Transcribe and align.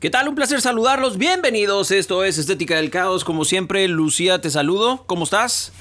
¿Qué 0.00 0.08
tal? 0.08 0.28
Un 0.28 0.34
placer 0.34 0.60
saludarlos. 0.62 1.18
Bienvenidos. 1.18 1.90
Esto 1.90 2.24
es 2.24 2.38
Estética 2.38 2.76
del 2.76 2.88
Caos. 2.90 3.22
Como 3.22 3.44
siempre, 3.44 3.86
Lucía, 3.86 4.40
te 4.40 4.48
saludo. 4.50 5.04
¿Cómo 5.06 5.24
estás? 5.24 5.72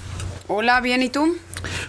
Hola, 0.50 0.82
bien, 0.82 1.02
¿y 1.02 1.10
tú? 1.10 1.38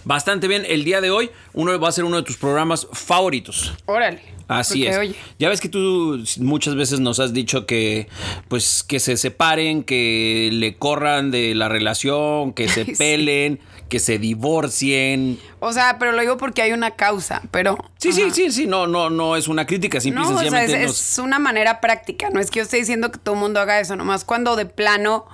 Bastante 0.04 0.46
bien. 0.46 0.64
El 0.68 0.84
día 0.84 1.00
de 1.00 1.10
hoy, 1.10 1.30
uno 1.54 1.76
va 1.80 1.88
a 1.88 1.92
ser 1.92 2.04
uno 2.04 2.18
de 2.18 2.22
tus 2.22 2.36
programas 2.36 2.86
favoritos. 2.92 3.74
Órale. 3.86 4.22
Así 4.46 4.84
es. 4.86 4.96
oye, 4.96 5.14
Ya 5.38 5.48
ves 5.48 5.60
que 5.60 5.68
tú 5.68 6.22
muchas 6.38 6.74
veces 6.74 6.98
nos 7.00 7.20
has 7.20 7.32
dicho 7.32 7.66
que 7.66 8.08
pues 8.48 8.82
que 8.82 8.98
se 9.00 9.16
separen, 9.16 9.84
que 9.84 10.50
le 10.52 10.76
corran 10.76 11.30
de 11.30 11.54
la 11.54 11.68
relación, 11.68 12.52
que 12.52 12.68
se 12.68 12.84
Sí. 12.84 12.92
pelen, 12.98 13.60
que 13.90 13.98
se 13.98 14.18
divorcien. 14.18 15.38
O 15.58 15.72
sea, 15.74 15.98
pero 15.98 16.12
lo 16.12 16.20
digo 16.22 16.38
porque 16.38 16.62
hay 16.62 16.72
una 16.72 16.92
causa, 16.92 17.42
pero... 17.50 17.76
Sí, 17.98 18.12
sí, 18.12 18.22
Ajá. 18.22 18.32
sí, 18.34 18.50
sí, 18.50 18.66
no, 18.66 18.86
no, 18.86 19.10
no 19.10 19.36
es 19.36 19.46
una 19.48 19.66
crítica, 19.66 20.00
simple 20.00 20.22
y 20.22 20.24
No, 20.24 20.34
o 20.34 20.40
sea, 20.40 20.64
es, 20.64 20.70
nos- 20.86 21.12
es 21.12 21.18
una 21.18 21.38
manera 21.38 21.82
práctica, 21.82 22.30
no 22.30 22.40
es 22.40 22.50
que 22.50 22.60
yo 22.60 22.62
esté 22.62 22.78
diciendo 22.78 23.10
que 23.12 23.18
todo 23.18 23.34
el 23.34 23.40
mundo 23.42 23.60
haga 23.60 23.78
eso, 23.80 23.96
nomás 23.96 24.24
cuando 24.24 24.56
de 24.56 24.64
plano, 24.64 25.26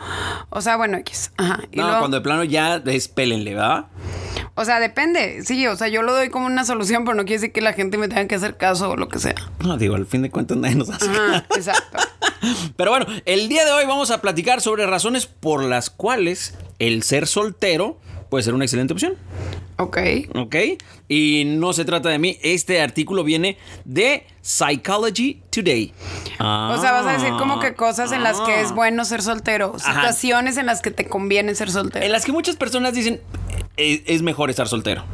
o 0.50 0.60
sea, 0.60 0.76
bueno, 0.76 0.96
X, 0.98 1.30
ajá. 1.36 1.60
Y 1.70 1.76
No, 1.76 1.84
luego- 1.84 1.98
cuando 2.00 2.16
de 2.16 2.22
plano 2.22 2.42
ya 2.42 2.80
despélenle, 2.80 3.54
¿verdad? 3.54 3.86
O 4.56 4.64
sea, 4.64 4.80
depende, 4.80 5.42
sí, 5.44 5.66
o 5.66 5.76
sea, 5.76 5.88
yo 5.88 6.00
lo 6.02 6.14
doy 6.14 6.30
como 6.30 6.46
una 6.46 6.64
solución, 6.64 7.04
pero 7.04 7.14
no 7.14 7.24
quiere 7.24 7.40
decir 7.40 7.52
que 7.52 7.60
la 7.60 7.74
gente 7.74 7.98
me 7.98 8.08
tenga 8.08 8.26
que 8.26 8.34
hacer 8.36 8.56
caso 8.56 8.90
o 8.90 8.96
lo 8.96 9.08
que 9.08 9.18
sea. 9.18 9.34
No, 9.60 9.76
digo, 9.76 9.94
al 9.94 10.06
fin 10.06 10.22
de 10.22 10.30
cuentas 10.30 10.56
nadie 10.56 10.76
nos 10.76 10.88
hace 10.88 11.06
Ajá, 11.10 11.44
exacto. 11.54 11.98
Pero 12.76 12.90
bueno, 12.90 13.06
el 13.26 13.48
día 13.48 13.64
de 13.66 13.72
hoy 13.72 13.84
vamos 13.86 14.10
a 14.10 14.20
platicar 14.22 14.60
sobre 14.62 14.86
razones 14.86 15.26
por 15.26 15.62
las 15.62 15.90
cuales 15.90 16.54
el 16.78 17.02
ser 17.02 17.26
soltero 17.26 17.98
puede 18.30 18.42
ser 18.44 18.54
una 18.54 18.64
excelente 18.64 18.92
opción. 18.92 19.14
Ok. 19.78 19.98
¿Ok? 20.34 20.56
Y 21.08 21.44
no 21.46 21.72
se 21.72 21.84
trata 21.84 22.08
de 22.08 22.18
mí. 22.18 22.38
Este 22.42 22.80
artículo 22.80 23.24
viene 23.24 23.58
de 23.84 24.24
Psychology 24.40 25.42
Today. 25.50 25.92
O 26.40 26.78
sea, 26.80 26.92
vas 26.92 27.06
a 27.06 27.12
decir 27.12 27.30
como 27.38 27.60
que 27.60 27.74
cosas 27.74 28.12
en 28.12 28.22
las 28.22 28.40
que 28.40 28.60
es 28.62 28.70
Ah. 28.70 28.74
bueno 28.74 29.04
ser 29.04 29.22
soltero, 29.22 29.74
Ajá. 29.76 29.92
situaciones 29.94 30.56
en 30.56 30.66
las 30.66 30.80
que 30.82 30.90
te 30.90 31.06
conviene 31.06 31.54
ser 31.54 31.70
soltero. 31.70 32.04
En 32.04 32.12
las 32.12 32.24
que 32.24 32.32
muchas 32.32 32.56
personas 32.56 32.94
dicen 32.94 33.20
"Eh, 33.76 34.02
es 34.06 34.22
mejor 34.22 34.48
estar 34.50 34.66
soltero. 34.68 35.04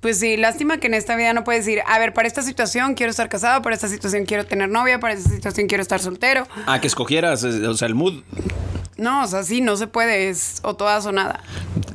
Pues 0.00 0.18
sí, 0.18 0.38
lástima 0.38 0.78
que 0.78 0.86
en 0.86 0.94
esta 0.94 1.14
vida 1.14 1.34
no 1.34 1.44
puedes 1.44 1.66
decir, 1.66 1.82
a 1.86 1.98
ver, 1.98 2.14
para 2.14 2.26
esta 2.26 2.42
situación 2.42 2.94
quiero 2.94 3.10
estar 3.10 3.28
casado, 3.28 3.60
para 3.60 3.74
esta 3.74 3.88
situación 3.88 4.24
quiero 4.24 4.46
tener 4.46 4.70
novia, 4.70 4.98
para 4.98 5.12
esta 5.12 5.28
situación 5.28 5.66
quiero 5.66 5.82
estar 5.82 6.00
soltero. 6.00 6.46
A 6.66 6.80
que 6.80 6.86
escogieras, 6.86 7.44
o 7.44 7.74
sea, 7.74 7.86
el 7.86 7.94
mood. 7.94 8.22
No, 8.96 9.24
o 9.24 9.26
sea, 9.26 9.42
sí, 9.42 9.60
no 9.60 9.76
se 9.76 9.86
puede, 9.86 10.28
es 10.28 10.60
o 10.62 10.74
todas 10.74 11.06
o 11.06 11.12
nada. 11.12 11.42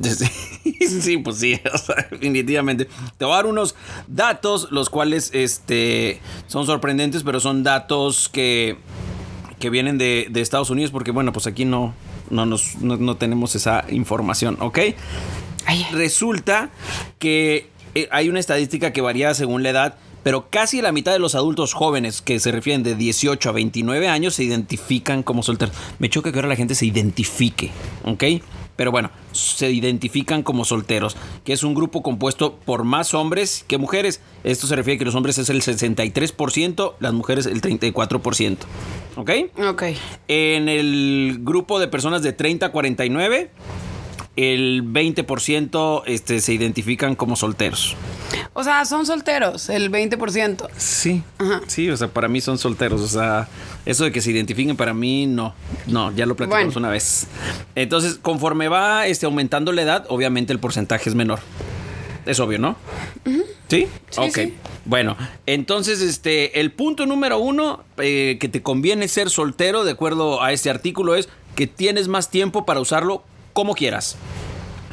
Sí, 0.86 1.16
pues 1.18 1.38
sí, 1.38 1.60
o 1.72 1.78
sea, 1.78 2.06
definitivamente. 2.10 2.86
Te 3.18 3.24
voy 3.24 3.32
a 3.32 3.36
dar 3.36 3.46
unos 3.46 3.74
datos, 4.06 4.68
los 4.70 4.88
cuales 4.88 5.30
este, 5.32 6.20
son 6.46 6.66
sorprendentes, 6.66 7.24
pero 7.24 7.40
son 7.40 7.64
datos 7.64 8.28
que, 8.28 8.76
que 9.58 9.70
vienen 9.70 9.98
de, 9.98 10.28
de 10.30 10.40
Estados 10.40 10.70
Unidos, 10.70 10.92
porque 10.92 11.10
bueno, 11.10 11.32
pues 11.32 11.46
aquí 11.46 11.64
no, 11.64 11.94
no, 12.30 12.46
nos, 12.46 12.76
no, 12.76 12.96
no 12.96 13.16
tenemos 13.16 13.56
esa 13.56 13.84
información, 13.88 14.58
¿ok? 14.60 14.78
Ay, 15.64 15.86
Resulta 15.92 16.70
que 17.18 17.68
eh, 17.96 18.08
hay 18.10 18.28
una 18.28 18.40
estadística 18.40 18.92
que 18.92 19.00
varía 19.00 19.32
según 19.32 19.62
la 19.62 19.70
edad, 19.70 19.94
pero 20.22 20.50
casi 20.50 20.82
la 20.82 20.92
mitad 20.92 21.12
de 21.12 21.18
los 21.18 21.34
adultos 21.34 21.72
jóvenes 21.72 22.20
que 22.20 22.38
se 22.40 22.52
refieren 22.52 22.82
de 22.82 22.94
18 22.94 23.48
a 23.48 23.52
29 23.52 24.06
años 24.06 24.34
se 24.34 24.44
identifican 24.44 25.22
como 25.22 25.42
solteros. 25.42 25.74
Me 25.98 26.10
choca 26.10 26.30
que 26.30 26.36
ahora 26.36 26.48
la 26.48 26.56
gente 26.56 26.74
se 26.74 26.84
identifique, 26.84 27.70
¿ok? 28.04 28.24
Pero 28.76 28.90
bueno, 28.90 29.10
se 29.32 29.70
identifican 29.70 30.42
como 30.42 30.66
solteros, 30.66 31.16
que 31.42 31.54
es 31.54 31.64
un 31.64 31.74
grupo 31.74 32.02
compuesto 32.02 32.56
por 32.56 32.84
más 32.84 33.14
hombres 33.14 33.64
que 33.66 33.78
mujeres. 33.78 34.20
Esto 34.44 34.66
se 34.66 34.76
refiere 34.76 34.96
a 34.96 34.98
que 34.98 35.04
los 35.06 35.14
hombres 35.14 35.38
es 35.38 35.48
el 35.48 35.62
63%, 35.62 36.96
las 37.00 37.14
mujeres 37.14 37.46
el 37.46 37.62
34%, 37.62 38.58
¿ok? 39.16 39.30
ok. 39.70 39.82
En 40.28 40.68
el 40.68 41.38
grupo 41.40 41.78
de 41.78 41.88
personas 41.88 42.22
de 42.22 42.34
30 42.34 42.66
a 42.66 42.72
49, 42.72 43.50
el 44.36 44.84
20% 44.84 46.02
este, 46.06 46.40
se 46.40 46.52
identifican 46.52 47.16
como 47.16 47.36
solteros. 47.36 47.96
O 48.52 48.62
sea, 48.62 48.84
son 48.84 49.06
solteros, 49.06 49.70
el 49.70 49.90
20%. 49.90 50.68
Sí, 50.76 51.22
sí, 51.66 51.90
o 51.90 51.96
sea, 51.96 52.08
para 52.08 52.28
mí 52.28 52.40
son 52.40 52.58
solteros. 52.58 53.00
O 53.00 53.08
sea, 53.08 53.48
eso 53.86 54.04
de 54.04 54.12
que 54.12 54.20
se 54.20 54.30
identifiquen 54.30 54.76
para 54.76 54.92
mí, 54.94 55.26
no. 55.26 55.54
No, 55.86 56.12
ya 56.12 56.26
lo 56.26 56.36
platicamos 56.36 56.74
Bueno. 56.74 56.78
una 56.78 56.90
vez. 56.90 57.26
Entonces, 57.74 58.18
conforme 58.20 58.68
va 58.68 59.06
este, 59.06 59.26
aumentando 59.26 59.72
la 59.72 59.82
edad, 59.82 60.06
obviamente 60.08 60.52
el 60.52 60.58
porcentaje 60.58 61.08
es 61.08 61.14
menor. 61.14 61.40
Es 62.26 62.40
obvio, 62.40 62.58
¿no? 62.58 62.76
¿Sí? 63.68 63.86
Sí, 64.10 64.20
ok. 64.20 64.34
sí. 64.34 64.54
Bueno, 64.84 65.16
entonces, 65.46 66.00
este, 66.00 66.60
el 66.60 66.72
punto 66.72 67.06
número 67.06 67.38
uno 67.38 67.84
eh, 67.98 68.36
que 68.40 68.48
te 68.48 68.62
conviene 68.62 69.08
ser 69.08 69.30
soltero, 69.30 69.84
de 69.84 69.92
acuerdo 69.92 70.42
a 70.42 70.52
este 70.52 70.68
artículo, 70.70 71.14
es 71.14 71.28
que 71.54 71.66
tienes 71.66 72.08
más 72.08 72.30
tiempo 72.30 72.66
para 72.66 72.80
usarlo 72.80 73.24
como 73.56 73.74
quieras. 73.74 74.16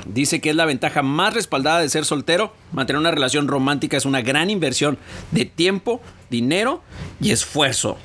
Dice 0.05 0.39
que 0.39 0.49
es 0.49 0.55
la 0.55 0.63
ventaja 0.63 1.01
más 1.01 1.33
respaldada 1.33 1.81
de 1.81 1.89
ser 1.89 2.05
soltero. 2.05 2.53
Mantener 2.71 2.97
una 2.97 3.11
relación 3.11 3.49
romántica 3.49 3.97
es 3.97 4.05
una 4.05 4.21
gran 4.21 4.49
inversión 4.49 4.97
de 5.31 5.43
tiempo, 5.43 5.99
dinero 6.29 6.81
y 7.19 7.31
esfuerzo. 7.31 7.97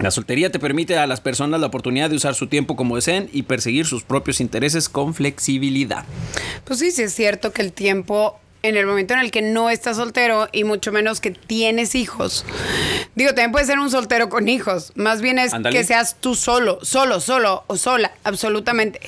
La 0.00 0.10
soltería 0.10 0.50
te 0.50 0.58
permite 0.58 0.98
a 0.98 1.06
las 1.06 1.20
personas 1.20 1.60
la 1.60 1.68
oportunidad 1.68 2.10
de 2.10 2.16
usar 2.16 2.34
su 2.34 2.48
tiempo 2.48 2.74
como 2.74 2.96
deseen 2.96 3.30
y 3.32 3.42
perseguir 3.42 3.86
sus 3.86 4.02
propios 4.02 4.40
intereses 4.40 4.88
con 4.88 5.14
flexibilidad. 5.14 6.04
Pues 6.64 6.80
sí, 6.80 6.90
sí 6.90 7.02
es 7.02 7.14
cierto 7.14 7.52
que 7.52 7.62
el 7.62 7.72
tiempo 7.72 8.40
en 8.62 8.76
el 8.76 8.86
momento 8.86 9.14
en 9.14 9.20
el 9.20 9.30
que 9.30 9.42
no 9.42 9.70
estás 9.70 9.96
soltero 9.96 10.48
y 10.52 10.64
mucho 10.64 10.90
menos 10.92 11.20
que 11.20 11.30
tienes 11.30 11.94
hijos. 11.94 12.44
Digo, 13.14 13.30
también 13.30 13.52
puedes 13.52 13.68
ser 13.68 13.78
un 13.78 13.90
soltero 13.90 14.28
con 14.28 14.48
hijos. 14.48 14.92
Más 14.96 15.20
bien 15.20 15.38
es 15.38 15.52
que 15.70 15.84
seas 15.84 16.16
tú 16.20 16.34
solo, 16.34 16.78
solo, 16.82 17.20
solo 17.20 17.64
o 17.66 17.76
sola, 17.76 18.12
absolutamente. 18.24 19.00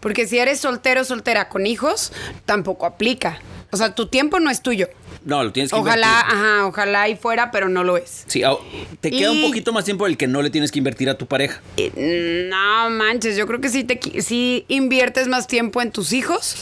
Porque 0.00 0.26
si 0.26 0.38
eres 0.38 0.60
soltero 0.60 1.02
o 1.02 1.04
soltera 1.04 1.48
con 1.48 1.66
hijos, 1.66 2.12
tampoco 2.46 2.86
aplica. 2.86 3.40
O 3.70 3.76
sea, 3.76 3.94
tu 3.94 4.06
tiempo 4.06 4.38
no 4.38 4.50
es 4.50 4.62
tuyo. 4.62 4.88
No, 5.24 5.42
lo 5.44 5.52
tienes 5.52 5.70
que 5.72 5.78
Ojalá, 5.78 6.06
invertir. 6.24 6.34
ajá, 6.44 6.66
ojalá 6.66 7.08
y 7.08 7.16
fuera, 7.16 7.50
pero 7.52 7.68
no 7.68 7.84
lo 7.84 7.96
es. 7.96 8.24
Sí, 8.26 8.42
te 9.00 9.10
queda 9.10 9.30
un 9.30 9.40
poquito 9.42 9.72
más 9.72 9.84
tiempo 9.84 10.06
el 10.08 10.16
que 10.16 10.26
no 10.26 10.42
le 10.42 10.50
tienes 10.50 10.72
que 10.72 10.78
invertir 10.78 11.08
a 11.08 11.16
tu 11.16 11.26
pareja. 11.26 11.60
Eh, 11.76 12.48
No 12.50 12.90
manches, 12.90 13.36
yo 13.36 13.46
creo 13.46 13.60
que 13.60 13.68
sí, 13.68 13.84
te, 13.84 14.20
sí 14.20 14.64
inviertes 14.68 15.28
más 15.28 15.46
tiempo 15.46 15.80
en 15.80 15.92
tus 15.92 16.12
hijos. 16.12 16.56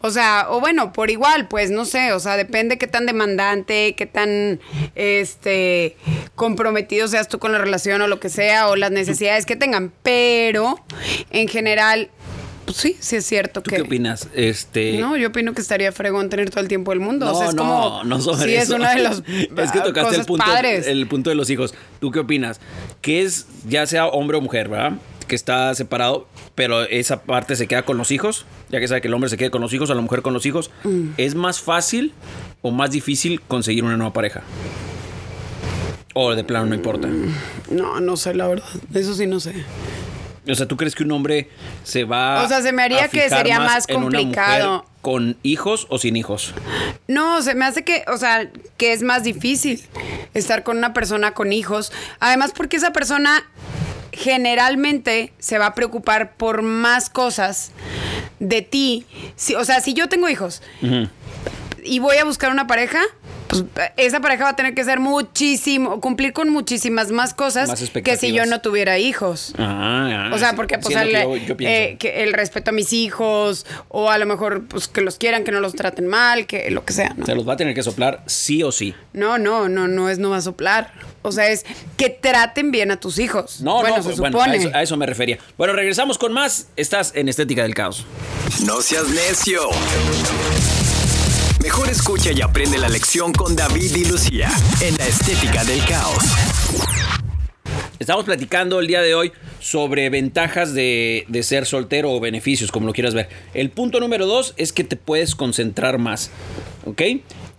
O 0.00 0.10
sea, 0.10 0.46
o 0.50 0.60
bueno, 0.60 0.92
por 0.92 1.10
igual, 1.10 1.48
pues 1.48 1.70
no 1.70 1.84
sé, 1.84 2.12
o 2.12 2.20
sea, 2.20 2.36
depende 2.36 2.78
qué 2.78 2.86
tan 2.86 3.06
demandante, 3.06 3.94
qué 3.96 4.06
tan 4.06 4.60
este 4.94 5.96
comprometido 6.34 7.08
seas 7.08 7.28
tú 7.28 7.38
con 7.38 7.52
la 7.52 7.58
relación 7.58 8.02
o 8.02 8.06
lo 8.06 8.20
que 8.20 8.28
sea, 8.28 8.68
o 8.68 8.76
las 8.76 8.90
necesidades 8.90 9.46
que 9.46 9.56
tengan. 9.56 9.92
Pero 10.02 10.76
en 11.30 11.48
general, 11.48 12.10
pues 12.64 12.76
sí, 12.76 12.96
sí 13.00 13.16
es 13.16 13.26
cierto 13.26 13.62
¿Tú 13.62 13.70
que. 13.70 13.76
qué 13.76 13.82
opinas? 13.82 14.28
Este. 14.34 14.98
No, 14.98 15.16
yo 15.16 15.28
opino 15.28 15.52
que 15.52 15.60
estaría 15.60 15.92
fregón 15.92 16.30
tener 16.30 16.50
todo 16.50 16.60
el 16.60 16.68
tiempo 16.68 16.92
del 16.92 17.00
mundo. 17.00 17.26
No, 17.26 17.32
o 17.32 17.38
sea, 17.38 17.48
es 17.48 17.54
no, 17.54 17.62
como. 17.62 18.04
no 18.04 18.20
sobre 18.20 18.44
sí, 18.44 18.54
es 18.54 18.70
uno 18.70 18.88
de 18.88 19.02
los. 19.02 19.22
es 19.56 19.72
que 19.72 19.80
tocaste 19.80 20.16
el 20.16 20.24
punto, 20.24 20.44
padres. 20.44 20.86
el 20.86 21.06
punto 21.06 21.30
de 21.30 21.36
los 21.36 21.50
hijos. 21.50 21.74
¿Tú 22.00 22.10
qué 22.10 22.20
opinas? 22.20 22.60
Que 23.00 23.22
es, 23.22 23.46
ya 23.68 23.86
sea 23.86 24.06
hombre 24.06 24.36
o 24.36 24.40
mujer, 24.40 24.68
¿verdad? 24.68 24.92
Que 25.32 25.36
está 25.36 25.74
separado, 25.74 26.28
pero 26.54 26.82
esa 26.82 27.22
parte 27.22 27.56
se 27.56 27.66
queda 27.66 27.86
con 27.86 27.96
los 27.96 28.10
hijos, 28.10 28.44
ya 28.68 28.80
que 28.80 28.86
sabe 28.86 29.00
que 29.00 29.08
el 29.08 29.14
hombre 29.14 29.30
se 29.30 29.38
quede 29.38 29.50
con 29.50 29.62
los 29.62 29.72
hijos, 29.72 29.90
a 29.90 29.94
la 29.94 30.02
mujer 30.02 30.20
con 30.20 30.34
los 30.34 30.44
hijos. 30.44 30.70
Mm. 30.84 31.12
¿Es 31.16 31.34
más 31.34 31.58
fácil 31.58 32.12
o 32.60 32.70
más 32.70 32.90
difícil 32.90 33.40
conseguir 33.40 33.82
una 33.82 33.96
nueva 33.96 34.12
pareja? 34.12 34.42
O 36.12 36.34
de 36.34 36.44
plano 36.44 36.66
no 36.66 36.74
importa. 36.74 37.08
No, 37.70 37.98
no 37.98 38.18
sé, 38.18 38.34
la 38.34 38.46
verdad. 38.46 38.68
Eso 38.92 39.14
sí 39.14 39.26
no 39.26 39.40
sé. 39.40 39.54
O 40.46 40.54
sea, 40.54 40.68
¿tú 40.68 40.76
crees 40.76 40.94
que 40.94 41.02
un 41.02 41.12
hombre 41.12 41.48
se 41.82 42.04
va 42.04 42.42
O 42.44 42.48
sea, 42.48 42.60
se 42.60 42.72
me 42.72 42.82
haría 42.82 43.04
a 43.04 43.08
que 43.08 43.30
sería 43.30 43.58
más 43.58 43.88
mujer 43.88 44.02
complicado. 44.02 44.84
¿Con 45.00 45.38
hijos 45.42 45.86
o 45.88 45.96
sin 45.96 46.16
hijos? 46.16 46.52
No, 47.08 47.40
se 47.40 47.54
me 47.54 47.64
hace 47.64 47.84
que, 47.84 48.04
o 48.06 48.18
sea, 48.18 48.50
que 48.76 48.92
es 48.92 49.02
más 49.02 49.24
difícil 49.24 49.82
estar 50.34 50.62
con 50.62 50.76
una 50.76 50.92
persona 50.92 51.32
con 51.32 51.54
hijos. 51.54 51.90
Además, 52.20 52.52
porque 52.54 52.76
esa 52.76 52.92
persona 52.92 53.42
generalmente 54.12 55.32
se 55.38 55.58
va 55.58 55.66
a 55.66 55.74
preocupar 55.74 56.34
por 56.36 56.62
más 56.62 57.10
cosas 57.10 57.72
de 58.38 58.62
ti. 58.62 59.06
Si- 59.36 59.54
o 59.54 59.64
sea, 59.64 59.80
si 59.80 59.94
yo 59.94 60.08
tengo 60.08 60.28
hijos 60.28 60.62
y 61.84 61.98
voy 61.98 62.16
a 62.18 62.24
buscar 62.24 62.50
una 62.50 62.66
pareja, 62.66 63.00
pues 63.52 63.64
esa 63.96 64.20
pareja 64.20 64.44
va 64.44 64.50
a 64.50 64.56
tener 64.56 64.74
que 64.74 64.82
ser 64.84 64.98
muchísimo, 65.00 66.00
cumplir 66.00 66.32
con 66.32 66.48
muchísimas 66.48 67.10
más 67.10 67.34
cosas 67.34 67.68
Más 67.68 67.90
que 68.02 68.16
si 68.16 68.32
yo 68.32 68.46
no 68.46 68.60
tuviera 68.60 68.98
hijos. 68.98 69.54
Ah, 69.58 70.28
ah, 70.30 70.34
O 70.34 70.38
sea, 70.38 70.54
porque 70.54 70.78
pues 70.78 70.96
el, 70.96 71.08
que 71.10 71.46
yo- 71.46 71.54
eh, 71.60 71.96
que 71.98 72.22
el 72.22 72.32
respeto 72.32 72.70
a 72.70 72.72
mis 72.72 72.92
hijos, 72.92 73.66
o 73.88 74.10
a 74.10 74.18
lo 74.18 74.26
mejor 74.26 74.64
pues 74.66 74.88
que 74.88 75.00
los 75.02 75.18
quieran, 75.18 75.44
que 75.44 75.52
no 75.52 75.60
los 75.60 75.74
traten 75.74 76.06
mal, 76.06 76.46
que 76.46 76.70
lo 76.70 76.84
que 76.84 76.92
sea, 76.92 77.12
¿no? 77.16 77.26
Se 77.26 77.34
los 77.34 77.46
va 77.48 77.52
a 77.54 77.56
tener 77.56 77.74
que 77.74 77.82
soplar 77.82 78.22
sí 78.26 78.62
o 78.62 78.72
sí. 78.72 78.94
No, 79.12 79.38
no, 79.38 79.68
no, 79.68 79.88
no 79.88 80.08
es 80.08 80.18
no 80.18 80.30
va 80.30 80.38
a 80.38 80.42
soplar. 80.42 80.92
O 81.22 81.30
sea, 81.30 81.48
es 81.48 81.64
que 81.96 82.08
traten 82.10 82.70
bien 82.70 82.90
a 82.90 82.98
tus 82.98 83.18
hijos. 83.18 83.60
No, 83.60 83.80
bueno, 83.80 83.98
no, 83.98 84.02
se 84.02 84.20
bueno, 84.20 84.38
supone. 84.38 84.56
a, 84.56 84.60
eso, 84.60 84.70
a 84.74 84.82
eso 84.82 84.96
me 84.96 85.06
refería. 85.06 85.38
Bueno, 85.56 85.72
regresamos 85.74 86.18
con 86.18 86.32
más. 86.32 86.66
Estás 86.76 87.12
en 87.14 87.28
Estética 87.28 87.62
del 87.62 87.74
Caos. 87.74 88.06
No 88.66 88.80
seas 88.82 89.06
necio. 89.08 89.60
Mejor 91.62 91.88
escucha 91.88 92.32
y 92.32 92.40
aprende 92.40 92.76
la 92.76 92.88
lección 92.88 93.32
con 93.32 93.54
David 93.54 93.94
y 93.94 94.04
Lucía 94.04 94.50
en 94.80 94.96
la 94.96 95.06
estética 95.06 95.64
del 95.64 95.78
caos. 95.84 96.24
Estamos 98.00 98.24
platicando 98.24 98.80
el 98.80 98.88
día 98.88 99.00
de 99.00 99.14
hoy 99.14 99.32
sobre 99.60 100.10
ventajas 100.10 100.74
de, 100.74 101.24
de 101.28 101.42
ser 101.44 101.64
soltero 101.64 102.10
o 102.10 102.18
beneficios, 102.18 102.72
como 102.72 102.86
lo 102.88 102.92
quieras 102.92 103.14
ver. 103.14 103.28
El 103.54 103.70
punto 103.70 104.00
número 104.00 104.26
dos 104.26 104.54
es 104.56 104.72
que 104.72 104.82
te 104.82 104.96
puedes 104.96 105.36
concentrar 105.36 105.98
más. 105.98 106.32
¿Ok? 106.84 107.00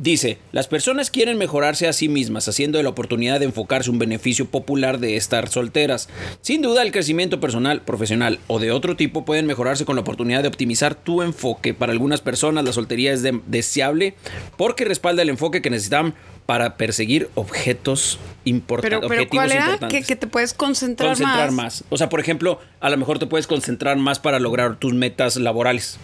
Dice, 0.03 0.38
las 0.51 0.67
personas 0.67 1.09
quieren 1.09 1.38
mejorarse 1.38 1.88
a 1.88 1.94
sí 1.94 2.09
mismas, 2.09 2.50
haciendo 2.50 2.77
de 2.77 2.83
la 2.83 2.89
oportunidad 2.89 3.39
de 3.39 3.45
enfocarse 3.45 3.89
un 3.89 4.00
beneficio 4.00 4.45
popular 4.45 5.00
de 5.00 5.15
estar 5.15 5.47
solteras. 5.47 6.09
Sin 6.41 6.61
duda, 6.61 6.81
el 6.81 6.91
crecimiento 6.91 7.39
personal, 7.39 7.79
profesional 7.83 8.39
o 8.47 8.59
de 8.59 8.71
otro 8.71 8.97
tipo 8.97 9.23
pueden 9.23 9.45
mejorarse 9.45 9.85
con 9.85 9.95
la 9.95 10.01
oportunidad 10.01 10.41
de 10.41 10.50
optimizar 10.50 10.94
tu 10.94 11.21
enfoque. 11.21 11.73
Para 11.73 11.94
algunas 11.94 12.19
personas, 12.19 12.65
la 12.65 12.73
soltería 12.73 13.13
es 13.13 13.21
de- 13.21 13.39
deseable 13.47 14.15
porque 14.57 14.83
respalda 14.83 15.21
el 15.21 15.29
enfoque 15.29 15.61
que 15.61 15.69
necesitan 15.69 16.13
para 16.45 16.75
perseguir 16.75 17.29
objetos 17.35 18.19
importantes. 18.44 19.00
pero, 19.00 19.07
pero 19.07 19.29
¿cuál 19.29 19.53
era? 19.53 19.79
Que, 19.88 20.03
que 20.03 20.17
te 20.17 20.27
puedes 20.27 20.53
concentrar, 20.53 21.11
concentrar 21.11 21.51
más. 21.53 21.81
más. 21.81 21.83
O 21.88 21.97
sea, 21.97 22.09
por 22.09 22.19
ejemplo, 22.19 22.59
a 22.81 22.89
lo 22.89 22.97
mejor 22.97 23.19
te 23.19 23.25
puedes 23.27 23.47
concentrar 23.47 23.95
más 23.95 24.19
para 24.19 24.39
lograr 24.39 24.75
tus 24.75 24.94
metas 24.94 25.38
laborales. 25.38 25.97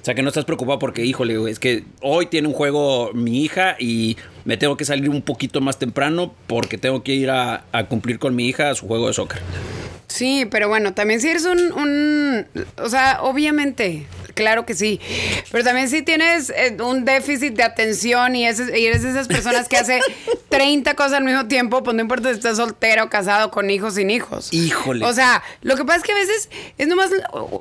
O 0.00 0.04
sea, 0.04 0.14
que 0.14 0.22
no 0.22 0.28
estás 0.28 0.44
preocupado 0.46 0.78
porque, 0.78 1.04
híjole, 1.04 1.50
es 1.50 1.58
que 1.58 1.84
hoy 2.00 2.26
tiene 2.26 2.48
un 2.48 2.54
juego 2.54 3.10
mi 3.12 3.42
hija 3.44 3.76
y 3.78 4.16
me 4.46 4.56
tengo 4.56 4.76
que 4.76 4.84
salir 4.86 5.10
un 5.10 5.20
poquito 5.20 5.60
más 5.60 5.78
temprano 5.78 6.34
porque 6.46 6.78
tengo 6.78 7.02
que 7.02 7.12
ir 7.14 7.30
a, 7.30 7.64
a 7.72 7.84
cumplir 7.86 8.18
con 8.18 8.34
mi 8.34 8.48
hija 8.48 8.70
a 8.70 8.74
su 8.74 8.86
juego 8.86 9.08
de 9.08 9.12
soccer. 9.12 9.40
Sí, 10.06 10.46
pero 10.50 10.68
bueno, 10.68 10.94
también 10.94 11.20
si 11.20 11.28
eres 11.28 11.44
un, 11.44 11.72
un- 11.72 12.46
o 12.82 12.88
sea, 12.88 13.18
obviamente, 13.22 14.06
claro 14.40 14.64
que 14.64 14.74
sí, 14.74 15.00
pero 15.52 15.62
también 15.64 15.88
si 15.90 16.02
tienes 16.02 16.50
eh, 16.50 16.76
un 16.82 17.04
déficit 17.04 17.54
de 17.54 17.62
atención 17.62 18.34
y, 18.34 18.46
ese- 18.46 18.78
y 18.78 18.86
eres 18.86 19.02
de 19.02 19.10
esas 19.10 19.28
personas 19.28 19.68
que 19.68 19.76
hace 19.76 20.00
30 20.48 20.94
cosas 20.94 21.12
al 21.14 21.24
mismo 21.24 21.46
tiempo, 21.46 21.82
pues 21.82 21.94
no 21.94 22.00
importa 22.02 22.30
si 22.30 22.36
estás 22.36 22.56
soltero, 22.56 23.10
casado, 23.10 23.50
con 23.50 23.68
hijos, 23.70 23.94
sin 23.94 24.10
hijos. 24.10 24.48
Híjole. 24.52 25.04
O 25.04 25.12
sea, 25.12 25.42
lo 25.60 25.76
que 25.76 25.84
pasa 25.84 25.98
es 25.98 26.02
que 26.04 26.12
a 26.12 26.16
veces 26.16 26.48
es 26.78 26.88
nomás 26.88 27.10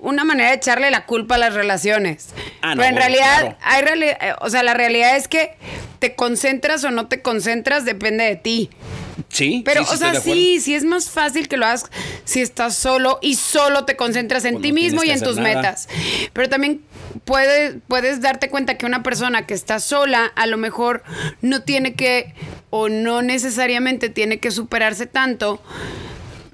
una 0.01 0.23
manera 0.23 0.49
de 0.49 0.55
echarle 0.55 0.89
la 0.89 1.05
culpa 1.05 1.35
a 1.35 1.37
las 1.37 1.53
relaciones. 1.53 2.27
Ah, 2.61 2.75
no, 2.75 2.81
pero 2.81 2.89
en 2.89 2.95
bueno, 2.95 2.97
realidad, 2.99 3.39
claro. 3.41 3.57
hay 3.61 3.81
reali- 3.83 4.17
eh, 4.21 4.33
o 4.41 4.49
sea, 4.49 4.63
la 4.63 4.73
realidad 4.73 5.17
es 5.17 5.27
que 5.27 5.57
te 5.99 6.15
concentras 6.15 6.83
o 6.85 6.91
no 6.91 7.07
te 7.07 7.21
concentras 7.21 7.83
depende 7.85 8.23
de 8.23 8.35
ti. 8.37 8.69
Sí, 9.27 9.62
Pero, 9.66 9.81
sí, 9.83 9.89
sí, 9.89 9.95
o 9.95 9.98
sea, 9.98 10.21
sí, 10.21 10.60
sí 10.62 10.75
es 10.75 10.83
más 10.86 11.10
fácil 11.10 11.48
que 11.48 11.57
lo 11.57 11.66
hagas 11.66 11.86
si 12.24 12.42
estás 12.42 12.75
solo 12.75 13.19
y 13.21 13.36
solo 13.36 13.86
te 13.86 13.95
concentras 13.95 14.45
en 14.45 14.54
Pues 14.56 14.63
ti 14.63 14.69
no 14.69 14.75
mismo 14.75 15.04
y 15.04 15.10
en 15.12 15.21
tus 15.21 15.38
nada. 15.38 15.56
metas. 15.56 15.89
Pero 16.33 16.48
también 16.50 16.81
puedes, 17.25 17.75
puedes 17.88 18.21
darte 18.21 18.50
cuenta 18.50 18.77
que 18.77 18.86
una 18.86 19.04
persona 19.04 19.45
que 19.45 19.54
está 19.54 19.80
sola 19.80 20.25
a 20.36 20.45
lo 20.48 20.57
mejor 20.57 21.04
no 21.42 21.63
tiene 21.63 21.94
que 21.95 22.33
o 22.69 22.88
no 22.89 23.21
necesariamente 23.21 24.10
tiene 24.10 24.39
que 24.39 24.51
superarse 24.51 25.06
tanto. 25.06 25.62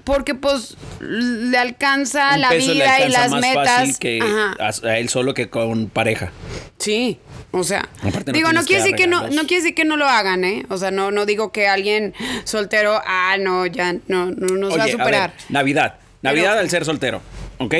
Porque 0.04 0.34
pues 0.36 0.76
le 1.00 1.58
alcanza 1.58 2.34
Un 2.36 2.40
la 2.42 2.50
le 2.50 2.58
vida 2.58 3.04
y 3.04 3.10
las 3.10 3.30
más 3.30 3.40
metas. 3.40 3.68
fácil 3.68 3.98
que 3.98 4.20
Ajá. 4.22 4.56
a 4.84 4.98
él 4.98 5.08
solo 5.08 5.34
que 5.34 5.50
con 5.50 5.88
pareja. 5.88 6.30
Sí, 6.78 7.18
o 7.60 7.64
sea, 7.64 7.88
Aparte 8.02 8.32
no 8.32 8.36
digo, 8.36 8.52
no 8.52 8.60
que 8.60 8.66
quiere 8.66 8.82
decir 8.82 8.96
que 8.96 9.06
no, 9.06 9.22
no 9.28 9.42
quiere 9.46 9.62
decir 9.62 9.74
que 9.74 9.84
no 9.84 9.96
lo 9.96 10.06
hagan, 10.06 10.44
¿eh? 10.44 10.64
O 10.68 10.78
sea, 10.78 10.90
no, 10.90 11.10
no 11.10 11.26
digo 11.26 11.52
que 11.52 11.68
alguien 11.68 12.14
soltero, 12.44 13.00
ah, 13.06 13.36
no, 13.40 13.66
ya 13.66 13.94
no, 14.08 14.30
no 14.30 14.56
nos 14.56 14.78
va 14.78 14.84
a 14.84 14.88
superar. 14.88 15.30
ver, 15.30 15.40
Navidad. 15.48 15.94
Navidad 16.22 16.50
Pero- 16.52 16.60
al 16.60 16.70
ser 16.70 16.84
soltero, 16.84 17.20
¿ok? 17.58 17.74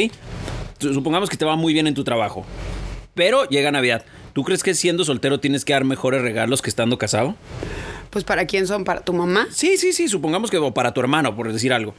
Su- 0.78 0.92
Supongamos 0.94 1.30
que 1.30 1.36
te 1.36 1.44
va 1.44 1.56
muy 1.56 1.72
bien 1.72 1.86
en 1.86 1.94
tu 1.94 2.04
trabajo, 2.04 2.44
pero 3.14 3.48
llega 3.48 3.70
Navidad. 3.70 4.04
¿Tú 4.32 4.44
crees 4.44 4.62
que 4.62 4.74
siendo 4.74 5.04
soltero 5.04 5.40
tienes 5.40 5.64
que 5.64 5.72
dar 5.72 5.84
mejores 5.84 6.20
regalos 6.22 6.60
que 6.60 6.68
estando 6.68 6.98
casado? 6.98 7.34
Pues 8.10 8.24
para 8.24 8.44
quién 8.46 8.66
son, 8.66 8.84
para 8.84 9.00
tu 9.00 9.12
mamá. 9.14 9.46
Sí, 9.50 9.76
sí, 9.78 9.92
sí, 9.92 10.08
supongamos 10.08 10.50
que 10.50 10.58
o 10.58 10.72
para 10.74 10.92
tu 10.92 11.00
hermano, 11.00 11.34
por 11.34 11.52
decir 11.52 11.72
algo. 11.72 11.94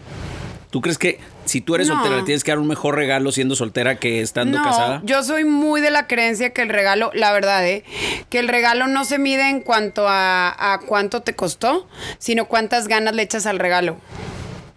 ¿Tú 0.69 0.81
crees 0.81 0.97
que 0.97 1.19
si 1.45 1.61
tú 1.61 1.75
eres 1.75 1.87
No. 1.87 1.93
soltera 1.95 2.17
le 2.17 2.23
tienes 2.23 2.43
que 2.43 2.51
dar 2.51 2.59
un 2.59 2.67
mejor 2.67 2.95
regalo 2.95 3.31
siendo 3.31 3.55
soltera 3.55 3.95
que 3.95 4.19
estando 4.21 4.57
no, 4.57 4.63
casada? 4.65 5.01
yo 5.05 5.23
soy 5.23 5.45
muy 5.45 5.79
de 5.79 5.91
la 5.91 6.07
creencia 6.07 6.51
que 6.51 6.61
el 6.61 6.69
regalo, 6.69 7.09
la 7.13 7.31
verdad, 7.31 7.65
¿eh? 7.65 7.83
Que 8.29 8.39
el 8.39 8.49
regalo 8.49 8.87
no 8.87 9.05
se 9.05 9.17
mide 9.17 9.49
en 9.49 9.61
cuanto 9.61 10.07
a, 10.09 10.73
a 10.73 10.79
cuánto 10.79 11.21
te 11.21 11.35
costó, 11.35 11.87
sino 12.19 12.45
cuántas 12.45 12.87
ganas 12.89 13.15
le 13.15 13.21
echas 13.23 13.45
al 13.45 13.59
regalo. 13.59 13.97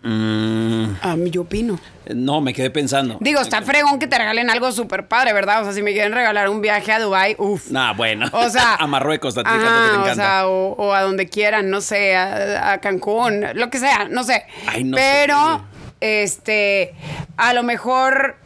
Mm, 0.02 0.94
A 1.02 1.14
mí 1.16 1.28
yo 1.30 1.42
opino. 1.42 1.78
no, 2.14 2.40
me 2.40 2.54
quedé 2.54 2.70
pensando. 2.70 3.18
Digo, 3.20 3.40
está 3.40 3.60
fregón 3.60 3.98
que 3.98 4.06
te 4.06 4.16
regalen 4.16 4.48
algo 4.48 4.72
súper 4.72 5.06
padre, 5.06 5.32
¿verdad? 5.34 5.60
O 5.60 5.64
sea, 5.64 5.72
si 5.74 5.82
me 5.82 5.92
quieren 5.92 6.12
regalar 6.12 6.48
un 6.48 6.62
viaje 6.62 6.90
a 6.92 6.98
Dubai, 7.00 7.34
uff. 7.38 7.70
Nah, 7.70 7.92
bueno. 7.92 8.26
O 8.32 8.48
sea, 8.48 8.74
a 8.78 8.86
Marruecos, 8.86 9.36
a 9.36 9.42
ti, 9.42 9.50
ajá, 9.50 9.58
fíjate 9.58 9.82
que 9.82 9.88
te 9.90 9.94
encanta. 9.96 10.12
O, 10.12 10.14
sea, 10.14 10.48
o, 10.48 10.72
o 10.72 10.94
a 10.94 11.02
donde 11.02 11.28
quieran, 11.28 11.68
no 11.68 11.82
sé, 11.82 12.16
a, 12.16 12.72
a 12.72 12.78
Cancún, 12.80 13.44
lo 13.54 13.68
que 13.68 13.78
sea, 13.78 14.06
no 14.10 14.24
sé. 14.24 14.44
Ay, 14.66 14.84
no 14.84 14.96
sé, 14.96 15.02
Pero. 15.02 15.64
Este, 16.00 16.94
a 17.36 17.52
lo 17.52 17.62
mejor, 17.62 18.36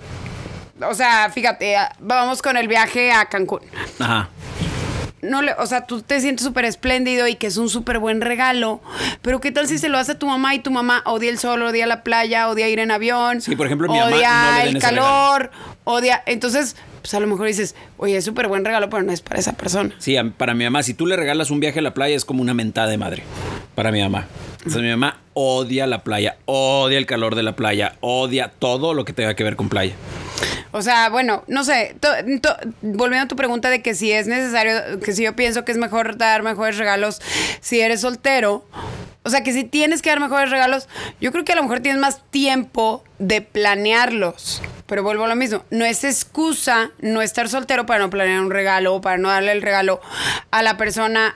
o 0.81 0.95
sea, 0.95 1.31
fíjate, 1.31 1.77
vamos 2.01 2.43
con 2.43 2.57
el 2.57 2.69
viaje 2.69 3.13
a 3.13 3.27
Cancún. 3.27 3.61
Ajá. 3.99 4.29
No 5.23 5.41
le, 5.41 5.55
o 5.55 5.65
sea, 5.65 5.87
tú 5.87 6.03
te 6.03 6.21
sientes 6.21 6.45
súper 6.45 6.67
espléndido 6.67 7.27
y 7.27 7.37
que 7.37 7.47
es 7.47 7.57
un 7.57 7.71
súper 7.71 7.99
buen 7.99 8.21
regalo, 8.21 8.83
pero 9.23 9.41
¿qué 9.41 9.51
tal 9.53 9.67
si 9.67 9.79
se 9.79 9.89
lo 9.89 9.97
hace 9.97 10.13
a 10.13 10.19
tu 10.19 10.27
mamá 10.27 10.55
y 10.55 10.59
tu 10.59 10.71
mamá 10.71 11.03
odia 11.07 11.31
el 11.31 11.39
sol, 11.39 11.63
odia 11.63 11.87
la 11.87 12.03
playa, 12.03 12.51
odia 12.51 12.69
ir 12.69 12.79
en 12.79 12.91
avión? 12.91 13.41
Sí, 13.41 13.57
por 13.57 13.65
ejemplo, 13.65 13.89
mi 13.89 13.99
mamá 13.99 14.15
odia 14.15 14.31
no 14.31 14.59
le 14.59 14.65
den 14.67 14.77
el 14.77 14.83
calor, 14.83 15.51
odia... 15.85 16.23
Entonces, 16.27 16.77
pues 17.01 17.15
a 17.15 17.21
lo 17.21 17.27
mejor 17.27 17.47
dices, 17.47 17.75
oye, 17.97 18.19
es 18.19 18.25
súper 18.25 18.49
buen 18.49 18.67
regalo, 18.67 18.91
pero 18.91 19.03
no 19.03 19.13
es 19.13 19.23
para 19.23 19.41
esa 19.41 19.55
persona. 19.55 19.95
Sí, 19.99 20.15
para 20.37 20.53
mi 20.53 20.65
mamá, 20.65 20.83
si 20.83 20.93
tú 20.93 21.07
le 21.07 21.17
regalas 21.17 21.51
un 21.51 21.59
viaje 21.59 21.79
a 21.79 21.83
la 21.83 21.95
playa 21.95 22.15
es 22.15 22.27
como 22.27 22.43
una 22.43 22.53
mentada 22.53 22.89
de 22.89 22.99
madre. 22.99 23.23
Para 23.75 23.93
mi 23.93 24.03
mamá. 24.03 24.27
Entonces 24.65 24.83
mi 24.83 24.89
mamá 24.91 25.21
odia 25.35 25.87
la 25.87 26.03
playa, 26.05 26.37
odia 26.47 26.97
el 26.99 27.07
calor 27.07 27.35
de 27.35 27.43
la 27.43 27.55
playa, 27.55 27.97
odia 28.01 28.49
todo 28.59 28.95
lo 28.95 29.05
que 29.05 29.13
tenga 29.13 29.35
que 29.35 29.45
ver 29.45 29.57
con 29.57 29.69
playa. 29.69 29.95
O 30.73 30.83
sea, 30.83 31.09
bueno, 31.11 31.45
no 31.47 31.63
sé, 31.65 31.95
to- 32.01 32.09
volviendo 32.83 33.25
a 33.27 33.29
tu 33.29 33.37
pregunta 33.37 33.71
de 33.71 33.83
que 33.83 33.95
si 33.95 34.11
es 34.11 34.27
necesario, 34.27 34.99
que 35.05 35.13
si 35.13 35.23
yo 35.23 35.37
pienso 35.37 35.65
que 35.65 35.71
es 35.73 35.79
mejor 35.79 36.17
dar 36.17 36.43
mejores 36.43 36.79
regalos 36.79 37.21
si 37.61 37.81
eres 37.81 38.01
soltero, 38.01 38.67
o 39.23 39.31
sea, 39.31 39.43
que 39.43 39.53
si 39.53 39.65
tienes 39.65 40.03
que 40.03 40.11
dar 40.11 40.19
mejores 40.21 40.51
regalos, 40.51 40.89
yo 41.21 41.31
creo 41.31 41.45
que 41.45 41.53
a 41.53 41.57
lo 41.57 41.63
mejor 41.63 41.81
tienes 41.81 42.01
más 42.01 42.23
tiempo 42.31 43.05
de 43.19 43.41
planearlos. 43.43 44.63
Pero 44.87 45.03
vuelvo 45.03 45.25
a 45.25 45.29
lo 45.29 45.37
mismo, 45.37 45.63
no 45.71 45.85
es 45.85 46.05
excusa 46.05 46.91
no 47.01 47.23
estar 47.23 47.49
soltero 47.49 47.87
para 47.87 48.01
no 48.01 48.11
planear 48.11 48.41
un 48.41 48.51
regalo 48.51 48.95
o 48.95 49.01
para 49.01 49.17
no 49.17 49.29
darle 49.29 49.53
el 49.53 49.63
regalo 49.63 50.01
a 50.51 50.63
la 50.63 50.77
persona. 50.77 51.35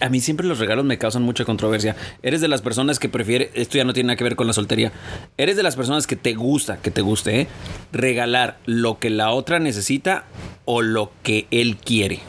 A 0.00 0.08
mí 0.08 0.20
siempre 0.20 0.46
los 0.46 0.60
regalos 0.60 0.84
me 0.84 0.96
causan 0.96 1.22
mucha 1.22 1.44
controversia. 1.44 1.96
Eres 2.22 2.40
de 2.40 2.48
las 2.48 2.62
personas 2.62 2.98
que 2.98 3.08
prefiere, 3.08 3.50
esto 3.54 3.78
ya 3.78 3.84
no 3.84 3.92
tiene 3.92 4.08
nada 4.08 4.16
que 4.16 4.24
ver 4.24 4.36
con 4.36 4.46
la 4.46 4.52
soltería, 4.52 4.92
eres 5.36 5.56
de 5.56 5.64
las 5.64 5.74
personas 5.74 6.06
que 6.06 6.14
te 6.14 6.34
gusta, 6.34 6.76
que 6.80 6.90
te 6.90 7.00
guste, 7.00 7.40
¿eh? 7.40 7.48
regalar 7.92 8.58
lo 8.64 8.98
que 9.00 9.10
la 9.10 9.30
otra 9.30 9.58
necesita 9.58 10.24
o 10.64 10.82
lo 10.82 11.10
que 11.22 11.46
él 11.50 11.76
quiere 11.76 12.20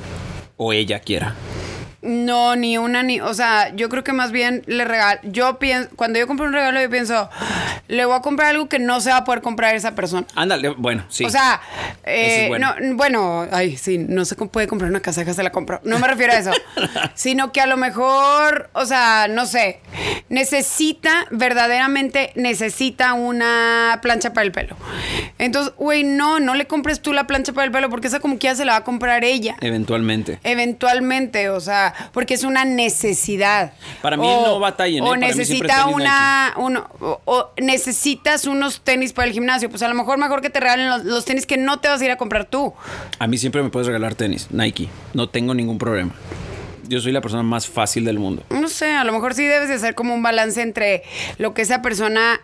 o 0.57 0.73
ella 0.73 0.99
quiera. 0.99 1.35
No, 2.01 2.55
ni 2.55 2.77
una 2.77 3.03
ni. 3.03 3.19
O 3.19 3.33
sea, 3.33 3.75
yo 3.75 3.89
creo 3.89 4.03
que 4.03 4.13
más 4.13 4.31
bien 4.31 4.63
le 4.67 4.85
regalo. 4.85 5.19
Yo 5.23 5.59
pienso. 5.59 5.89
Cuando 5.95 6.17
yo 6.17 6.27
compro 6.27 6.45
un 6.45 6.53
regalo, 6.53 6.81
yo 6.81 6.89
pienso. 6.89 7.29
Le 7.87 8.05
voy 8.05 8.15
a 8.15 8.21
comprar 8.21 8.49
algo 8.49 8.69
que 8.69 8.79
no 8.79 9.01
se 9.01 9.09
va 9.09 9.17
a 9.17 9.23
poder 9.25 9.41
comprar 9.41 9.75
esa 9.75 9.95
persona. 9.95 10.25
Ándale, 10.35 10.69
bueno, 10.69 11.03
sí. 11.09 11.25
O 11.25 11.29
sea, 11.29 11.59
eh, 12.05 12.43
es 12.43 12.47
bueno. 12.47 12.75
no, 12.79 12.95
bueno, 12.95 13.47
ay, 13.51 13.75
sí, 13.77 13.97
no 13.97 14.25
se 14.25 14.35
puede 14.35 14.67
comprar 14.67 14.89
una 14.89 15.01
casaca, 15.01 15.33
se 15.33 15.43
la 15.43 15.51
compro. 15.51 15.81
No 15.83 15.99
me 15.99 16.07
refiero 16.07 16.33
a 16.33 16.37
eso. 16.37 16.51
sino 17.15 17.51
que 17.51 17.61
a 17.61 17.67
lo 17.67 17.77
mejor, 17.77 18.69
o 18.73 18.85
sea, 18.85 19.27
no 19.29 19.45
sé, 19.45 19.81
necesita, 20.29 21.25
verdaderamente 21.31 22.31
necesita 22.35 23.13
una 23.13 23.99
plancha 24.01 24.33
para 24.33 24.45
el 24.45 24.51
pelo. 24.51 24.75
Entonces, 25.37 25.73
güey, 25.75 26.03
no, 26.03 26.39
no 26.39 26.53
le 26.53 26.67
compres 26.67 27.01
tú 27.01 27.13
la 27.13 27.27
plancha 27.27 27.53
para 27.53 27.65
el 27.65 27.71
pelo 27.71 27.89
porque 27.89 28.07
esa 28.07 28.19
como 28.19 28.37
que 28.37 28.45
ya 28.45 28.55
se 28.55 28.65
la 28.65 28.73
va 28.73 28.77
a 28.79 28.83
comprar 28.83 29.23
ella. 29.23 29.57
Eventualmente. 29.61 30.39
Eventualmente, 30.43 31.49
o 31.49 31.59
sea, 31.59 31.88
porque 32.13 32.33
es 32.33 32.43
una 32.43 32.65
necesidad. 32.65 33.73
Para 34.01 34.17
mí 34.17 34.27
no 34.27 34.59
batallen, 34.59 35.03
¿eh? 35.03 35.07
O 35.07 35.15
necesita 35.15 35.85
una. 35.87 36.53
uno- 36.57 36.87
o, 36.99 37.21
o 37.25 37.51
necesitas 37.61 38.45
unos 38.45 38.81
tenis 38.81 39.13
para 39.13 39.27
el 39.27 39.33
gimnasio. 39.33 39.69
Pues 39.69 39.81
a 39.83 39.87
lo 39.87 39.95
mejor 39.95 40.17
mejor 40.17 40.41
que 40.41 40.49
te 40.49 40.59
regalen 40.59 40.89
los, 40.89 41.03
los 41.05 41.25
tenis 41.25 41.45
que 41.45 41.57
no 41.57 41.79
te 41.79 41.87
vas 41.89 42.01
a 42.01 42.05
ir 42.05 42.11
a 42.11 42.17
comprar 42.17 42.45
tú. 42.45 42.73
A 43.19 43.27
mí 43.27 43.37
siempre 43.37 43.61
me 43.63 43.69
puedes 43.69 43.87
regalar 43.87 44.15
tenis, 44.15 44.47
Nike. 44.51 44.89
No 45.13 45.29
tengo 45.29 45.53
ningún 45.53 45.77
problema. 45.77 46.11
Yo 46.87 46.99
soy 46.99 47.11
la 47.11 47.21
persona 47.21 47.43
más 47.43 47.67
fácil 47.67 48.03
del 48.03 48.17
mundo. 48.17 48.41
No 48.49 48.67
sé, 48.67 48.91
a 48.95 49.03
lo 49.03 49.11
mejor 49.13 49.35
sí 49.35 49.45
debes 49.45 49.69
de 49.69 49.75
hacer 49.75 49.93
como 49.93 50.15
un 50.15 50.23
balance 50.23 50.59
entre 50.61 51.03
lo 51.37 51.53
que 51.53 51.61
esa 51.61 51.83
persona 51.83 52.41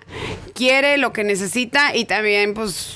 quiere, 0.54 1.00
lo 1.00 1.14
que 1.14 1.24
necesita 1.24 1.96
y 1.96 2.06
también, 2.06 2.54
pues, 2.54 2.92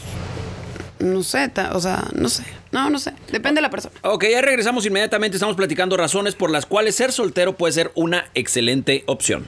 no 1.00 1.24
sé, 1.24 1.50
o 1.72 1.80
sea, 1.82 2.06
no 2.14 2.30
sé. 2.30 2.44
No, 2.72 2.90
no 2.90 3.00
sé. 3.00 3.14
Depende 3.32 3.60
de 3.60 3.64
la 3.64 3.70
persona. 3.70 3.96
Ok, 4.04 4.26
ya 4.32 4.42
regresamos 4.42 4.86
inmediatamente. 4.86 5.38
Estamos 5.38 5.56
platicando 5.56 5.98
razones 5.98 6.36
por 6.36 6.52
las 6.52 6.66
cuales 6.66 6.96
ser 6.96 7.12
soltero 7.12 7.56
puede 7.56 7.74
ser 7.74 7.92
una 7.96 8.30
excelente 8.36 9.04
opción. 9.08 9.48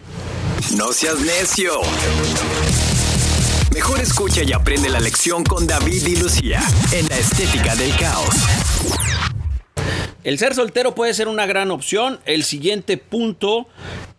No 0.75 0.91
seas 0.93 1.19
necio. 1.19 1.73
Mejor 3.73 3.99
escucha 3.99 4.43
y 4.43 4.51
aprende 4.51 4.89
la 4.89 4.99
lección 4.99 5.43
con 5.43 5.65
David 5.65 6.05
y 6.05 6.15
Lucía 6.17 6.61
en 6.91 7.07
la 7.07 7.17
estética 7.17 7.75
del 7.75 7.95
caos. 7.95 8.35
El 10.23 10.37
ser 10.37 10.53
soltero 10.53 10.93
puede 10.93 11.13
ser 11.13 11.27
una 11.27 11.45
gran 11.45 11.71
opción. 11.71 12.19
El 12.25 12.43
siguiente 12.43 12.97
punto 12.97 13.67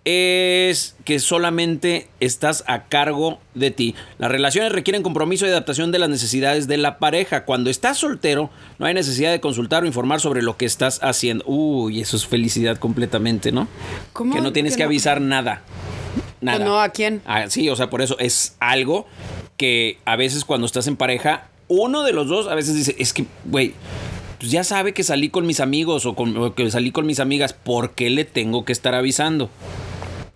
es 0.04 0.96
que 1.04 1.20
solamente 1.20 2.08
estás 2.18 2.64
a 2.66 2.84
cargo 2.84 3.38
de 3.54 3.70
ti. 3.70 3.94
Las 4.18 4.30
relaciones 4.32 4.72
requieren 4.72 5.02
compromiso 5.04 5.46
y 5.46 5.50
adaptación 5.50 5.92
de 5.92 6.00
las 6.00 6.08
necesidades 6.08 6.66
de 6.66 6.76
la 6.76 6.98
pareja. 6.98 7.44
Cuando 7.44 7.70
estás 7.70 7.98
soltero, 7.98 8.50
no 8.80 8.86
hay 8.86 8.94
necesidad 8.94 9.30
de 9.30 9.40
consultar 9.40 9.84
o 9.84 9.86
informar 9.86 10.20
sobre 10.20 10.42
lo 10.42 10.56
que 10.56 10.64
estás 10.66 10.98
haciendo. 11.04 11.44
Uy, 11.46 12.00
eso 12.00 12.16
es 12.16 12.26
felicidad 12.26 12.78
completamente, 12.78 13.52
¿no? 13.52 13.68
¿Cómo 14.12 14.34
Que 14.34 14.40
no 14.40 14.52
tienes 14.52 14.72
que 14.72 14.78
que 14.78 14.82
no? 14.84 14.88
avisar 14.88 15.20
nada. 15.20 15.62
Nada. 16.40 16.58
Pues 16.58 16.68
no, 16.68 16.80
¿a 16.80 16.88
quién? 16.88 17.22
Ah, 17.24 17.44
sí, 17.48 17.68
o 17.68 17.76
sea, 17.76 17.88
por 17.88 18.02
eso 18.02 18.18
es 18.18 18.56
algo 18.58 19.06
que 19.56 19.98
a 20.04 20.16
veces 20.16 20.44
cuando 20.44 20.66
estás 20.66 20.88
en 20.88 20.96
pareja, 20.96 21.46
uno 21.68 22.02
de 22.02 22.12
los 22.12 22.26
dos 22.26 22.48
a 22.48 22.56
veces 22.56 22.74
dice, 22.74 22.96
es 22.98 23.12
que, 23.12 23.26
güey, 23.44 23.74
pues 24.42 24.50
ya 24.50 24.64
sabe 24.64 24.92
que 24.92 25.04
salí 25.04 25.28
con 25.28 25.46
mis 25.46 25.60
amigos 25.60 26.04
o, 26.04 26.16
con, 26.16 26.36
o 26.36 26.52
que 26.56 26.68
salí 26.68 26.90
con 26.90 27.06
mis 27.06 27.20
amigas, 27.20 27.52
¿por 27.52 27.92
qué 27.92 28.10
le 28.10 28.24
tengo 28.24 28.64
que 28.64 28.72
estar 28.72 28.92
avisando? 28.92 29.50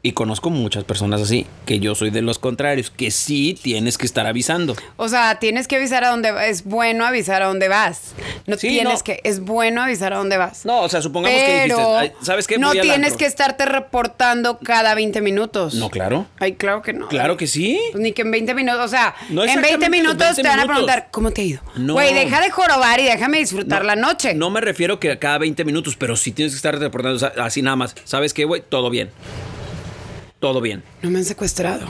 Y 0.07 0.13
conozco 0.13 0.51
muchas 0.51 0.85
personas 0.85 1.21
así, 1.21 1.47
que 1.65 1.81
yo 1.81 1.97
soy 1.97 2.11
de 2.11 2.23
los 2.23 2.39
contrarios, 2.39 2.91
que 2.91 3.11
sí 3.11 3.59
tienes 3.61 3.99
que 3.99 4.07
estar 4.07 4.25
avisando. 4.29 4.77
O 4.97 5.09
sea, 5.09 5.41
tienes 5.41 5.67
que 5.67 5.75
avisar 5.75 6.05
a 6.05 6.11
dónde 6.11 6.31
va- 6.31 6.47
es 6.47 6.63
bueno 6.63 7.05
avisar 7.05 7.43
a 7.43 7.47
dónde 7.47 7.67
vas. 7.67 8.15
No 8.47 8.57
Sí, 8.57 8.69
tienes 8.69 8.99
no. 9.01 9.03
que, 9.05 9.21
es 9.25 9.41
bueno 9.41 9.83
avisar 9.83 10.13
a 10.13 10.19
dónde 10.19 10.37
vas. 10.37 10.65
No, 10.65 10.83
o 10.83 10.89
sea, 10.89 11.03
supongamos 11.03 11.37
que 11.41 11.45
dijiste, 11.55 11.75
Pero 11.75 11.97
"Ay, 11.99 12.13
¿sabes 12.23 12.47
qué? 12.47 12.57
no 12.57 12.69
Voy 12.69 12.81
tienes 12.83 12.99
antro". 13.15 13.19
que 13.19 13.27
estarte 13.27 13.65
reportando 13.67 14.59
cada 14.59 14.95
20 14.95 15.21
minutos. 15.23 15.75
No, 15.75 15.91
claro. 15.91 16.27
Ay, 16.39 16.53
claro 16.55 16.83
que 16.83 16.93
no. 16.93 17.09
Claro 17.09 17.37
que 17.37 17.49
sí. 17.49 17.81
Pues 17.91 18.01
ni 18.01 18.13
que 18.13 18.23
en 18.23 18.31
20 18.31 18.55
minutos, 18.55 18.85
o 18.85 18.89
sea, 18.89 19.13
No 19.29 19.43
en 19.43 19.49
20 19.49 19.53
exactamente 19.55 19.87
los 19.87 19.91
minutos 20.15 20.19
20 20.37 20.43
te 20.43 20.49
van 20.49 20.61
a 20.61 20.67
preguntar, 20.67 21.09
¿cómo 21.11 21.33
te 21.33 21.41
ha 21.41 21.45
ido? 21.47 21.63
No. 21.75 21.95
Güey, 21.95 22.15
deja 22.15 22.41
de 22.41 22.51
jorobar 22.53 23.01
y 23.01 23.05
déjame 23.07 23.39
disfrutar 23.39 23.85
la 23.85 23.97
noche. 23.97 24.35
No 24.35 24.51
me 24.51 24.61
refiero 24.61 25.01
que 25.01 25.11
a 25.11 25.19
cada 25.19 25.39
20 25.39 25.65
minutos, 25.65 25.97
pero 25.97 26.15
sí 26.15 26.31
tienes 26.31 26.53
que 26.53 26.59
estar 26.59 26.79
reportando 26.79 27.17
o 27.17 27.19
sea, 27.19 27.33
así 27.45 27.61
nada 27.61 27.75
más. 27.75 27.97
¿Sabes 28.05 28.33
qué, 28.33 28.45
güey? 28.45 28.63
Todo 28.69 28.89
bien. 28.89 29.11
Todo 30.41 30.61
bien. 30.61 30.83
No 31.03 31.11
me 31.11 31.19
han 31.19 31.25
secuestrado. 31.25 31.87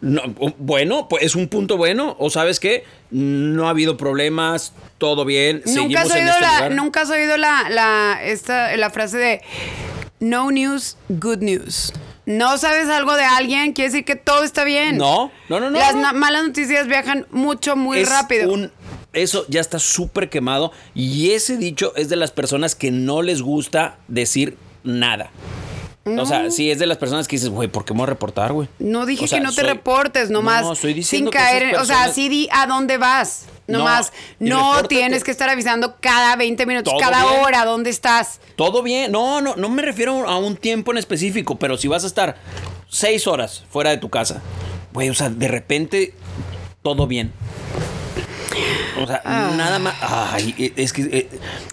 No, 0.00 0.22
bueno, 0.58 1.08
pues 1.08 1.24
es 1.24 1.34
un 1.34 1.48
punto 1.48 1.76
bueno. 1.76 2.14
O 2.20 2.30
sabes 2.30 2.60
qué, 2.60 2.84
no 3.10 3.66
ha 3.66 3.70
habido 3.70 3.96
problemas, 3.96 4.72
todo 4.98 5.24
bien. 5.24 5.62
Nunca 5.66 6.02
has 6.02 6.10
oído 6.12 6.28
este 6.30 6.40
la, 6.40 6.68
nunca 6.70 7.00
has 7.02 7.10
oído 7.10 7.36
la, 7.36 7.68
la, 7.68 8.20
esta, 8.22 8.76
la 8.76 8.90
frase 8.90 9.18
de 9.18 9.40
no 10.20 10.50
news, 10.52 10.96
good 11.08 11.38
news. 11.38 11.92
No 12.26 12.58
sabes 12.58 12.88
algo 12.88 13.14
de 13.16 13.24
alguien, 13.24 13.72
quiere 13.72 13.90
decir 13.90 14.04
que 14.04 14.14
todo 14.14 14.44
está 14.44 14.62
bien. 14.64 14.98
No, 14.98 15.32
no, 15.48 15.58
no, 15.60 15.70
no, 15.70 15.78
Las 15.78 15.94
no. 15.96 16.12
malas 16.12 16.44
noticias 16.46 16.86
viajan 16.86 17.26
mucho, 17.30 17.74
muy 17.74 18.00
Es 18.00 18.08
rápido. 18.10 18.52
un- 18.52 18.70
eso 19.14 19.46
ya 19.48 19.60
está 19.60 19.78
súper 19.78 20.28
quemado. 20.28 20.70
Y 20.94 21.30
ese 21.30 21.56
dicho 21.56 21.92
es 21.96 22.08
de 22.08 22.16
las 22.16 22.30
personas 22.30 22.74
que 22.76 22.90
no 22.92 23.22
les 23.22 23.40
gusta 23.42 23.96
decir 24.06 24.56
nada. 24.84 25.30
O 26.16 26.26
sea, 26.26 26.50
sí, 26.50 26.70
es 26.70 26.78
de 26.78 26.86
las 26.86 26.96
personas 26.98 27.26
que 27.26 27.36
dices, 27.36 27.48
güey, 27.50 27.68
¿por 27.68 27.84
qué 27.84 27.92
me 27.92 27.98
voy 27.98 28.04
a 28.04 28.10
reportar, 28.10 28.52
güey? 28.52 28.68
No 28.78 29.04
dije 29.06 29.24
O 29.24 29.28
sea, 29.28 29.38
que 29.38 29.44
no 29.44 29.50
te 29.50 29.60
soy- 29.62 29.70
reportes, 29.70 30.30
nomás 30.30 30.62
No, 30.62 30.72
estoy 30.72 30.90
sin 30.92 30.96
diciendo 30.96 31.30
que 31.30 31.38
caer 31.38 31.62
esas 31.64 31.74
en, 31.74 31.80
o 31.80 31.84
sea, 31.84 31.94
personas- 31.96 32.14
sí 32.14 32.28
di 32.28 32.48
a 32.52 32.66
dónde 32.66 32.96
vas. 32.98 33.46
No, 33.66 33.78
Nomás 33.78 34.12
no, 34.38 34.56
repórtate. 34.60 34.88
tienes 34.88 35.24
que 35.24 35.30
estar 35.30 35.50
avisando 35.50 35.96
cada 36.00 36.36
20 36.36 36.64
minutos, 36.64 36.90
Todo 36.94 37.00
cada 37.02 37.22
bien. 37.28 37.42
hora 37.44 37.64
dónde 37.66 37.90
estás. 37.90 38.40
Todo 38.56 38.82
bien. 38.82 39.12
No, 39.12 39.42
no, 39.42 39.56
no 39.56 39.68
me 39.68 39.82
refiero 39.82 40.26
a 40.26 40.38
un 40.38 40.56
tiempo 40.56 40.90
en 40.92 40.96
específico, 40.98 41.58
pero 41.58 41.76
si 41.76 41.86
vas 41.86 42.04
a 42.04 42.06
estar 42.06 42.36
seis 42.88 43.26
horas 43.26 43.64
fuera 43.68 43.90
de 43.90 43.98
tu 43.98 44.08
casa, 44.08 44.40
güey, 44.94 45.10
o 45.10 45.14
sea, 45.14 45.28
de 45.28 45.48
repente 45.48 46.14
todo 46.82 47.06
bien. 47.06 47.32
O 49.02 49.06
sea, 49.06 49.22
nada 49.24 49.78
más. 49.78 49.94
Ay, 50.00 50.54
e, 50.58 50.72
es 50.82 50.92
que. 50.92 51.02
eh, 51.02 51.28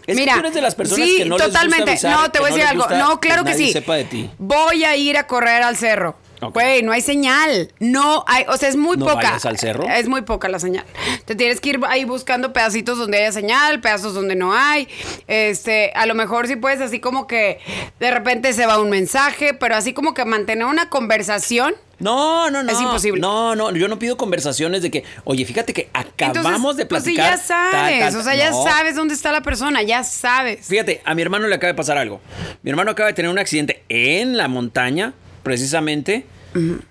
Es 0.08 0.16
Mira, 0.16 0.34
que 0.34 0.40
tú 0.40 0.46
eres 0.46 0.54
de 0.56 0.62
las 0.62 0.76
personas 0.76 1.08
sí, 1.08 1.18
que 1.18 1.26
no 1.26 1.38
totalmente. 1.38 1.86
les 1.92 2.02
gusta 2.02 2.08
avisar, 2.10 2.22
no, 2.26 2.32
te 2.32 2.38
que 2.38 2.40
voy 2.40 2.50
a 2.52 2.54
decir 2.54 2.64
les 2.78 2.86
algo. 2.86 2.98
No, 3.10 3.20
claro 3.20 3.44
que, 3.44 3.52
nadie 3.52 3.66
sí. 3.68 3.74
sepa 3.74 3.96
de 3.96 4.04
ti. 4.06 4.30
Voy 4.38 4.84
a 4.84 4.96
ir 4.96 5.18
a 5.18 5.28
correr 5.28 5.64
al 5.64 5.76
cerro. 5.78 6.18
Güey, 6.42 6.84
no 6.84 6.92
hay 6.92 7.02
señal. 7.02 7.72
No 7.80 8.24
hay, 8.28 8.46
o 8.48 8.58
sea, 8.58 8.70
es 8.70 8.76
muy 8.76 8.98
¿No 8.98 9.06
poca. 9.06 9.16
vayas 9.16 9.46
al 9.46 9.58
cerro? 9.58 9.86
Es 9.88 10.08
muy 10.08 10.22
poca 10.22 10.50
la 10.50 10.60
señal. 10.60 10.86
Te 11.26 11.36
tienes 11.36 11.62
que 11.62 11.70
ir 11.70 11.80
ahí 11.88 12.06
buscando 12.06 12.54
pedacitos 12.54 12.98
donde 12.98 13.18
haya 13.20 13.32
señal, 13.32 13.80
pedazos 13.82 14.14
donde 14.14 14.36
no 14.36 14.54
hay. 14.54 14.88
Este, 15.28 15.92
a 15.96 16.06
lo 16.06 16.16
mejor 16.16 16.48
sí 16.48 16.56
puedes 16.56 16.82
así 16.82 17.00
como 17.00 17.28
que 17.28 17.60
de 18.00 18.12
repente 18.12 18.54
se 18.54 18.66
va 18.66 18.80
un 18.80 18.90
mensaje, 18.90 19.54
pero 19.54 19.76
así 19.76 19.94
como 19.94 20.14
que 20.14 20.26
mantener 20.26 20.66
una 20.66 20.90
conversación. 20.90 21.74
No, 21.98 22.50
no, 22.52 22.62
no. 22.62 22.72
Es 22.72 22.82
imposible. 22.82 23.22
No, 23.22 23.56
no, 23.56 23.72
yo 23.72 23.88
no 23.88 23.98
pido 23.98 24.18
conversaciones 24.18 24.82
de 24.82 24.92
que, 24.92 25.06
oye, 25.24 25.46
fíjate 25.46 25.72
que 25.74 25.90
acabamos 25.94 26.46
Entonces, 26.46 26.78
de 26.78 26.86
pues 26.88 27.04
sí, 27.04 27.14
platicar. 27.14 27.38
ya 27.38 27.44
sabes. 27.44 28.00
ta, 28.00 28.12
ta, 28.12 28.18
o 28.20 28.24
sea, 28.24 28.36
ya 28.36 28.52
no. 28.52 28.64
sabes 28.64 28.96
dónde 28.96 29.14
está 29.14 29.32
la 29.32 29.42
persona, 29.42 29.82
ya 29.82 30.04
sabes. 30.04 30.68
Fíjate, 30.68 31.02
a 31.06 31.16
mi 31.16 31.22
hermano 31.22 31.48
le 31.48 31.56
acaba 31.56 31.72
de 31.72 31.78
pasar 31.78 31.98
algo. 31.98 32.20
Mi 32.64 32.70
hermano 32.72 32.92
acaba 32.92 33.08
de 33.08 33.14
tener 33.14 33.32
un 33.32 33.40
accidente 33.40 33.84
en 33.88 34.36
la 34.36 34.50
montaña, 34.50 35.14
precisamente, 35.46 36.26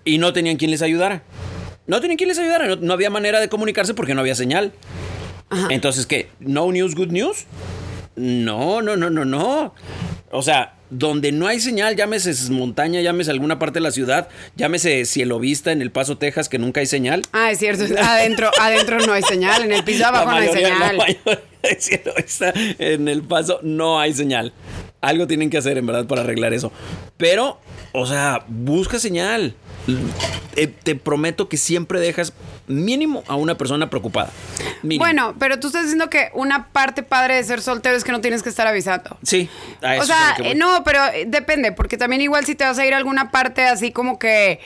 y 0.04 0.18
no 0.18 0.32
tenían 0.32 0.56
quien 0.56 0.70
les 0.70 0.80
ayudara. 0.80 1.24
No 1.86 2.00
tenían 2.00 2.16
quien 2.16 2.28
les 2.28 2.38
ayudara, 2.38 2.68
no, 2.68 2.76
no 2.76 2.92
había 2.94 3.10
manera 3.10 3.40
de 3.40 3.48
comunicarse 3.48 3.92
porque 3.92 4.14
no 4.14 4.20
había 4.20 4.34
señal. 4.34 4.72
Entonces, 5.70 6.06
¿qué? 6.06 6.28
¿No 6.38 6.70
news, 6.72 6.94
good 6.94 7.08
news? 7.08 7.46
No, 8.16 8.80
no, 8.80 8.96
no, 8.96 9.10
no, 9.10 9.24
no. 9.24 9.74
O 10.30 10.42
sea, 10.42 10.74
donde 10.88 11.32
no 11.32 11.48
hay 11.48 11.58
señal, 11.58 11.96
llámese 11.96 12.32
montaña, 12.52 13.00
llámese 13.00 13.32
alguna 13.32 13.58
parte 13.58 13.78
de 13.78 13.82
la 13.82 13.90
ciudad, 13.90 14.28
llámese 14.54 15.04
Cielo 15.04 15.40
Vista 15.40 15.72
en 15.72 15.82
El 15.82 15.90
Paso, 15.90 16.16
Texas, 16.16 16.48
que 16.48 16.58
nunca 16.58 16.80
hay 16.80 16.86
señal. 16.86 17.22
Ah, 17.32 17.50
es 17.50 17.58
cierto. 17.58 17.84
Adentro, 17.98 18.50
adentro 18.60 19.00
no 19.00 19.12
hay 19.12 19.22
señal. 19.22 19.64
En 19.64 19.72
el 19.72 19.82
piso 19.82 20.06
abajo 20.06 20.30
no 20.30 20.36
hay 20.36 20.48
señal. 20.48 20.96
La 20.96 21.04
mayoría 21.04 21.42
de 21.62 21.80
cielo 21.80 22.14
está 22.16 22.52
en 22.54 23.08
el 23.08 23.22
paso, 23.22 23.58
no 23.62 23.98
hay 23.98 24.14
señal. 24.14 24.52
Algo 25.00 25.26
tienen 25.26 25.50
que 25.50 25.58
hacer, 25.58 25.76
en 25.76 25.86
verdad, 25.86 26.06
para 26.06 26.22
arreglar 26.22 26.54
eso. 26.54 26.72
Pero, 27.16 27.58
o 27.96 28.06
sea, 28.06 28.44
busca 28.48 28.98
señal. 28.98 29.54
Te, 30.54 30.66
te 30.66 30.94
prometo 30.96 31.48
que 31.48 31.56
siempre 31.56 32.00
dejas 32.00 32.32
mínimo 32.66 33.22
a 33.28 33.36
una 33.36 33.56
persona 33.56 33.90
preocupada. 33.90 34.30
Mínimo. 34.82 35.04
Bueno, 35.04 35.34
pero 35.38 35.60
tú 35.60 35.66
estás 35.68 35.82
diciendo 35.82 36.08
que 36.10 36.30
una 36.34 36.68
parte 36.72 37.02
padre 37.02 37.36
de 37.36 37.44
ser 37.44 37.60
soltero 37.60 37.94
es 37.96 38.02
que 38.04 38.10
no 38.12 38.20
tienes 38.20 38.42
que 38.42 38.48
estar 38.48 38.66
avisando. 38.66 39.16
Sí, 39.22 39.48
a 39.82 39.94
eso 39.96 40.04
O 40.04 40.06
sea, 40.06 40.36
es 40.38 40.52
eh, 40.52 40.54
no, 40.54 40.82
pero 40.84 41.00
eh, 41.12 41.24
depende, 41.26 41.72
porque 41.72 41.96
también 41.98 42.22
igual 42.22 42.44
si 42.46 42.54
te 42.54 42.64
vas 42.64 42.78
a 42.78 42.86
ir 42.86 42.94
a 42.94 42.96
alguna 42.96 43.30
parte 43.30 43.62
así 43.64 43.92
como 43.92 44.18
que, 44.18 44.60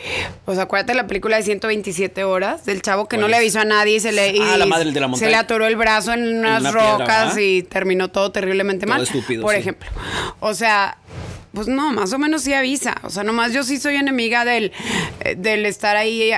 pues 0.44 0.58
acuérdate 0.58 0.92
de 0.92 0.96
la 0.96 1.06
película 1.06 1.36
de 1.36 1.42
127 1.42 2.22
horas 2.24 2.64
del 2.64 2.80
chavo 2.82 3.08
que 3.08 3.16
no 3.16 3.22
¿Cuál 3.22 3.32
le 3.32 3.36
avisó 3.38 3.60
a 3.60 3.64
nadie 3.64 3.96
y 3.96 4.00
se 4.00 4.12
le 4.12 4.36
y 4.36 4.40
Ah, 4.40 4.56
la 4.56 4.66
madre 4.66 4.90
de 4.92 5.00
la 5.00 5.12
se 5.14 5.26
le 5.28 5.36
atoró 5.36 5.66
el 5.66 5.76
brazo 5.76 6.12
en 6.12 6.38
unas 6.38 6.60
una 6.60 6.70
rocas 6.70 7.36
y 7.38 7.62
terminó 7.64 8.08
todo 8.08 8.30
terriblemente 8.32 8.86
Todo 8.86 8.94
mal. 8.94 9.02
estúpido, 9.02 9.42
por 9.42 9.54
sí. 9.54 9.60
ejemplo. 9.60 9.88
O 10.40 10.54
sea, 10.54 10.96
pues 11.58 11.66
no, 11.66 11.92
más 11.92 12.12
o 12.12 12.20
menos 12.20 12.42
sí 12.42 12.54
avisa. 12.54 12.94
O 13.02 13.10
sea, 13.10 13.24
nomás 13.24 13.52
yo 13.52 13.64
sí 13.64 13.80
soy 13.80 13.96
enemiga 13.96 14.44
del, 14.44 14.70
eh, 15.18 15.34
del 15.36 15.66
estar 15.66 15.96
ahí 15.96 16.30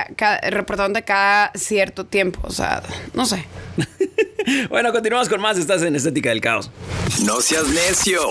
reportándote 0.49 1.05
cada 1.05 1.51
cierto 1.53 2.07
tiempo. 2.07 2.39
O 2.41 2.49
sea, 2.51 2.81
no 3.13 3.25
sé. 3.27 3.45
Bueno, 4.71 4.91
continuamos 4.91 5.29
con 5.29 5.39
más. 5.39 5.59
Estás 5.59 5.83
en 5.83 5.95
Estética 5.95 6.29
del 6.29 6.41
Caos. 6.41 6.71
No 7.23 7.41
seas 7.41 7.67
necio. 7.67 8.21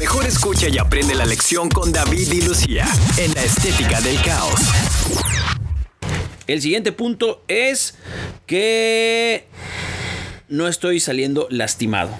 Mejor 0.00 0.26
escucha 0.26 0.68
y 0.68 0.76
aprende 0.76 1.14
la 1.14 1.24
lección 1.24 1.68
con 1.68 1.92
David 1.92 2.32
y 2.32 2.42
Lucía 2.42 2.84
en 3.16 3.32
la 3.34 3.44
estética 3.44 4.00
del 4.00 4.20
caos. 4.22 4.60
El 6.48 6.60
siguiente 6.60 6.90
punto 6.90 7.44
es 7.46 7.94
que 8.46 9.46
no 10.48 10.66
estoy 10.66 10.98
saliendo 10.98 11.46
lastimado. 11.48 12.10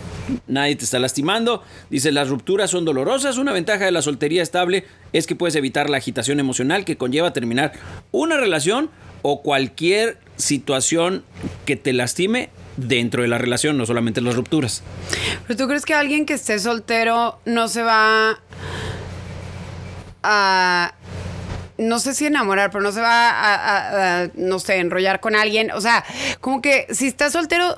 Nadie 0.47 0.77
te 0.77 0.85
está 0.85 0.99
lastimando. 0.99 1.63
Dice, 1.91 2.13
las 2.13 2.29
rupturas 2.29 2.71
son 2.71 2.85
dolorosas. 2.85 3.39
Una 3.39 3.53
ventaja 3.53 3.85
de 3.85 3.91
la 3.93 4.03
soltería 4.03 4.43
estable 4.43 4.85
es 5.13 5.27
que 5.27 5.35
puedes 5.37 5.55
evitar 5.57 5.89
la 5.91 5.97
agitación 5.99 6.41
emocional 6.41 6.85
que 6.85 6.97
conlleva 6.97 7.33
terminar 7.33 7.73
una 8.13 8.37
relación 8.37 8.91
o 9.23 9.43
cualquier 9.43 10.19
situación 10.37 11.25
que 11.67 11.77
te 11.77 11.93
lastime 11.93 12.51
dentro 12.77 13.23
de 13.23 13.29
la 13.29 13.39
relación, 13.39 13.77
no 13.77 13.87
solamente 13.87 14.21
las 14.21 14.37
rupturas. 14.37 14.83
¿Pero 15.47 15.57
tú 15.57 15.67
crees 15.67 15.85
que 15.85 15.95
alguien 15.95 16.27
que 16.27 16.35
esté 16.35 16.59
soltero 16.61 17.41
no 17.45 17.67
se 17.69 17.83
va 17.83 18.39
a... 20.23 20.95
No 21.79 22.01
sé 22.01 22.13
si 22.13 22.27
enamorar, 22.27 22.71
pero 22.73 22.83
no 22.83 22.91
se 22.91 23.01
va 23.01 23.31
a, 23.31 23.55
a- 23.55 24.23
a, 24.25 24.29
no 24.35 24.59
sé, 24.59 24.79
enrollar 24.79 25.21
con 25.21 25.37
alguien? 25.37 25.71
O 25.71 25.81
sea, 25.81 26.05
como 26.41 26.61
que 26.61 26.89
si 26.91 27.07
estás 27.07 27.33
soltero, 27.33 27.77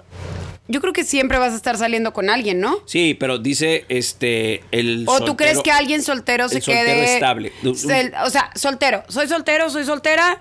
yo 0.71 0.81
creo 0.81 0.93
que 0.93 1.05
siempre 1.05 1.39
vas 1.39 1.53
a 1.53 1.57
estar 1.57 1.77
saliendo 1.77 2.13
con 2.13 2.31
alguien, 2.31 2.61
¿no? 2.61 2.79
Sí, 2.87 3.15
pero 3.19 3.39
dice 3.39 3.85
este 3.89 4.63
el 4.71 5.05
¿O 5.09 5.21
tú 5.25 5.37
crees 5.37 5.55
soltero- 5.59 5.63
que 5.65 5.71
alguien 5.73 6.03
soltero 6.03 6.49
se 6.49 6.57
el 6.59 6.63
soltero 6.63 6.85
quede 6.87 7.15
estable. 7.15 7.53
Se- 7.75 8.13
o 8.25 8.31
sea, 8.31 8.51
soltero. 8.55 9.03
Soy 9.09 9.29
soltero, 9.29 9.69
soy 9.71 9.85
soltera. 9.85 10.41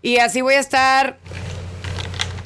Y 0.00 0.18
así 0.18 0.40
voy 0.40 0.54
a 0.54 0.60
estar. 0.60 1.18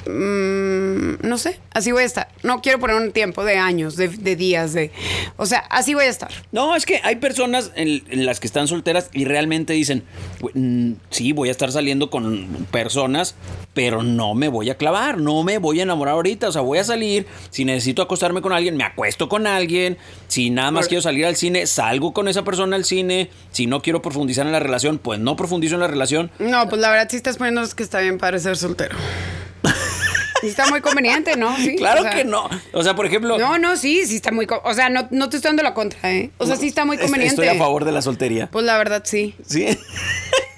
Mm, 0.05 1.27
no 1.27 1.37
sé, 1.37 1.59
así 1.73 1.91
voy 1.91 2.03
a 2.03 2.05
estar. 2.05 2.27
No 2.43 2.61
quiero 2.61 2.79
poner 2.79 2.95
un 2.95 3.11
tiempo 3.11 3.43
de 3.43 3.57
años, 3.57 3.95
de, 3.95 4.07
de 4.09 4.35
días, 4.35 4.73
de. 4.73 4.91
O 5.37 5.45
sea, 5.45 5.59
así 5.69 5.93
voy 5.93 6.05
a 6.05 6.09
estar. 6.09 6.31
No, 6.51 6.75
es 6.75 6.85
que 6.85 7.01
hay 7.03 7.17
personas 7.17 7.71
en, 7.75 8.03
en 8.09 8.25
las 8.25 8.39
que 8.39 8.47
están 8.47 8.67
solteras 8.67 9.09
y 9.13 9.25
realmente 9.25 9.73
dicen, 9.73 10.03
"Güey, 10.39 10.53
mm, 10.55 10.95
sí, 11.09 11.31
voy 11.33 11.49
a 11.49 11.51
estar 11.51 11.71
saliendo 11.71 12.09
con 12.09 12.47
personas, 12.71 13.35
pero 13.73 14.03
no 14.03 14.35
me 14.35 14.47
voy 14.47 14.69
a 14.69 14.77
clavar, 14.77 15.17
no 15.17 15.43
me 15.43 15.57
voy 15.57 15.79
a 15.79 15.83
enamorar 15.83 16.15
ahorita. 16.15 16.49
O 16.49 16.51
sea, 16.51 16.61
voy 16.61 16.77
a 16.79 16.83
salir, 16.83 17.25
si 17.49 17.65
necesito 17.65 18.01
acostarme 18.01 18.41
con 18.41 18.53
alguien, 18.53 18.77
me 18.77 18.83
acuesto 18.83 19.29
con 19.29 19.47
alguien. 19.47 19.97
Si 20.27 20.49
nada 20.49 20.71
más 20.71 20.87
quiero 20.87 21.01
salir 21.01 21.25
al 21.25 21.35
cine, 21.35 21.67
salgo 21.67 22.13
con 22.13 22.27
esa 22.27 22.43
persona 22.43 22.75
al 22.75 22.85
cine. 22.85 23.29
Si 23.51 23.67
no 23.67 23.81
quiero 23.81 24.01
profundizar 24.01 24.45
en 24.45 24.51
la 24.51 24.59
relación, 24.59 24.97
pues 24.97 25.19
no 25.19 25.35
profundizo 25.35 25.75
en 25.75 25.81
la 25.81 25.87
relación. 25.87 26.31
No, 26.39 26.67
pues 26.69 26.81
la 26.81 26.89
verdad 26.89 27.07
sí 27.09 27.17
estás 27.17 27.37
poniendo 27.37 27.63
que 27.75 27.83
está 27.83 27.99
bien 27.99 28.17
para 28.17 28.39
ser 28.39 28.57
soltero. 28.57 28.95
Y 30.43 30.47
está 30.47 30.67
muy 30.69 30.81
conveniente, 30.81 31.35
¿no? 31.37 31.55
Sí, 31.57 31.75
claro 31.77 32.01
o 32.01 32.03
sea, 32.03 32.11
que 32.13 32.25
no. 32.25 32.49
O 32.73 32.83
sea, 32.83 32.95
por 32.95 33.05
ejemplo... 33.05 33.37
No, 33.37 33.57
no, 33.57 33.77
sí, 33.77 34.05
sí 34.05 34.15
está 34.17 34.31
muy. 34.31 34.47
O 34.63 34.73
sea, 34.73 34.89
no, 34.89 35.07
no 35.11 35.29
te 35.29 35.37
estoy 35.37 35.49
dando 35.49 35.63
la 35.63 35.73
contra, 35.73 36.11
¿eh? 36.13 36.31
O 36.37 36.45
sea, 36.45 36.55
sí 36.55 36.67
está 36.67 36.85
muy 36.85 36.97
conveniente. 36.97 37.41
Estoy 37.41 37.47
a 37.47 37.55
favor 37.55 37.85
de 37.85 37.91
la 37.91 38.01
soltería. 38.01 38.47
Pues 38.51 38.65
la 38.65 38.77
verdad 38.77 39.01
sí. 39.05 39.35
Sí. 39.45 39.65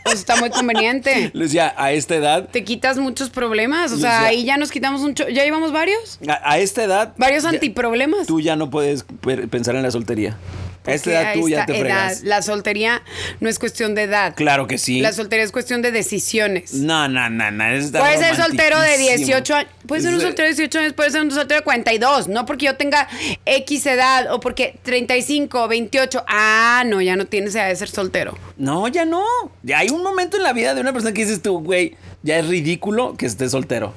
Pues 0.04 0.20
está 0.20 0.36
muy 0.36 0.50
conveniente. 0.52 1.32
Lucía, 1.34 1.74
a 1.78 1.92
esta 1.92 2.16
edad, 2.16 2.48
Te 2.52 2.64
quitas 2.64 2.98
muchos 2.98 3.30
problemas. 3.30 3.92
O 3.92 3.98
sea, 3.98 4.26
ahí 4.26 4.46
ya 4.46 4.58
nos 4.58 4.70
quitamos 4.72 5.02
un. 5.02 5.16
¿Ya 5.16 5.44
llevamos 5.44 5.72
varios? 5.72 6.20
a, 6.28 6.52
a 6.52 6.60
esta 6.60 6.84
edad... 6.84 7.14
Varios 7.18 7.44
ya- 7.44 7.50
antiproblemas. 7.50 8.28
Tú 8.28 8.40
ya 8.40 8.56
no 8.56 8.70
puedes 8.70 9.04
pensar 9.50 9.76
en 9.76 9.84
la 9.84 9.92
soltería. 9.92 10.38
A 10.86 10.94
esta 10.94 11.10
Porque 11.12 11.22
edad 11.22 11.34
tú 11.34 11.50
ya 11.50 11.66
te 11.66 11.74
edad, 11.74 11.82
fregas. 11.82 12.24
La 12.24 12.42
soltería 12.42 13.02
no 13.40 13.50
es 13.50 13.60
cuestión 13.60 13.96
de 13.96 14.04
edad. 14.04 14.36
Claro 14.36 14.68
que 14.68 14.78
sí. 14.78 15.02
La 15.02 15.14
soltería 15.14 15.44
es 15.44 15.52
cuestión 15.52 15.82
de 15.82 15.92
decisiones. 15.92 16.74
No, 16.74 17.08
no, 17.08 17.30
no, 17.30 17.52
no. 17.52 17.64
Puede 17.92 18.18
ser 18.18 18.36
soltero 18.36 18.80
de 18.80 18.88
romantiquísimo. 18.88 19.26
18 19.26 19.56
años. 19.56 19.72
Puede 19.88 20.02
ser 20.02 20.14
un 20.14 20.22
soltero 20.22 20.48
de 20.48 20.54
18 20.56 20.80
años, 20.80 20.94
puede 20.94 21.12
ser 21.12 21.22
un 21.22 21.32
soltero 21.32 21.60
de 21.60 21.64
42. 21.64 22.28
No 22.28 22.46
porque 22.46 22.66
yo 22.66 22.76
tenga 22.76 23.08
X 23.46 23.86
edad 23.86 24.32
o 24.34 24.40
porque 24.40 24.80
35, 24.84 25.68
28. 25.68 26.24
Ah, 26.28 26.84
no, 26.86 27.02
ya 27.02 27.16
no 27.16 27.26
tienes 27.26 27.56
edad 27.56 27.68
de 27.68 27.76
ser 27.76 27.90
soltero. 27.90 28.38
No, 28.58 28.88
ya 28.88 29.06
no. 29.06 29.24
Ya 29.64 29.80
hay 29.80 29.90
un 29.90 30.04
momento 30.04 30.38
en 30.38 30.44
la 30.44 30.54
vida 30.54 30.74
de 30.74 30.82
una 30.82 30.94
persona 30.94 31.14
que 31.14 31.24
dices 31.24 31.42
tú, 31.42 31.60
güey, 31.60 31.96
ya 32.24 32.40
es 32.40 32.48
ridículo 32.48 33.16
que 33.18 33.26
estés 33.26 33.52
soltero. 33.52 33.94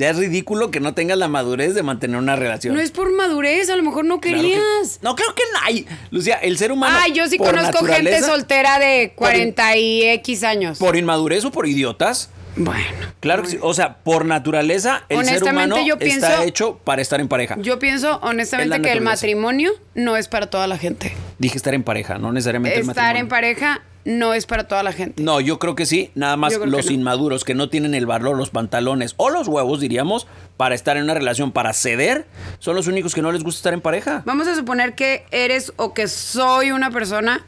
Ya 0.00 0.08
es 0.08 0.16
ridículo 0.16 0.70
que 0.70 0.80
no 0.80 0.94
tengas 0.94 1.18
la 1.18 1.28
madurez 1.28 1.74
de 1.74 1.82
mantener 1.82 2.16
una 2.16 2.34
relación. 2.34 2.74
No 2.74 2.80
es 2.80 2.90
por 2.90 3.12
madurez, 3.14 3.68
a 3.68 3.76
lo 3.76 3.82
mejor 3.82 4.06
no 4.06 4.18
Claro 4.18 4.38
que- 4.38 4.48
querías. 4.48 4.98
no, 5.02 5.14
creo 5.14 5.34
que 5.34 5.42
no 5.52 5.58
hay. 5.62 5.86
Lucía, 6.10 6.36
el 6.36 6.56
ser 6.56 6.72
humano. 6.72 6.96
Ay, 6.98 7.12
yo 7.12 7.26
sí 7.28 7.36
conozco 7.36 7.84
gente 7.84 8.18
soltera 8.22 8.78
de 8.78 9.12
40 9.14 9.76
y 9.76 10.02
X 10.04 10.42
años. 10.42 10.78
Por 10.78 10.96
inmadurez 10.96 11.44
o 11.44 11.50
por 11.50 11.66
idiotas. 11.68 12.30
Bueno. 12.56 12.82
Claro 13.20 13.42
que 13.42 13.50
sí. 13.50 13.58
O 13.60 13.74
sea, 13.74 13.98
por 13.98 14.24
naturaleza, 14.24 15.04
el 15.10 15.24
ser 15.26 15.44
humano 15.44 15.76
yo 15.86 15.96
está 16.00 16.44
hecho 16.44 16.78
para 16.82 17.02
estar 17.02 17.20
en 17.20 17.28
pareja. 17.28 17.56
Yo 17.60 17.78
pienso 17.78 18.12
Es 18.12 18.18
honestamente 18.22 18.80
que 18.80 18.92
el 18.92 19.02
matrimonio 19.02 19.70
no 19.94 20.16
es 20.16 20.28
para 20.28 20.48
toda 20.48 20.66
la 20.66 20.78
gente. 20.78 21.12
Dije 21.38 21.58
estar 21.58 21.74
en 21.74 21.82
pareja, 21.82 22.16
no 22.18 22.32
necesariamente 22.32 22.80
el 22.80 22.88
Estar 22.88 23.16
en 23.16 23.26
matrimonio. 23.26 23.28
pareja 23.28 23.82
no 24.04 24.34
es 24.34 24.46
para 24.46 24.64
toda 24.68 24.82
la 24.82 24.92
gente. 24.92 25.22
No, 25.22 25.40
yo 25.40 25.58
creo 25.58 25.74
que 25.74 25.86
sí. 25.86 26.10
Nada 26.14 26.36
más 26.36 26.56
que 26.56 26.66
los 26.66 26.86
no. 26.86 26.92
inmaduros 26.92 27.44
que 27.44 27.54
no 27.54 27.68
tienen 27.68 27.94
el 27.94 28.06
valor, 28.06 28.36
los 28.36 28.50
pantalones 28.50 29.14
o 29.16 29.30
los 29.30 29.48
huevos, 29.48 29.80
diríamos, 29.80 30.26
para 30.56 30.74
estar 30.74 30.96
en 30.96 31.04
una 31.04 31.14
relación, 31.14 31.52
para 31.52 31.72
ceder, 31.72 32.26
son 32.58 32.76
los 32.76 32.86
únicos 32.86 33.14
que 33.14 33.22
no 33.22 33.32
les 33.32 33.42
gusta 33.42 33.58
estar 33.58 33.74
en 33.74 33.80
pareja. 33.80 34.22
Vamos 34.24 34.46
a 34.48 34.54
suponer 34.54 34.94
que 34.94 35.24
eres 35.30 35.72
o 35.76 35.94
que 35.94 36.08
soy 36.08 36.70
una 36.70 36.90
persona 36.90 37.44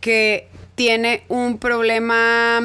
que 0.00 0.48
tiene 0.74 1.24
un 1.28 1.58
problema, 1.58 2.60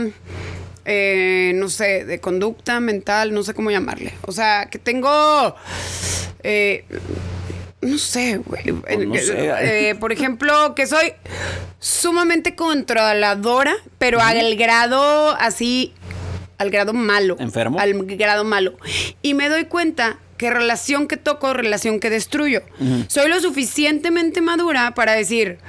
eh, 0.86 1.52
no 1.56 1.70
sé, 1.70 2.06
de 2.06 2.20
conducta 2.20 2.80
mental, 2.80 3.34
no 3.34 3.44
sé 3.44 3.54
cómo 3.54 3.72
llamarle. 3.72 4.14
O 4.22 4.32
sea, 4.32 4.68
que 4.70 4.80
tengo... 4.80 5.56
eh, 6.44 6.86
no 7.82 7.98
sé, 7.98 8.38
güey. 8.38 8.72
Pues 8.72 9.08
no 9.08 9.16
sé. 9.16 9.90
Eh, 9.90 9.96
por 9.96 10.12
ejemplo, 10.12 10.74
que 10.76 10.88
soy 10.88 11.14
sumamente 11.80 12.56
controladora, 12.56 13.76
pero 13.98 14.20
al 14.22 14.56
grado 14.56 15.32
así, 15.40 15.94
al 16.58 16.72
grado 16.72 16.94
malo. 16.94 17.36
¿Enfermo? 17.40 17.80
Al 17.80 17.94
grado 18.18 18.44
malo. 18.44 18.78
Y 19.22 19.34
me 19.34 19.50
doy 19.50 19.66
cuenta 19.66 20.18
que 20.38 20.50
relación 20.50 21.08
que 21.08 21.18
toco, 21.18 21.54
relación 21.54 22.00
que 22.00 22.10
destruyo. 22.10 22.62
Soy 23.08 23.30
lo 23.30 23.40
suficientemente 23.40 24.42
madura 24.42 24.94
para 24.96 25.14
decir, 25.14 25.60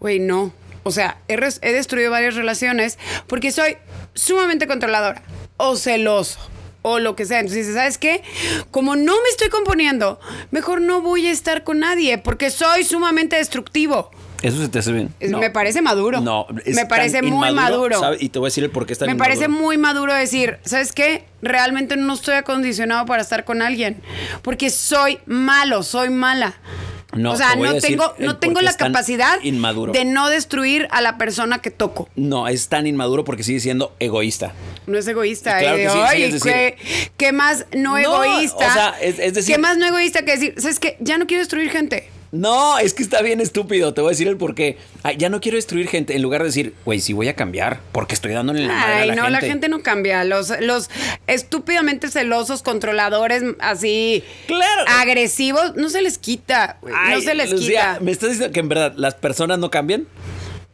güey, 0.00 0.18
no. 0.18 0.52
O 0.82 0.90
sea, 0.90 1.18
he, 1.28 1.34
he 1.34 1.72
destruido 1.72 2.10
varias 2.10 2.34
relaciones 2.34 2.98
porque 3.26 3.50
soy 3.50 3.78
sumamente 4.14 4.66
controladora 4.66 5.22
o 5.56 5.76
celoso 5.76 6.38
o 6.86 6.98
lo 6.98 7.16
que 7.16 7.24
sea. 7.24 7.40
Entonces 7.40 7.66
dices, 7.66 7.74
¿sabes 7.74 7.96
qué? 7.96 8.22
Como 8.70 8.94
no 8.94 9.14
me 9.14 9.28
estoy 9.30 9.48
componiendo, 9.48 10.20
mejor 10.50 10.82
no 10.82 11.00
voy 11.00 11.26
a 11.26 11.30
estar 11.30 11.64
con 11.64 11.78
nadie 11.78 12.18
porque 12.18 12.50
soy 12.50 12.84
sumamente 12.84 13.36
destructivo. 13.36 14.10
Eso 14.42 14.60
se 14.60 14.68
te 14.68 14.80
hace 14.80 14.92
bien. 14.92 15.14
No. 15.22 15.38
Me 15.38 15.48
parece 15.48 15.80
maduro. 15.80 16.20
No, 16.20 16.46
es 16.66 16.76
me 16.76 16.82
tan 16.82 16.88
parece 16.88 17.22
muy 17.22 17.48
inmaduro, 17.48 17.54
maduro. 17.54 18.00
¿sabe? 18.00 18.16
Y 18.20 18.28
te 18.28 18.38
voy 18.38 18.48
a 18.48 18.48
decir 18.48 18.64
el 18.64 18.70
por 18.70 18.84
qué 18.84 18.92
está 18.92 19.06
Me 19.06 19.16
parece 19.16 19.48
muy 19.48 19.78
maduro 19.78 20.12
decir, 20.12 20.58
¿sabes 20.66 20.92
qué? 20.92 21.24
Realmente 21.40 21.96
no 21.96 22.12
estoy 22.12 22.34
acondicionado 22.34 23.06
para 23.06 23.22
estar 23.22 23.44
con 23.44 23.62
alguien. 23.62 24.02
Porque 24.42 24.68
soy 24.68 25.18
malo, 25.24 25.82
soy 25.82 26.10
mala. 26.10 26.54
No, 27.16 27.32
o 27.32 27.36
sea, 27.36 27.50
te 27.52 27.56
no 27.56 27.74
tengo, 27.78 28.14
no 28.18 28.36
tengo 28.38 28.60
la 28.60 28.70
es 28.70 28.76
capacidad 28.76 29.38
inmaduro. 29.42 29.92
de 29.92 30.04
no 30.04 30.28
destruir 30.28 30.88
a 30.90 31.00
la 31.00 31.18
persona 31.18 31.60
que 31.60 31.70
toco. 31.70 32.08
No, 32.16 32.48
es 32.48 32.68
tan 32.68 32.86
inmaduro 32.86 33.24
porque 33.24 33.42
sigue 33.42 33.60
siendo 33.60 33.94
egoísta. 34.00 34.52
No 34.86 34.98
es 34.98 35.06
egoísta. 35.06 35.58
Claro 35.58 35.76
eh, 35.78 35.82
que 35.84 35.88
sí, 35.90 35.96
sí, 35.96 36.02
ay, 36.06 36.22
es 36.24 36.32
decir- 36.34 36.52
¿qué, 36.52 36.76
qué 37.16 37.32
más 37.32 37.66
no, 37.74 37.92
No, 37.92 37.98
egoísta? 38.24 38.66
o 38.68 38.72
sea, 38.72 38.94
es- 39.00 39.18
es 39.18 39.34
decir- 39.34 39.54
¿Qué 39.54 39.60
más 39.60 39.76
no 39.78 39.86
egoísta 39.86 40.24
que 40.24 40.32
decir, 40.32 40.54
¿sabes 40.58 40.80
qué? 40.80 40.96
Ya 41.00 41.18
no 41.18 41.26
quiero 41.26 41.40
destruir 41.40 41.70
gente. 41.70 42.08
No, 42.34 42.78
es 42.78 42.94
que 42.94 43.02
está 43.04 43.22
bien 43.22 43.40
estúpido. 43.40 43.94
Te 43.94 44.00
voy 44.00 44.08
a 44.08 44.10
decir 44.10 44.26
el 44.26 44.36
por 44.36 44.54
qué. 44.56 44.76
Ay, 45.04 45.16
ya 45.18 45.28
no 45.28 45.40
quiero 45.40 45.54
destruir 45.56 45.86
gente. 45.88 46.16
En 46.16 46.22
lugar 46.22 46.40
de 46.42 46.46
decir, 46.48 46.74
güey, 46.84 47.00
sí 47.00 47.12
voy 47.12 47.28
a 47.28 47.36
cambiar 47.36 47.80
porque 47.92 48.14
estoy 48.14 48.32
dándole 48.32 48.66
la 48.66 48.72
madre 48.74 48.92
a 48.92 48.96
Ay, 48.98 49.08
la 49.08 49.14
no, 49.14 49.22
gente. 49.22 49.32
la 49.32 49.40
gente 49.40 49.68
no 49.68 49.82
cambia. 49.82 50.24
Los, 50.24 50.52
los 50.60 50.90
estúpidamente 51.28 52.08
celosos, 52.10 52.62
controladores, 52.62 53.42
así 53.60 54.24
Claro. 54.46 54.84
agresivos, 55.00 55.76
no 55.76 55.88
se 55.90 56.02
les 56.02 56.18
quita. 56.18 56.78
Ay, 56.94 57.14
no 57.16 57.20
se 57.20 57.34
les 57.34 57.50
Lucía, 57.52 57.92
quita. 57.94 57.98
¿Me 58.00 58.10
estás 58.12 58.30
diciendo 58.30 58.52
que 58.52 58.60
en 58.60 58.68
verdad 58.68 58.94
las 58.96 59.14
personas 59.14 59.58
no 59.58 59.70
cambian? 59.70 60.06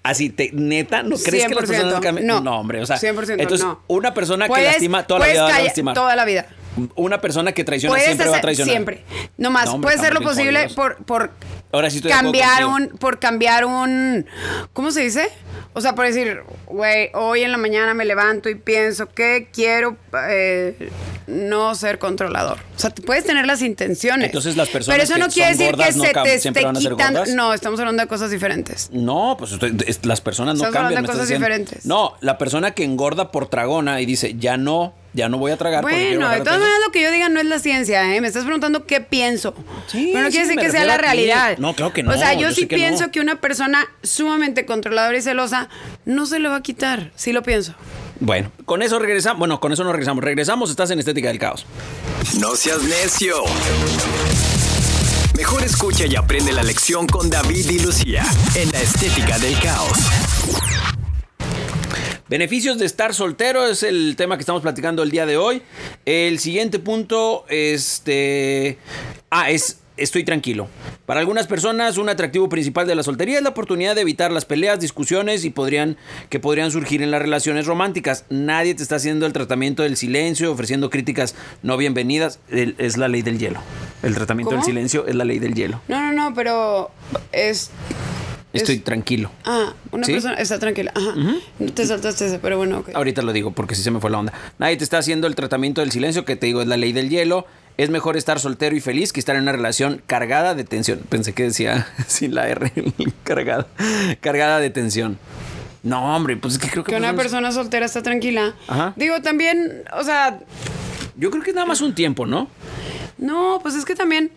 Así, 0.02 0.30
te, 0.30 0.50
neta, 0.54 1.02
¿no 1.02 1.16
crees 1.16 1.46
que 1.46 1.54
las 1.54 1.66
personas 1.66 1.92
no 1.92 1.98
100%, 1.98 2.02
cambian? 2.02 2.26
no. 2.42 2.58
hombre, 2.58 2.80
o 2.80 2.86
sea. 2.86 2.96
100% 2.96 3.36
entonces, 3.38 3.66
no. 3.66 3.82
una 3.86 4.14
persona 4.14 4.46
que 4.46 4.48
Puedes- 4.48 4.72
lastima 4.72 5.06
toda 5.06 5.20
la 5.20 5.26
vida 5.26 5.42
va 5.44 5.56
a 5.56 5.62
lastimar. 5.62 5.94
Toda 5.94 6.16
la 6.16 6.24
vida. 6.24 6.46
Una 6.94 7.20
persona 7.20 7.52
que 7.52 7.64
traiciona 7.64 7.92
Puedes 7.92 8.06
siempre 8.06 8.28
va 8.28 8.36
a 8.36 8.40
traicionar. 8.40 8.70
siempre. 8.72 9.04
No 9.36 9.48
hombre, 9.48 9.66
puedes 9.82 10.00
hacer 10.00 10.14
lo 10.14 10.20
posible 10.20 10.68
por, 10.74 10.96
por 11.04 11.30
Ahora 11.72 11.90
sí 11.90 11.96
estoy 11.96 12.10
de 12.10 12.14
acuerdo 12.16 12.32
cambiar 12.32 12.66
un, 12.66 12.88
por 12.98 13.18
cambiar 13.18 13.64
un, 13.64 14.26
¿cómo 14.72 14.90
se 14.90 15.02
dice? 15.02 15.28
O 15.72 15.80
sea, 15.80 15.94
por 15.94 16.04
decir, 16.06 16.40
güey, 16.66 17.10
hoy 17.14 17.42
en 17.42 17.52
la 17.52 17.58
mañana 17.58 17.94
me 17.94 18.04
levanto 18.04 18.48
y 18.48 18.56
pienso 18.56 19.06
que 19.06 19.48
quiero 19.52 19.96
eh, 20.28 20.90
no 21.28 21.76
ser 21.76 22.00
controlador. 22.00 22.58
O 22.76 22.78
sea, 22.78 22.90
puedes 22.90 23.24
tener 23.24 23.46
las 23.46 23.62
intenciones. 23.62 24.26
Entonces, 24.26 24.56
las 24.56 24.68
personas 24.68 24.96
Pero 24.96 25.04
eso 25.04 25.14
que 25.14 25.20
no 25.20 25.28
quiere 25.28 25.50
decir 25.52 25.66
gordas 25.66 25.90
que 25.90 25.94
no 25.98 26.04
se 26.04 26.12
te 26.12 26.34
esté 26.34 26.52
ser 26.60 26.72
quitando. 26.74 27.24
No, 27.36 27.54
estamos 27.54 27.78
hablando 27.78 28.02
de 28.02 28.08
cosas 28.08 28.32
diferentes. 28.32 28.90
No, 28.92 29.36
pues 29.38 29.52
estoy- 29.52 29.76
es- 29.86 30.04
las 30.04 30.20
personas 30.20 30.56
no 30.56 30.64
Estamos 30.64 30.72
cambian. 30.74 30.86
hablando 30.98 31.06
de 31.06 31.12
cosas 31.12 31.28
diciendo. 31.28 31.46
diferentes. 31.46 31.86
No, 31.86 32.14
la 32.20 32.36
persona 32.36 32.72
que 32.72 32.82
engorda 32.82 33.30
por 33.30 33.46
tragona 33.48 34.00
y 34.00 34.06
dice, 34.06 34.34
ya 34.40 34.56
no, 34.56 34.92
ya 35.12 35.28
no 35.28 35.38
voy 35.38 35.52
a 35.52 35.56
tragar. 35.56 35.82
Bueno, 35.82 36.28
de 36.28 36.38
todas 36.38 36.54
peso". 36.54 36.58
maneras 36.58 36.80
lo 36.86 36.92
que 36.92 37.02
yo 37.02 37.10
diga 37.10 37.28
no 37.28 37.40
es 37.40 37.46
la 37.46 37.58
ciencia, 37.58 38.14
¿eh? 38.14 38.20
Me 38.20 38.28
estás 38.28 38.44
preguntando 38.44 38.86
qué 38.86 39.00
pienso. 39.00 39.54
Sí, 39.88 40.10
Pero 40.12 40.24
no 40.24 40.30
sí, 40.30 40.32
quiere 40.38 40.48
decir 40.48 40.60
que 40.60 40.70
sea 40.70 40.84
la 40.84 40.98
realidad. 40.98 41.58
No, 41.58 41.74
claro 41.74 41.92
que 41.92 42.02
no, 42.02 42.10
O 42.12 42.14
sea, 42.16 42.34
yo, 42.34 42.48
yo 42.48 42.54
sí 42.54 42.66
que 42.66 42.76
pienso 42.76 43.06
no. 43.06 43.10
que 43.12 43.20
una 43.20 43.40
persona 43.40 43.86
sumamente 44.02 44.66
controladora 44.66 45.16
y 45.16 45.22
celosa 45.22 45.68
no 46.04 46.26
se 46.26 46.38
le 46.38 46.48
va 46.48 46.56
a 46.56 46.62
quitar. 46.62 47.10
Sí 47.16 47.32
lo 47.32 47.42
pienso. 47.42 47.74
Bueno, 48.20 48.52
con 48.66 48.82
eso 48.82 48.98
regresamos. 48.98 49.38
Bueno, 49.38 49.60
con 49.60 49.72
eso 49.72 49.82
no 49.82 49.92
regresamos. 49.92 50.22
Regresamos, 50.22 50.70
estás 50.70 50.90
en 50.90 50.98
Estética 50.98 51.28
del 51.28 51.38
Caos. 51.38 51.64
No 52.38 52.54
seas 52.54 52.82
necio. 52.82 53.34
Mejor 55.36 55.62
escucha 55.64 56.04
y 56.06 56.16
aprende 56.16 56.52
la 56.52 56.62
lección 56.62 57.06
con 57.06 57.30
David 57.30 57.70
y 57.70 57.78
Lucía 57.78 58.24
en 58.54 58.70
la 58.72 58.80
estética 58.82 59.38
del 59.38 59.58
caos. 59.58 60.99
Beneficios 62.30 62.78
de 62.78 62.86
estar 62.86 63.12
soltero 63.12 63.66
es 63.66 63.82
el 63.82 64.14
tema 64.16 64.36
que 64.36 64.42
estamos 64.42 64.62
platicando 64.62 65.02
el 65.02 65.10
día 65.10 65.26
de 65.26 65.36
hoy. 65.36 65.62
El 66.06 66.38
siguiente 66.38 66.78
punto, 66.78 67.44
este. 67.48 68.78
Ah, 69.30 69.50
es 69.50 69.80
estoy 69.96 70.22
tranquilo. 70.22 70.68
Para 71.06 71.18
algunas 71.18 71.48
personas, 71.48 71.98
un 71.98 72.08
atractivo 72.08 72.48
principal 72.48 72.86
de 72.86 72.94
la 72.94 73.02
soltería 73.02 73.38
es 73.38 73.42
la 73.42 73.48
oportunidad 73.50 73.96
de 73.96 74.02
evitar 74.02 74.30
las 74.30 74.44
peleas, 74.44 74.78
discusiones 74.78 75.44
y 75.44 75.50
podrían, 75.50 75.96
que 76.28 76.38
podrían 76.38 76.70
surgir 76.70 77.02
en 77.02 77.10
las 77.10 77.20
relaciones 77.20 77.66
románticas. 77.66 78.24
Nadie 78.30 78.76
te 78.76 78.84
está 78.84 78.94
haciendo 78.94 79.26
el 79.26 79.32
tratamiento 79.32 79.82
del 79.82 79.96
silencio, 79.96 80.52
ofreciendo 80.52 80.88
críticas 80.88 81.34
no 81.64 81.76
bienvenidas. 81.76 82.38
El- 82.48 82.76
es 82.78 82.96
la 82.96 83.08
ley 83.08 83.22
del 83.22 83.40
hielo. 83.40 83.60
El 84.04 84.14
tratamiento 84.14 84.54
del 84.54 84.62
silencio 84.62 85.04
es 85.08 85.16
la 85.16 85.24
ley 85.24 85.40
del 85.40 85.54
hielo. 85.54 85.80
No, 85.88 86.00
no, 86.00 86.12
no, 86.12 86.32
pero 86.34 86.92
es. 87.32 87.70
Estoy 88.52 88.76
Es- 88.76 88.84
tranquilo. 88.84 89.30
Ah, 89.44 89.74
una 89.92 90.04
¿Sí? 90.04 90.12
persona 90.12 90.34
está 90.34 90.58
tranquila. 90.58 90.92
Ajá. 90.94 91.34
No 91.58 91.72
te 91.72 91.86
saltaste 91.86 92.26
ese, 92.26 92.38
pero 92.40 92.56
bueno, 92.56 92.78
ok. 92.78 92.90
Ahorita 92.94 93.22
lo 93.22 93.32
digo 93.32 93.52
porque 93.52 93.74
sí 93.74 93.82
se 93.82 93.90
me 93.90 94.00
fue 94.00 94.10
la 94.10 94.18
onda. 94.18 94.32
Nadie 94.58 94.76
te 94.76 94.84
está 94.84 94.98
haciendo 94.98 95.26
el 95.26 95.34
tratamiento 95.36 95.80
del 95.80 95.90
silencio, 95.92 96.24
que 96.24 96.36
te 96.36 96.46
digo 96.46 96.60
es 96.62 96.66
la 96.68 96.76
ley 96.76 96.92
del 96.92 97.08
hielo. 97.10 97.46
Es 97.76 97.88
mejor 97.90 98.16
estar 98.16 98.40
soltero 98.40 98.76
y 98.76 98.80
feliz 98.80 99.12
que 99.12 99.20
estar 99.20 99.36
en 99.36 99.42
una 99.42 99.52
relación 99.52 100.02
cargada 100.06 100.54
de 100.54 100.64
tensión. 100.64 101.00
Pensé 101.08 101.32
que 101.32 101.44
decía 101.44 101.86
sin 102.08 102.34
la 102.34 102.48
R, 102.48 102.72
cargada, 103.24 103.66
cargada 104.20 104.58
de 104.58 104.70
tensión. 104.70 105.18
No, 105.82 106.14
hombre, 106.14 106.36
pues 106.36 106.54
es 106.54 106.58
que 106.60 106.68
creo 106.68 106.84
que... 106.84 106.92
Que 106.92 106.98
una 106.98 107.14
personas- 107.14 107.22
persona 107.22 107.52
soltera 107.52 107.86
está 107.86 108.02
tranquila. 108.02 108.54
Ajá. 108.68 108.92
Digo, 108.96 109.22
también, 109.22 109.84
o 109.96 110.02
sea, 110.04 110.40
Yo 111.16 111.30
creo 111.30 111.42
que 111.42 111.50
es 111.50 111.54
nada 111.56 111.66
más 111.66 111.80
un 111.80 111.94
tiempo, 111.94 112.26
¿no? 112.26 112.48
No, 113.20 113.58
pues 113.62 113.74
es 113.74 113.84
que 113.84 113.94
también 113.94 114.32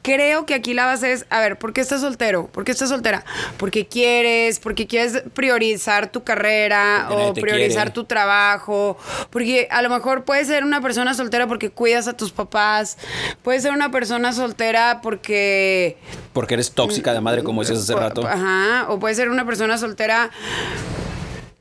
creo 0.00 0.46
que 0.46 0.54
aquí 0.54 0.72
la 0.72 0.86
base 0.86 1.12
es, 1.12 1.26
a 1.28 1.40
ver, 1.40 1.58
¿por 1.58 1.74
qué 1.74 1.82
estás 1.82 2.00
soltero? 2.00 2.46
¿Por 2.46 2.64
qué 2.64 2.72
estás 2.72 2.88
soltera? 2.88 3.24
Porque 3.58 3.86
quieres, 3.86 4.58
porque 4.58 4.86
quieres 4.86 5.22
priorizar 5.34 6.10
tu 6.10 6.24
carrera 6.24 7.06
Porque 7.08 7.24
o 7.24 7.34
priorizar 7.34 7.84
quiere. 7.84 7.90
tu 7.90 8.04
trabajo, 8.04 8.96
porque 9.28 9.68
a 9.70 9.82
lo 9.82 9.90
mejor 9.90 10.24
puedes 10.24 10.46
ser 10.46 10.64
una 10.64 10.80
persona 10.80 11.12
soltera 11.12 11.46
porque 11.46 11.68
cuidas 11.70 12.08
a 12.08 12.14
tus 12.14 12.32
papás, 12.32 12.96
puedes 13.42 13.62
ser 13.62 13.72
una 13.72 13.90
persona 13.90 14.32
soltera 14.32 15.00
porque 15.02 15.98
Porque 16.32 16.54
eres 16.54 16.72
tóxica 16.72 17.12
de 17.12 17.20
madre, 17.20 17.42
como 17.44 17.60
decías 17.60 17.80
hace 17.80 17.94
rato. 17.94 18.26
Ajá, 18.26 18.86
o 18.88 18.98
puede 18.98 19.14
ser 19.14 19.28
una 19.28 19.44
persona 19.44 19.76
soltera 19.76 20.30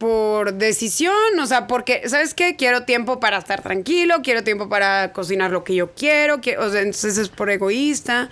por 0.02 0.56
decisión, 0.56 1.14
o 1.40 1.46
sea, 1.46 1.68
porque, 1.68 2.10
¿sabes 2.10 2.34
qué? 2.34 2.56
Quiero 2.56 2.86
tiempo 2.86 3.20
para 3.20 3.38
estar 3.38 3.62
tranquilo, 3.62 4.16
quiero 4.24 4.44
tiempo 4.44 4.68
para 4.68 5.14
cocinar 5.14 5.52
lo 5.52 5.64
que 5.64 5.76
yo 5.76 5.92
quiero, 5.92 6.42
que, 6.42 6.58
o 6.58 6.72
sea, 6.72 6.82
entonces 6.82 7.20
es 7.20 7.30
por 7.30 7.52
egoísta. 7.52 8.32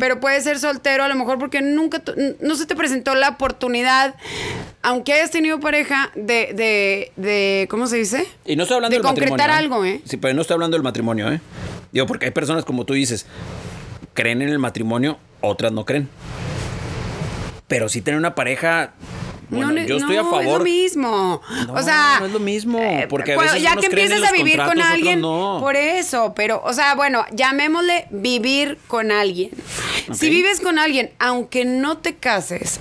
Pero 0.00 0.18
puede 0.18 0.40
ser 0.40 0.58
soltero 0.58 1.04
a 1.04 1.08
lo 1.08 1.14
mejor 1.14 1.38
porque 1.38 1.60
nunca, 1.60 2.02
no 2.40 2.54
se 2.54 2.64
te 2.64 2.74
presentó 2.74 3.14
la 3.14 3.28
oportunidad, 3.28 4.14
aunque 4.80 5.12
hayas 5.12 5.30
tenido 5.30 5.60
pareja, 5.60 6.10
de, 6.14 6.54
de, 6.54 7.12
de 7.16 7.68
¿cómo 7.68 7.86
se 7.86 7.98
dice? 7.98 8.26
Y 8.46 8.56
no 8.56 8.62
estoy 8.62 8.76
hablando 8.76 8.94
de 8.94 8.96
del 8.96 9.04
matrimonio. 9.04 9.30
concretar 9.36 9.50
¿eh? 9.50 9.58
algo, 9.58 9.84
¿eh? 9.84 10.00
Sí, 10.06 10.16
pero 10.16 10.32
no 10.32 10.40
estoy 10.40 10.54
hablando 10.54 10.74
del 10.78 10.84
matrimonio, 10.84 11.30
¿eh? 11.30 11.42
Digo, 11.92 12.06
porque 12.06 12.24
hay 12.24 12.32
personas 12.32 12.64
como 12.64 12.86
tú 12.86 12.94
dices, 12.94 13.26
creen 14.14 14.40
en 14.40 14.48
el 14.48 14.58
matrimonio, 14.58 15.18
otras 15.42 15.70
no 15.70 15.84
creen. 15.84 16.08
Pero 17.66 17.90
sí 17.90 18.00
tener 18.00 18.16
una 18.18 18.34
pareja. 18.34 18.94
Bueno, 19.50 19.72
ne- 19.72 19.86
yo 19.86 19.96
estoy 19.96 20.16
a 20.16 20.22
no, 20.22 20.30
favor. 20.30 20.44
Es 20.44 20.58
lo 20.58 20.64
mismo. 20.64 21.42
No, 21.66 21.72
o 21.74 21.82
sea. 21.82 22.16
no 22.20 22.26
es 22.26 22.32
lo 22.32 22.40
mismo, 22.40 22.78
porque 23.08 23.32
a 23.32 23.38
veces 23.38 23.62
ya 23.62 23.76
que 23.76 23.86
empiezas 23.86 24.22
a 24.22 24.32
vivir 24.32 24.58
con 24.62 24.80
alguien. 24.80 25.20
no. 25.20 25.58
Por 25.60 25.76
eso, 25.76 26.34
pero, 26.34 26.60
o 26.64 26.72
sea, 26.72 26.94
bueno, 26.94 27.24
llamémosle 27.32 28.06
vivir 28.10 28.78
con 28.86 29.10
alguien. 29.10 29.50
Si 30.12 30.30
vives 30.30 30.60
con 30.60 30.78
alguien, 30.78 31.10
aunque 31.18 31.64
no 31.64 31.98
te 31.98 32.14
cases. 32.14 32.80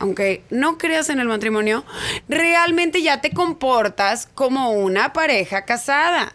Aunque 0.00 0.42
no 0.50 0.78
creas 0.78 1.08
en 1.10 1.18
el 1.18 1.28
matrimonio, 1.28 1.84
realmente 2.28 3.02
ya 3.02 3.20
te 3.20 3.30
comportas 3.30 4.28
como 4.34 4.70
una 4.70 5.12
pareja 5.12 5.64
casada. 5.64 6.32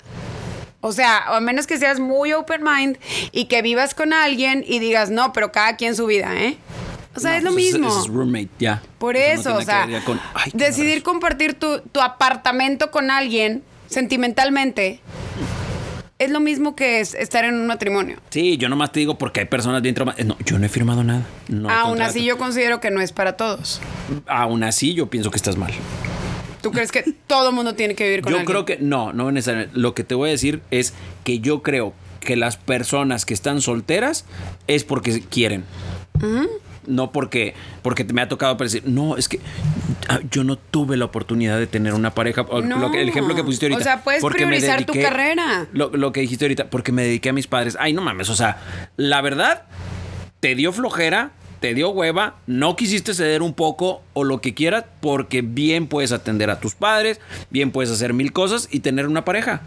O 0.81 0.91
sea, 0.91 1.17
a 1.19 1.39
menos 1.39 1.65
que 1.65 1.77
seas 1.77 1.99
muy 1.99 2.33
open 2.33 2.61
mind 2.63 2.97
y 3.31 3.45
que 3.45 3.61
vivas 3.61 3.95
con 3.95 4.11
alguien 4.11 4.65
y 4.67 4.79
digas, 4.79 5.09
no, 5.09 5.31
pero 5.31 5.51
cada 5.53 5.77
quien 5.77 5.95
su 5.95 6.05
vida, 6.05 6.35
¿eh? 6.35 6.57
O 7.15 7.19
sea, 7.19 7.31
No, 7.31 7.37
es 7.37 7.43
lo 7.43 7.51
pues 7.51 7.65
mismo. 7.65 8.01
es 8.01 8.07
roommate, 8.07 8.49
ya. 8.59 8.81
Por 8.97 9.15
Eso 9.17 9.51
no 9.51 9.57
o 9.57 9.61
sea, 9.61 9.87
con- 10.05 10.19
Ay, 10.33 10.51
decidir 10.53 11.03
compartir 11.03 11.53
tu, 11.53 11.79
tu 11.91 12.01
apartamento 12.01 12.89
con 12.91 13.11
alguien 13.11 13.63
sentimentalmente 13.87 14.99
es 16.19 16.31
lo 16.31 16.39
mismo 16.39 16.75
que 16.75 16.99
es 17.01 17.13
estar 17.15 17.43
en 17.45 17.55
un 17.55 17.67
matrimonio. 17.67 18.17
Sí, 18.29 18.57
yo 18.57 18.69
nomás 18.69 18.91
te 18.91 18.99
digo 19.01 19.17
porque 19.17 19.41
hay 19.41 19.45
personas 19.45 19.81
bien 19.81 19.93
traumadas. 19.93 20.25
No, 20.25 20.37
yo 20.45 20.57
no 20.57 20.65
he 20.65 20.69
firmado 20.69 21.03
nada. 21.03 21.23
No 21.49 21.69
Aún 21.69 22.01
así 22.01 22.23
yo 22.23 22.37
considero 22.37 22.79
que 22.79 22.91
no 22.91 23.01
es 23.01 23.11
para 23.11 23.35
todos. 23.35 23.81
Aún 24.27 24.63
así 24.63 24.93
yo 24.93 25.07
pienso 25.07 25.31
que 25.31 25.37
estás 25.37 25.57
mal. 25.57 25.71
¿Tú 26.61 26.71
crees 26.71 26.91
que 26.93 27.03
todo 27.27 27.49
el 27.49 27.55
mundo 27.55 27.75
tiene 27.75 27.93
que 27.93 28.05
vivir 28.05 28.21
con 28.21 28.31
Yo 28.31 28.37
alguien? 28.39 28.51
creo 28.51 28.65
que 28.65 28.77
no, 28.81 29.11
no 29.11 29.31
necesariamente. 29.31 29.77
Lo 29.77 29.93
que 29.93 30.03
te 30.05 30.15
voy 30.15 30.29
a 30.29 30.31
decir 30.31 30.61
es 30.71 30.93
que 31.25 31.39
yo 31.39 31.61
creo 31.61 31.93
que 32.21 32.37
las 32.37 32.55
personas 32.55 33.25
que 33.25 33.33
están 33.33 33.59
solteras 33.59 34.23
es 34.67 34.85
porque 34.85 35.21
quieren. 35.29 35.65
No 36.87 37.11
porque, 37.11 37.53
porque 37.81 38.03
me 38.05 38.21
ha 38.21 38.27
tocado 38.27 38.55
decir, 38.55 38.83
no, 38.85 39.17
es 39.17 39.29
que 39.29 39.39
ah, 40.09 40.19
yo 40.29 40.43
no 40.43 40.57
tuve 40.57 40.97
la 40.97 41.05
oportunidad 41.05 41.57
de 41.59 41.67
tener 41.67 41.93
una 41.93 42.13
pareja. 42.13 42.41
O 42.41 42.61
No. 42.61 42.77
lo 42.79 42.91
que- 42.91 43.01
el 43.01 43.09
ejemplo 43.09 43.35
que 43.35 43.43
pusiste 43.43 43.65
ahorita. 43.67 43.79
O 43.79 43.83
sea, 43.83 44.03
puedes 44.03 44.21
porque 44.21 44.45
me 44.45 44.57
priorizar 44.57 44.85
tu 44.85 44.93
carrera. 44.93 45.67
Lo, 45.73 45.89
lo 45.89 46.11
que 46.11 46.21
dijiste 46.21 46.45
ahorita, 46.45 46.69
porque 46.69 46.91
me 46.91 47.03
dediqué 47.03 47.29
a 47.29 47.33
mis 47.33 47.47
padres. 47.47 47.77
Ay, 47.79 47.93
no 47.93 48.01
mames, 48.01 48.29
o 48.29 48.35
sea, 48.35 48.61
la 48.97 49.21
verdad, 49.21 49.63
te 50.39 50.55
dio 50.55 50.73
flojera, 50.73 51.31
te 51.61 51.73
dio 51.73 51.89
hueva, 51.91 52.35
no 52.47 52.75
quisiste 52.75 53.13
ceder 53.13 53.41
un 53.41 53.53
poco 53.53 54.01
o 54.13 54.25
lo 54.25 54.41
que 54.41 54.53
quieras, 54.53 54.83
porque 54.99 55.41
bien 55.41 55.87
puedes 55.87 56.11
atender 56.11 56.49
a 56.49 56.59
tus 56.59 56.75
padres, 56.75 57.21
bien 57.49 57.71
puedes 57.71 57.89
hacer 57.89 58.13
mil 58.13 58.33
cosas 58.33 58.67
y 58.69 58.81
tener 58.81 59.07
una 59.07 59.23
pareja. 59.23 59.61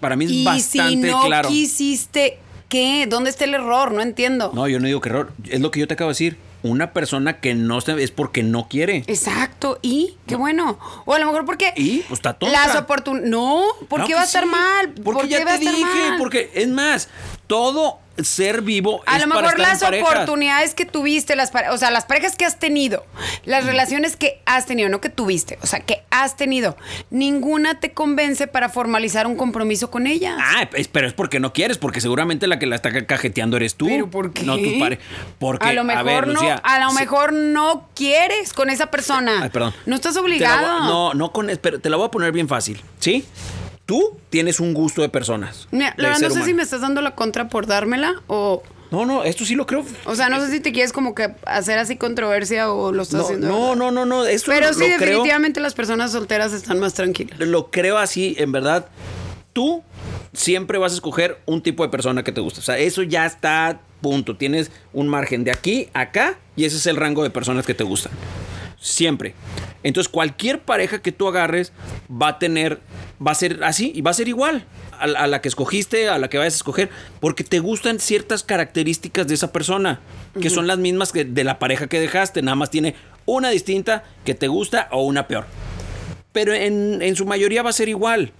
Para 0.00 0.16
mí 0.16 0.24
es 0.26 0.30
y 0.30 0.44
bastante 0.44 1.06
si 1.08 1.12
no 1.12 1.22
claro. 1.24 1.48
quisiste, 1.48 2.38
¿qué? 2.68 3.06
¿Dónde 3.08 3.30
está 3.30 3.44
el 3.44 3.54
error? 3.54 3.92
No 3.92 4.00
entiendo. 4.02 4.50
No, 4.54 4.68
yo 4.68 4.78
no 4.80 4.86
digo 4.86 5.00
que 5.00 5.08
error, 5.08 5.32
es 5.48 5.60
lo 5.60 5.70
que 5.70 5.80
yo 5.80 5.88
te 5.88 5.94
acabo 5.94 6.08
de 6.08 6.12
decir. 6.14 6.38
Una 6.62 6.92
persona 6.92 7.38
que 7.38 7.54
no 7.54 7.80
se- 7.80 8.02
es 8.02 8.10
porque 8.10 8.42
no 8.42 8.66
quiere. 8.68 9.04
Exacto, 9.06 9.78
y 9.82 10.16
qué 10.26 10.34
bueno. 10.34 10.78
O 11.04 11.14
a 11.14 11.18
lo 11.20 11.26
mejor 11.26 11.44
porque 11.44 11.72
Y, 11.76 11.98
pues, 12.00 12.18
está 12.18 12.32
tonta. 12.34 12.66
las 12.66 12.76
oportunidades. 12.76 13.30
No, 13.30 13.62
¿por 13.88 14.00
qué 14.00 14.08
que 14.08 14.14
va 14.14 14.22
a 14.22 14.24
estar 14.24 14.42
sí, 14.42 14.48
mal? 14.50 14.92
Porque 15.04 15.20
¿Por 15.20 15.28
ya 15.28 15.38
qué 15.38 15.44
va 15.44 15.52
a 15.52 15.58
te 15.58 15.64
estar 15.64 15.76
dije, 15.76 16.08
mal? 16.10 16.18
porque 16.18 16.50
es 16.54 16.66
más, 16.68 17.08
todo 17.46 17.98
ser 18.22 18.62
vivo 18.62 19.02
A 19.06 19.16
es 19.16 19.22
lo 19.26 19.28
para 19.34 19.42
mejor 19.42 19.60
en 19.60 19.62
las 19.62 19.80
parejas. 19.80 20.10
oportunidades 20.12 20.74
que 20.74 20.84
tuviste, 20.86 21.36
las 21.36 21.50
pare- 21.50 21.70
o 21.70 21.78
sea, 21.78 21.90
las 21.90 22.04
parejas 22.06 22.36
que 22.36 22.44
has 22.44 22.58
tenido, 22.58 23.04
las 23.44 23.64
relaciones 23.66 24.16
que 24.16 24.40
has 24.46 24.66
tenido, 24.66 24.88
no 24.88 25.00
que 25.00 25.08
tuviste, 25.08 25.58
o 25.62 25.66
sea, 25.66 25.80
que 25.80 26.02
has 26.10 26.36
tenido, 26.36 26.76
ninguna 27.10 27.80
te 27.80 27.92
convence 27.92 28.46
para 28.46 28.68
formalizar 28.68 29.26
un 29.26 29.36
compromiso 29.36 29.90
con 29.90 30.06
ella. 30.06 30.36
Ah, 30.40 30.68
es- 30.74 30.88
pero 30.88 31.06
es 31.06 31.12
porque 31.12 31.40
no 31.40 31.52
quieres, 31.52 31.78
porque 31.78 32.00
seguramente 32.00 32.46
la 32.46 32.58
que 32.58 32.66
la 32.66 32.76
está 32.76 32.90
ca- 32.92 33.06
cajeteando 33.06 33.56
eres 33.56 33.74
tú. 33.74 33.86
¿Pero 33.86 34.10
por 34.10 34.32
qué? 34.32 34.42
No 34.44 34.56
tus 34.58 34.74
pares. 34.74 34.98
Porque, 35.38 35.66
a 35.68 35.72
lo 35.72 35.84
mejor 35.84 36.04
ver, 36.04 36.26
no, 36.26 36.32
Lucía, 36.34 36.54
a 36.62 36.78
lo 36.80 36.90
si- 36.90 36.96
mejor 36.96 37.32
no 37.32 37.88
quieres 37.94 38.52
con 38.52 38.70
esa 38.70 38.86
persona. 38.90 39.40
Ay, 39.42 39.50
perdón. 39.50 39.74
No 39.86 39.94
estás 39.96 40.16
obligado. 40.16 40.78
voy- 40.80 40.86
no, 40.88 41.14
no 41.14 41.32
con. 41.32 41.50
Pero 41.60 41.80
te 41.80 41.90
la 41.90 41.96
voy 41.96 42.06
a 42.06 42.10
poner 42.10 42.32
bien 42.32 42.48
fácil, 42.48 42.82
¿sí? 42.98 43.24
Tú 43.86 44.18
tienes 44.30 44.58
un 44.60 44.74
gusto 44.74 45.00
de 45.02 45.08
personas. 45.08 45.68
Mira, 45.70 45.94
la 45.96 46.08
verdad 46.08 46.20
no 46.22 46.26
sé 46.28 46.32
humano. 46.32 46.46
si 46.46 46.54
me 46.54 46.62
estás 46.64 46.80
dando 46.80 47.00
la 47.02 47.14
contra 47.14 47.48
por 47.48 47.66
dármela 47.68 48.14
o 48.26 48.62
No, 48.90 49.06
no, 49.06 49.22
esto 49.22 49.44
sí 49.44 49.54
lo 49.54 49.64
creo. 49.66 49.84
o 50.06 50.14
sea, 50.16 50.28
no 50.28 50.40
sé 50.44 50.50
si 50.50 50.58
te 50.60 50.72
quieres 50.72 50.92
como 50.92 51.14
que 51.14 51.32
hacer 51.46 51.78
así 51.78 51.96
controversia 51.96 52.72
o 52.72 52.90
lo 52.92 53.02
estás 53.02 53.20
No, 53.20 53.24
haciendo. 53.26 53.46
no, 53.48 53.76
no, 53.76 53.90
no, 53.92 54.04
no. 54.04 54.24
Esto 54.26 54.50
Pero 54.50 54.66
lo, 54.68 54.72
sí, 54.74 54.80
lo 54.80 54.86
creo. 54.96 54.98
definitivamente 54.98 55.60
las 55.60 55.74
personas 55.74 56.10
solteras 56.12 56.52
están 56.52 56.80
más 56.80 56.94
tranquilas. 56.94 57.38
lo 57.38 57.70
creo 57.70 57.98
así, 57.98 58.34
en 58.38 58.50
verdad, 58.50 58.86
tú 59.52 59.84
siempre 60.32 60.78
vas 60.78 60.90
a 60.92 60.96
escoger 60.96 61.38
un 61.46 61.62
tipo 61.62 61.84
de 61.84 61.88
persona 61.88 62.24
que 62.24 62.32
te 62.32 62.40
gusta. 62.40 62.58
O 62.60 62.62
sea, 62.64 62.76
eso 62.78 63.02
ya 63.04 63.24
está, 63.24 63.80
punto. 64.00 64.36
Tienes 64.36 64.72
un 64.92 65.06
margen 65.08 65.44
de 65.44 65.52
aquí 65.52 65.88
a 65.94 66.00
acá 66.00 66.38
y 66.56 66.64
ese 66.64 66.76
es 66.76 66.86
el 66.86 66.96
rango 66.96 67.22
de 67.22 67.30
personas 67.30 67.64
que 67.64 67.72
te 67.74 67.84
gustan. 67.84 68.10
Siempre. 68.80 69.34
Entonces, 69.82 70.08
cualquier 70.10 70.60
pareja 70.60 71.00
que 71.00 71.12
tú 71.12 71.28
agarres 71.28 71.72
va 72.10 72.28
a 72.28 72.38
tener, 72.38 72.80
va 73.24 73.32
a 73.32 73.34
ser 73.34 73.62
así 73.64 73.92
y 73.94 74.00
va 74.02 74.10
a 74.10 74.14
ser 74.14 74.28
igual 74.28 74.64
a, 74.98 75.06
la- 75.06 75.20
a 75.20 75.26
la 75.26 75.40
que 75.40 75.48
escogiste, 75.48 76.08
a 76.08 76.18
la 76.18 76.28
que 76.28 76.38
vayas 76.38 76.54
a 76.54 76.56
escoger, 76.56 76.90
porque 77.20 77.44
te 77.44 77.58
gustan 77.60 77.98
ciertas 78.00 78.42
características 78.42 79.26
de 79.26 79.34
esa 79.34 79.52
persona, 79.52 80.00
que 80.40 80.50
son 80.50 80.66
las 80.66 80.78
mismas 80.78 81.12
que 81.12 81.24
de 81.24 81.44
la 81.44 81.58
pareja 81.58 81.86
que 81.86 82.00
dejaste, 82.00 82.42
nada 82.42 82.54
más 82.56 82.70
tiene 82.70 82.94
una 83.24 83.48
distinta 83.50 84.04
que 84.24 84.34
te 84.34 84.48
gusta 84.48 84.88
o 84.92 85.02
una 85.04 85.26
peor 85.26 85.46
pero 86.36 86.52
en, 86.52 87.00
en 87.00 87.16
su 87.16 87.24
mayoría 87.24 87.62
va 87.62 87.70
a 87.70 87.72
ser 87.72 87.88
igual. 87.88 88.30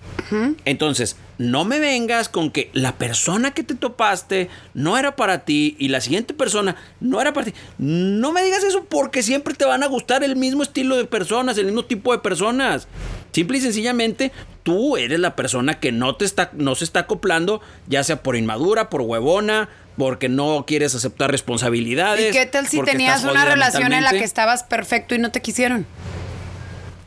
Entonces, 0.67 1.17
no 1.39 1.65
me 1.65 1.79
vengas 1.79 2.29
con 2.29 2.51
que 2.51 2.69
la 2.75 2.99
persona 2.99 3.53
que 3.53 3.63
te 3.63 3.75
topaste 3.75 4.51
no 4.75 4.99
era 4.99 5.17
para 5.17 5.47
ti 5.47 5.77
y 5.79 5.89
la 5.89 6.03
siguiente 6.03 6.35
persona 6.35 6.77
no 7.01 7.23
era 7.23 7.33
para 7.33 7.47
ti. 7.47 7.55
No 7.79 8.33
me 8.33 8.43
digas 8.43 8.65
eso 8.65 8.85
porque 8.85 9.23
siempre 9.23 9.55
te 9.55 9.65
van 9.65 9.83
a 9.83 9.87
gustar 9.87 10.23
el 10.25 10.37
mismo 10.37 10.63
estilo 10.63 10.99
de 10.99 11.07
personas, 11.07 11.57
el 11.57 11.65
mismo 11.65 11.87
tipo 11.87 12.13
de 12.13 12.19
personas. 12.19 12.87
Simple 13.33 13.57
y 13.57 13.61
sencillamente, 13.63 14.31
tú 14.63 14.99
eres 14.99 15.19
la 15.19 15.35
persona 15.35 15.81
que 15.81 15.91
no 15.91 16.17
te 16.17 16.27
está, 16.27 16.51
no 16.53 16.75
se 16.75 16.85
está 16.85 17.01
acoplando, 17.01 17.63
ya 17.87 18.05
sea 18.05 18.23
por 18.23 18.37
inmadura, 18.37 18.91
por 18.91 19.01
huevona, 19.01 19.71
porque 19.97 20.29
no 20.29 20.65
quieres 20.67 20.95
aceptar 20.95 21.31
responsabilidades. 21.31 22.35
¿Y 22.35 22.39
qué 22.39 22.45
tal 22.45 22.67
si 22.67 22.83
tenías 22.83 23.25
una 23.25 23.47
relación 23.47 23.95
en 23.95 24.05
la 24.05 24.11
que 24.11 24.25
estabas 24.25 24.65
perfecto 24.65 25.15
y 25.15 25.19
no 25.19 25.33
te 25.33 25.41
quisieron? 25.41 25.87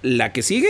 La 0.02 0.32
que 0.34 0.42
sigue 0.42 0.70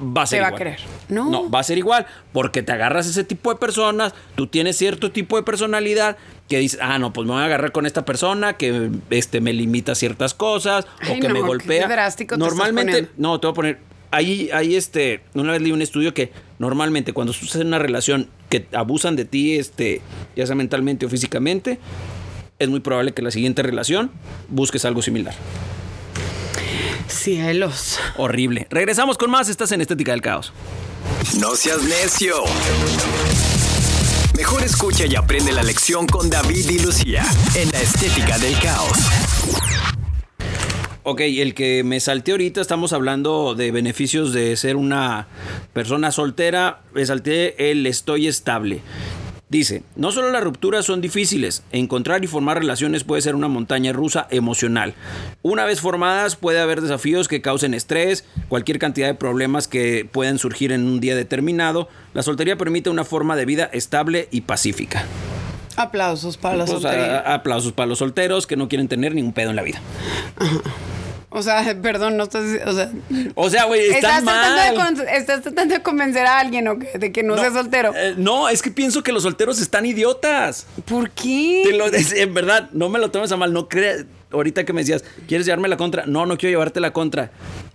va 0.00 0.22
a 0.22 0.26
ser 0.26 0.38
Te 0.38 0.40
va 0.42 0.46
a 0.46 0.50
igual. 0.50 0.58
querer. 0.58 0.80
No. 1.08 1.30
No, 1.30 1.50
va 1.50 1.60
a 1.60 1.62
ser 1.64 1.78
igual, 1.78 2.06
porque 2.32 2.62
te 2.62 2.70
agarras 2.72 3.06
a 3.06 3.10
ese 3.10 3.24
tipo 3.24 3.52
de 3.52 3.58
personas, 3.58 4.14
tú 4.36 4.46
tienes 4.46 4.76
cierto 4.76 5.10
tipo 5.10 5.36
de 5.36 5.42
personalidad 5.42 6.16
que 6.48 6.58
dices, 6.58 6.78
ah, 6.82 6.98
no, 6.98 7.12
pues 7.12 7.26
me 7.26 7.32
voy 7.34 7.42
a 7.42 7.46
agarrar 7.46 7.72
con 7.72 7.84
esta 7.84 8.04
persona 8.04 8.56
que 8.56 8.90
este, 9.10 9.40
me 9.40 9.52
limita 9.52 9.94
ciertas 9.94 10.34
cosas 10.34 10.86
Ay, 11.00 11.18
o 11.18 11.20
que 11.20 11.28
no, 11.28 11.34
me 11.34 11.40
qué 11.40 11.46
golpea. 11.46 11.88
drástico 11.88 12.36
te 12.36 12.42
estás 12.44 12.56
Normalmente, 12.58 13.08
no, 13.16 13.40
te 13.40 13.46
voy 13.48 13.52
a 13.52 13.54
poner, 13.54 13.78
ahí, 14.10 14.50
ahí 14.52 14.76
este, 14.76 15.22
una 15.34 15.52
vez 15.52 15.62
leí 15.62 15.72
un 15.72 15.82
estudio 15.82 16.14
que 16.14 16.30
normalmente 16.58 17.12
cuando 17.12 17.34
en 17.54 17.66
una 17.66 17.78
relación 17.78 18.28
que 18.50 18.66
abusan 18.72 19.16
de 19.16 19.24
ti, 19.24 19.56
este, 19.58 20.00
ya 20.36 20.46
sea 20.46 20.54
mentalmente 20.54 21.06
o 21.06 21.08
físicamente, 21.08 21.78
es 22.58 22.68
muy 22.68 22.80
probable 22.80 23.12
que 23.12 23.22
la 23.22 23.30
siguiente 23.30 23.62
relación 23.62 24.10
busques 24.48 24.84
algo 24.84 25.02
similar. 25.02 25.34
Cielos. 27.08 27.98
Horrible. 28.16 28.66
Regresamos 28.70 29.18
con 29.18 29.30
más, 29.30 29.48
estás 29.48 29.72
en 29.72 29.80
Estética 29.80 30.12
del 30.12 30.22
Caos. 30.22 30.52
No 31.40 31.56
seas 31.56 31.82
necio. 31.82 32.34
Mejor 34.36 34.62
escucha 34.62 35.04
y 35.04 35.16
aprende 35.16 35.52
la 35.52 35.62
lección 35.62 36.06
con 36.06 36.30
David 36.30 36.68
y 36.70 36.78
Lucía 36.78 37.24
en 37.56 37.70
la 37.72 37.80
estética 37.80 38.38
del 38.38 38.56
caos. 38.60 38.96
Ok, 41.02 41.22
el 41.22 41.54
que 41.54 41.82
me 41.84 42.00
salté 42.00 42.32
ahorita, 42.32 42.60
estamos 42.60 42.92
hablando 42.92 43.54
de 43.54 43.70
beneficios 43.72 44.32
de 44.32 44.56
ser 44.56 44.76
una 44.76 45.26
persona 45.72 46.12
soltera. 46.12 46.82
Me 46.92 47.04
salté 47.04 47.70
el 47.70 47.86
estoy 47.86 48.28
estable. 48.28 48.80
Dice, 49.50 49.82
no 49.96 50.12
solo 50.12 50.30
las 50.30 50.44
rupturas 50.44 50.84
son 50.84 51.00
difíciles, 51.00 51.62
encontrar 51.72 52.22
y 52.22 52.26
formar 52.26 52.58
relaciones 52.58 53.02
puede 53.04 53.22
ser 53.22 53.34
una 53.34 53.48
montaña 53.48 53.94
rusa 53.94 54.26
emocional. 54.30 54.92
Una 55.40 55.64
vez 55.64 55.80
formadas 55.80 56.36
puede 56.36 56.60
haber 56.60 56.82
desafíos 56.82 57.28
que 57.28 57.40
causen 57.40 57.72
estrés, 57.72 58.26
cualquier 58.48 58.78
cantidad 58.78 59.06
de 59.06 59.14
problemas 59.14 59.66
que 59.66 60.06
pueden 60.10 60.38
surgir 60.38 60.70
en 60.70 60.84
un 60.84 61.00
día 61.00 61.16
determinado. 61.16 61.88
La 62.12 62.22
soltería 62.22 62.58
permite 62.58 62.90
una 62.90 63.04
forma 63.04 63.36
de 63.36 63.46
vida 63.46 63.64
estable 63.72 64.28
y 64.30 64.42
pacífica. 64.42 65.06
Aplausos 65.76 66.36
para 66.36 66.56
la 66.56 66.66
Pues, 66.66 66.82
soltería. 66.82 67.18
a- 67.20 67.34
aplausos 67.34 67.72
para 67.72 67.86
los 67.86 67.98
solteros 68.00 68.46
que 68.46 68.56
no 68.56 68.68
quieren 68.68 68.88
tener 68.88 69.14
ningún 69.14 69.32
pedo 69.32 69.48
en 69.50 69.56
la 69.56 69.62
vida. 69.62 69.80
O 71.30 71.42
sea, 71.42 71.76
perdón, 71.82 72.16
no 72.16 72.24
estás. 72.24 72.42
O 72.66 72.72
sea, 72.72 72.90
O 73.34 73.50
sea, 73.50 73.64
güey, 73.64 73.88
estás 73.90 74.24
tratando, 74.24 74.62
de 74.62 74.72
mal. 74.72 74.94
con- 74.96 75.08
estás 75.08 75.42
tratando 75.42 75.74
de 75.74 75.82
convencer 75.82 76.24
a 76.26 76.38
alguien 76.38 76.68
¿o 76.68 76.78
qué? 76.78 76.98
de 76.98 77.12
que 77.12 77.22
no, 77.22 77.36
sea 77.36 77.52
soltero. 77.52 77.92
eh, 77.94 78.14
no, 78.16 78.48
es 78.48 78.62
que 78.62 78.70
pienso 78.70 79.02
que 79.02 79.12
los 79.12 79.24
solteros 79.24 79.60
están 79.60 79.84
idiotas. 79.86 80.66
¿Por 80.86 81.10
qué? 81.10 81.64
Te 81.66 81.76
lo- 81.76 81.86
es- 81.92 82.12
en 82.12 82.32
verdad, 82.34 82.70
no 82.72 82.88
me 82.88 82.98
lo 82.98 83.10
tomes 83.10 83.30
a 83.32 83.36
mal. 83.36 83.52
No 83.52 83.68
creas. 83.68 84.04
Ahorita 84.30 84.64
que 84.64 84.72
me 84.74 84.82
decías, 84.82 85.04
¿quieres 85.26 85.46
llevarme 85.46 85.68
la 85.68 85.76
contra? 85.78 86.04
No, 86.06 86.26
no 86.26 86.36
quiero 86.36 86.52
llevarte 86.52 86.80
la 86.80 86.92
contra. 86.92 87.30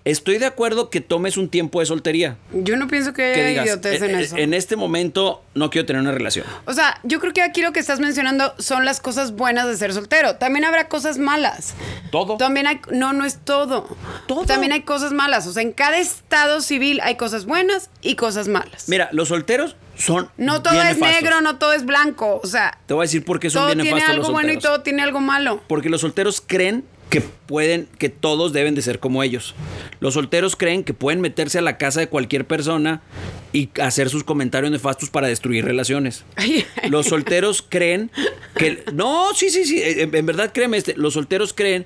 Estoy 0.05 0.37
de 0.37 0.45
acuerdo 0.45 0.89
que 0.89 1.01
tomes 1.01 1.37
un 1.37 1.49
tiempo 1.49 1.79
de 1.79 1.85
soltería. 1.85 2.37
Yo 2.53 2.75
no 2.75 2.87
pienso 2.87 3.13
que 3.13 3.31
Que 3.33 3.45
digas, 3.47 3.65
idiotez 3.65 4.01
en 4.01 4.09
"Eh, 4.11 4.19
eh, 4.19 4.21
eso. 4.23 4.37
en 4.37 4.53
este 4.53 4.75
momento 4.75 5.43
no 5.55 5.69
quiero 5.69 5.85
tener 5.87 6.01
una 6.01 6.11
relación. 6.11 6.45
O 6.65 6.73
sea, 6.73 6.99
yo 7.03 7.19
creo 7.19 7.33
que 7.33 7.41
aquí 7.41 7.61
lo 7.61 7.71
que 7.73 7.79
estás 7.79 7.99
mencionando 7.99 8.53
son 8.59 8.85
las 8.85 8.99
cosas 8.99 9.31
buenas 9.31 9.65
de 9.67 9.77
ser 9.77 9.93
soltero. 9.93 10.35
También 10.35 10.65
habrá 10.65 10.89
cosas 10.89 11.17
malas. 11.17 11.73
Todo. 12.11 12.37
También 12.37 12.67
hay, 12.67 12.79
no, 12.91 13.13
no 13.13 13.25
es 13.25 13.39
todo. 13.43 13.87
Todo. 14.27 14.45
También 14.45 14.73
hay 14.73 14.81
cosas 14.81 15.11
malas. 15.13 15.47
O 15.47 15.53
sea, 15.53 15.63
en 15.63 15.71
cada 15.71 15.97
estado 15.97 16.61
civil 16.61 16.99
hay 17.01 17.15
cosas 17.15 17.45
buenas 17.45 17.89
y 18.01 18.15
cosas 18.15 18.47
malas. 18.47 18.89
Mira, 18.89 19.09
los 19.13 19.29
solteros 19.29 19.75
son. 19.95 20.29
no 20.37 20.61
todo 20.61 20.73
es 20.73 20.97
nefastos. 20.97 21.21
negro, 21.21 21.41
no 21.41 21.57
todo 21.57 21.73
es 21.73 21.85
blanco. 21.85 22.39
O 22.43 22.47
sea, 22.47 22.77
Te 22.85 22.93
voy 22.93 23.03
a 23.03 23.05
decir 23.05 23.23
por 23.23 23.39
qué 23.39 23.49
son 23.49 23.63
todo 23.63 23.75
bien 23.75 23.85
tiene 23.85 24.01
algo 24.01 24.23
los 24.23 24.31
bueno 24.31 24.51
y 24.51 24.57
todo 24.57 24.81
tiene 24.81 25.01
algo 25.01 25.19
malo. 25.19 25.61
Porque 25.67 25.89
los 25.89 26.01
solteros 26.01 26.43
creen 26.45 26.83
que 27.09 27.21
pueden, 27.21 27.87
que 27.99 28.09
todos 28.09 28.53
deben 28.53 28.73
de 28.73 28.81
ser 28.81 28.99
como 28.99 29.21
ellos. 29.21 29.53
Los 29.99 30.15
solteros 30.15 30.55
creen 30.55 30.83
que 30.83 30.95
pueden 30.95 31.21
meterse 31.21 31.59
a 31.59 31.61
la 31.61 31.77
casa 31.77 31.99
de 31.99 32.07
cualquier 32.07 32.47
persona 32.47 33.01
y 33.51 33.69
hacer 33.79 34.09
sus 34.09 34.23
comentarios 34.23 34.71
nefastos 34.71 35.11
para 35.11 35.27
destruir 35.27 35.63
relaciones. 35.63 36.25
Los 36.89 37.07
solteros 37.07 37.63
creen 37.67 38.09
que... 38.55 38.83
No, 38.93 39.27
sí, 39.35 39.51
sí, 39.51 39.65
sí. 39.65 39.79
En, 39.83 40.15
en 40.15 40.25
verdad, 40.25 40.51
créeme, 40.53 40.77
este, 40.77 40.95
los 40.95 41.13
solteros 41.13 41.53
creen 41.53 41.85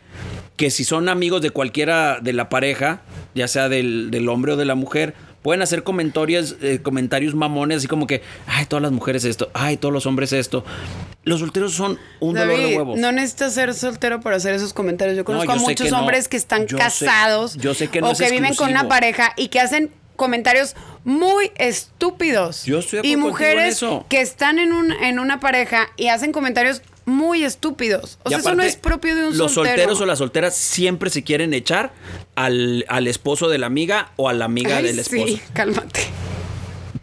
que 0.55 0.71
si 0.71 0.85
son 0.85 1.09
amigos 1.09 1.41
de 1.41 1.51
cualquiera 1.51 2.19
de 2.21 2.31
la 2.33 2.47
pareja, 2.47 3.01
ya 3.35 3.47
sea 3.49 3.67
del, 3.69 4.09
del 4.11 4.29
hombre 4.29 4.53
o 4.53 4.55
de 4.55 4.65
la 4.65 4.75
mujer, 4.75 5.13
pueden 5.41 5.61
hacer 5.61 5.83
comentarios, 5.83 6.55
eh, 6.61 6.79
comentarios 6.83 7.35
mamones, 7.35 7.77
así 7.79 7.87
como 7.87 8.07
que, 8.07 8.21
ay, 8.47 8.65
todas 8.65 8.81
las 8.83 8.91
mujeres 8.91 9.23
esto, 9.25 9.49
ay, 9.53 9.77
todos 9.77 9.93
los 9.93 10.05
hombres 10.05 10.33
esto. 10.33 10.63
Los 11.23 11.39
solteros 11.41 11.73
son 11.73 11.99
un 12.19 12.35
dolor 12.35 12.57
de 12.57 12.75
huevos. 12.77 12.97
no 12.99 13.11
necesitas 13.11 13.53
ser 13.53 13.73
soltero 13.73 14.21
para 14.21 14.37
hacer 14.37 14.53
esos 14.55 14.73
comentarios. 14.73 15.15
Yo 15.17 15.25
conozco 15.25 15.45
yo 15.45 15.51
a 15.51 15.61
muchos 15.61 15.85
que 15.85 15.91
no. 15.91 15.99
hombres 15.99 16.27
que 16.27 16.37
están 16.37 16.67
Yo 16.67 16.77
sé- 16.77 16.83
casados 16.83 17.55
yo 17.57 17.73
sé 17.73 17.87
que 17.89 18.01
no 18.01 18.07
o 18.07 18.11
es 18.11 18.17
que 18.19 18.31
viven 18.31 18.55
con 18.55 18.69
una 18.69 18.87
pareja 18.87 19.33
y 19.35 19.47
que 19.49 19.59
hacen 19.59 19.91
comentarios 20.15 20.75
muy 21.03 21.51
estúpidos. 21.57 22.63
Yo 22.65 22.79
estoy 22.79 23.01
de 23.01 23.07
y 23.07 23.13
en 23.13 23.19
mujeres 23.19 23.75
eso. 23.75 24.05
que 24.09 24.21
están 24.21 24.57
en, 24.59 24.73
un, 24.73 24.91
en 24.91 25.19
una 25.19 25.39
pareja 25.39 25.87
y 25.97 26.07
hacen 26.07 26.31
comentarios 26.31 26.81
muy 27.07 27.43
estúpidos. 27.45 28.19
O 28.23 28.29
Y 28.29 28.33
sea, 28.33 28.39
eso 28.39 28.53
no 28.53 28.61
es 28.61 28.75
propio 28.75 29.15
de 29.15 29.27
un 29.29 29.37
Los 29.37 29.53
soltero. 29.53 29.75
solteros 29.77 30.01
o 30.01 30.05
las 30.05 30.17
solteras 30.19 30.55
siempre 30.55 31.09
se 31.09 31.23
quieren 31.23 31.53
echar 31.53 31.93
al, 32.35 32.85
al 32.89 33.07
esposo 33.07 33.47
de 33.49 33.57
la 33.57 33.65
amiga 33.67 34.11
o 34.17 34.29
a 34.29 34.33
la 34.33 34.45
amiga 34.45 34.77
Ay, 34.77 34.83
del 34.83 34.99
esposo. 34.99 35.25
Sí, 35.25 35.41
cálmate. 35.53 36.01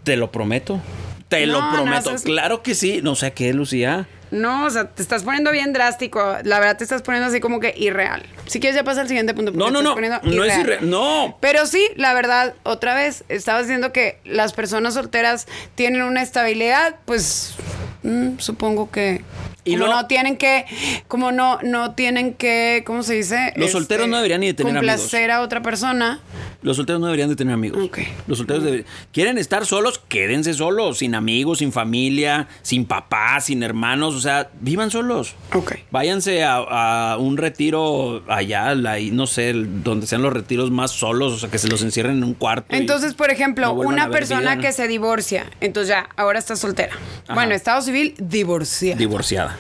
Te 0.04 0.16
lo 0.16 0.30
prometo. 0.30 0.80
Te 1.28 1.46
No, 1.46 1.54
lo 1.60 1.72
prometo. 1.72 2.14
Claro 2.22 2.62
que 2.62 2.74
sí. 2.74 3.00
No 3.02 3.14
sé 3.14 3.32
qué, 3.32 3.52
Lucía. 3.54 4.06
No, 4.30 4.66
o 4.66 4.70
sea, 4.70 4.90
te 4.90 5.00
estás 5.00 5.22
poniendo 5.22 5.50
bien 5.52 5.72
drástico. 5.72 6.36
La 6.44 6.58
verdad 6.58 6.76
te 6.76 6.84
estás 6.84 7.02
poniendo 7.02 7.28
así 7.28 7.40
como 7.40 7.60
que 7.60 7.72
irreal. 7.76 8.24
Si 8.46 8.60
quieres 8.60 8.76
ya 8.76 8.84
pasa 8.84 9.00
al 9.00 9.08
siguiente 9.08 9.32
punto. 9.32 9.52
No, 9.52 9.70
no, 9.70 9.80
no. 9.80 9.94
No 10.22 10.44
es 10.44 10.58
irreal. 10.58 10.90
No. 10.90 11.38
Pero 11.40 11.66
sí, 11.66 11.88
la 11.96 12.12
verdad, 12.12 12.54
otra 12.64 12.94
vez, 12.94 13.24
estabas 13.30 13.62
diciendo 13.62 13.92
que 13.92 14.18
las 14.24 14.52
personas 14.52 14.94
solteras 14.94 15.46
tienen 15.76 16.02
una 16.02 16.20
estabilidad, 16.20 16.96
pues 17.06 17.54
mm, 18.02 18.38
supongo 18.38 18.90
que 18.90 19.22
Y 19.64 19.76
como 19.76 19.86
no- 19.86 19.94
no 20.02 20.06
tienen 20.06 20.36
que, 20.36 20.64
como 21.08 21.32
no, 21.32 21.58
no 21.62 21.94
tienen 21.94 22.34
que, 22.34 22.82
¿cómo 22.86 23.02
se 23.02 23.14
dice? 23.14 23.48
Este, 23.48 23.60
Los 23.60 23.70
solteros 23.72 24.08
no 24.08 24.16
deberían 24.16 24.40
ni 24.40 24.48
de 24.48 24.54
tener 24.54 24.76
amigos. 24.76 24.96
complacer 24.96 25.30
a 25.30 25.40
otra 25.40 25.62
persona. 25.62 26.20
Los 26.62 26.76
solteros 26.76 27.00
no 27.00 27.06
deberían 27.06 27.28
de 27.28 27.36
tener 27.36 27.52
amigos. 27.54 27.82
Ok. 27.84 27.98
Los 28.26 28.38
solteros 28.38 28.62
deberían... 28.64 28.86
¿Quieren 29.12 29.36
estar 29.38 29.66
solos? 29.66 30.00
Quédense 30.08 30.54
solos. 30.54 30.98
Sin 30.98 31.14
amigos, 31.14 31.58
sin 31.58 31.72
familia, 31.72 32.48
sin 32.62 32.86
papás, 32.86 33.46
sin 33.46 33.62
hermanos. 33.62 34.14
O 34.14 34.20
sea, 34.20 34.50
vivan 34.60 34.90
solos. 34.90 35.34
Ok. 35.52 35.74
Váyanse 35.90 36.42
a, 36.44 37.12
a 37.12 37.18
un 37.18 37.36
retiro 37.36 38.22
allá, 38.28 38.68
ahí, 38.90 39.10
no 39.10 39.26
sé, 39.26 39.52
donde 39.54 40.06
sean 40.06 40.22
los 40.22 40.32
retiros 40.32 40.70
más 40.70 40.90
solos, 40.90 41.32
o 41.34 41.38
sea, 41.38 41.50
que 41.50 41.58
se 41.58 41.68
los 41.68 41.82
encierren 41.82 42.16
en 42.18 42.24
un 42.24 42.34
cuarto. 42.34 42.74
Entonces, 42.74 43.14
por 43.14 43.30
ejemplo, 43.30 43.66
no 43.66 43.72
una 43.74 44.08
persona 44.10 44.54
vida. 44.54 44.58
que 44.58 44.72
se 44.72 44.88
divorcia, 44.88 45.46
entonces 45.60 45.88
ya, 45.88 46.08
ahora 46.16 46.38
está 46.38 46.56
soltera. 46.56 46.94
Ajá. 47.24 47.34
Bueno, 47.34 47.54
estado 47.54 47.80
civil, 47.82 48.14
divorcia. 48.18 48.96
Divorciada. 48.96 49.53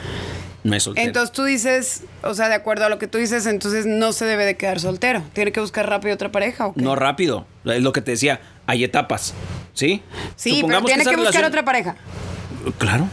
No 0.62 0.74
es 0.74 0.82
soltera. 0.84 1.06
Entonces 1.06 1.32
tú 1.32 1.44
dices, 1.44 2.04
o 2.22 2.32
sea, 2.34 2.48
de 2.48 2.54
acuerdo 2.54 2.86
a 2.86 2.88
lo 2.88 2.98
que 2.98 3.06
tú 3.06 3.18
dices, 3.18 3.44
entonces 3.46 3.84
no 3.84 4.12
se 4.12 4.24
debe 4.24 4.46
de 4.46 4.56
quedar 4.56 4.80
soltero. 4.80 5.22
Tiene 5.34 5.52
que 5.52 5.60
buscar 5.60 5.88
rápido 5.88 6.14
otra 6.14 6.32
pareja, 6.32 6.66
¿o 6.68 6.74
qué? 6.74 6.80
No 6.80 6.96
rápido. 6.96 7.46
Es 7.66 7.82
lo 7.82 7.92
que 7.92 8.00
te 8.00 8.12
decía. 8.12 8.40
Hay 8.66 8.82
etapas. 8.82 9.34
¿Sí? 9.74 10.02
Sí, 10.36 10.62
pero 10.66 10.82
tiene 10.82 11.02
que, 11.04 11.10
buscar 11.10 11.18
relación- 11.18 11.44
otra 11.44 11.64
pareja. 11.64 11.96
Claro. 12.78 13.08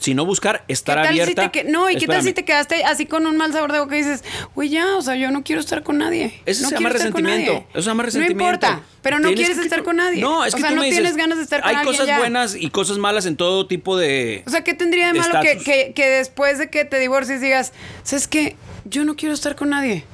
Si 0.00 0.14
no 0.14 0.24
buscar, 0.24 0.64
¿Qué 0.66 0.72
estar 0.72 0.96
tal 0.96 1.06
abierta. 1.08 1.42
si 1.44 1.48
te 1.48 1.62
que- 1.62 1.70
No, 1.70 1.90
¿y 1.90 1.96
qué 1.96 2.06
tal 2.06 2.22
si 2.22 2.32
te 2.32 2.44
quedaste 2.44 2.84
así 2.84 3.06
con 3.06 3.26
un 3.26 3.36
mal 3.36 3.52
sabor 3.52 3.72
de 3.72 3.80
boca 3.80 3.94
y 3.96 3.98
dices, 4.02 4.22
güey, 4.54 4.68
ya, 4.68 4.96
o 4.96 5.02
sea, 5.02 5.14
yo 5.16 5.30
no 5.30 5.42
quiero 5.44 5.60
estar 5.60 5.82
con 5.82 5.98
nadie. 5.98 6.40
Eso 6.46 6.62
no 6.62 6.68
se 6.68 6.74
llama 6.76 6.88
resentimiento. 6.90 7.52
nadie"? 7.52 7.66
Eso 7.72 7.82
se 7.82 7.88
llama 7.90 8.02
resentimiento. 8.02 8.44
No 8.44 8.54
importa, 8.54 8.80
pero 9.02 9.18
no 9.18 9.28
Tienes 9.28 9.46
quieres 9.46 9.64
estar 9.64 9.82
con 9.82 9.96
nadie. 9.96 10.20
No, 10.20 10.44
es 10.44 10.54
o 10.54 10.56
que 10.56 10.60
sea, 10.62 10.70
tú 10.70 10.76
no 10.76 10.82
me 10.82 10.90
tienes 10.90 11.16
ganas 11.16 11.38
de 11.38 11.44
estar 11.44 11.60
con 11.60 11.68
Hay 11.70 11.76
alguien 11.76 11.92
cosas 11.92 12.06
ya. 12.06 12.18
buenas 12.18 12.54
y 12.54 12.70
cosas 12.70 12.98
malas 12.98 13.26
en 13.26 13.36
todo 13.36 13.66
tipo 13.66 13.96
de. 13.96 14.42
O 14.46 14.50
sea, 14.50 14.62
¿qué 14.64 14.74
tendría 14.74 15.06
de 15.08 15.12
de 15.14 15.18
malo 15.20 15.40
que, 15.42 15.58
que, 15.58 15.92
que 15.94 16.06
después 16.08 16.58
de 16.58 16.70
que 16.70 16.84
te 16.84 16.98
divorcies 16.98 17.40
digas, 17.40 17.72
¿sabes 18.02 18.28
qué? 18.28 18.56
Yo 18.84 19.04
no 19.04 19.16
quiero 19.16 19.34
estar 19.34 19.56
con 19.56 19.70
nadie. 19.70 20.04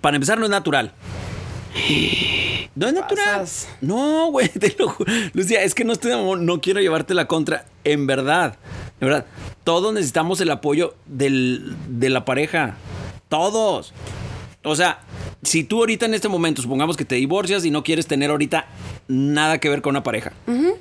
Para 0.00 0.16
empezar, 0.16 0.38
no 0.38 0.44
es 0.44 0.50
natural. 0.50 0.92
No 2.74 2.86
es 2.86 2.94
natural. 2.94 3.24
Pasas. 3.40 3.68
No, 3.80 4.30
güey, 4.30 4.48
te 4.48 4.74
lo 4.78 4.88
juro. 4.88 5.12
Lucía, 5.32 5.62
es 5.62 5.74
que 5.74 5.84
no 5.84 5.92
estoy 5.92 6.10
de 6.12 6.18
amor, 6.18 6.38
no 6.40 6.60
quiero 6.60 6.80
llevarte 6.80 7.14
la 7.14 7.26
contra. 7.26 7.64
En 7.84 8.06
verdad, 8.06 8.56
en 9.00 9.08
verdad. 9.08 9.26
Todos 9.64 9.92
necesitamos 9.92 10.40
el 10.40 10.50
apoyo 10.50 10.94
del- 11.06 11.74
de 11.88 12.08
la 12.10 12.24
pareja. 12.24 12.76
Todos. 13.28 13.92
O 14.64 14.76
sea, 14.76 15.00
si 15.42 15.64
tú 15.64 15.78
ahorita 15.80 16.06
en 16.06 16.14
este 16.14 16.28
momento, 16.28 16.62
supongamos 16.62 16.96
que 16.96 17.04
te 17.04 17.14
divorcias 17.16 17.64
y 17.64 17.70
no 17.70 17.82
quieres 17.84 18.06
tener 18.06 18.30
ahorita 18.30 18.66
nada 19.08 19.58
que 19.58 19.68
ver 19.68 19.82
con 19.82 19.90
una 19.90 20.02
pareja, 20.02 20.32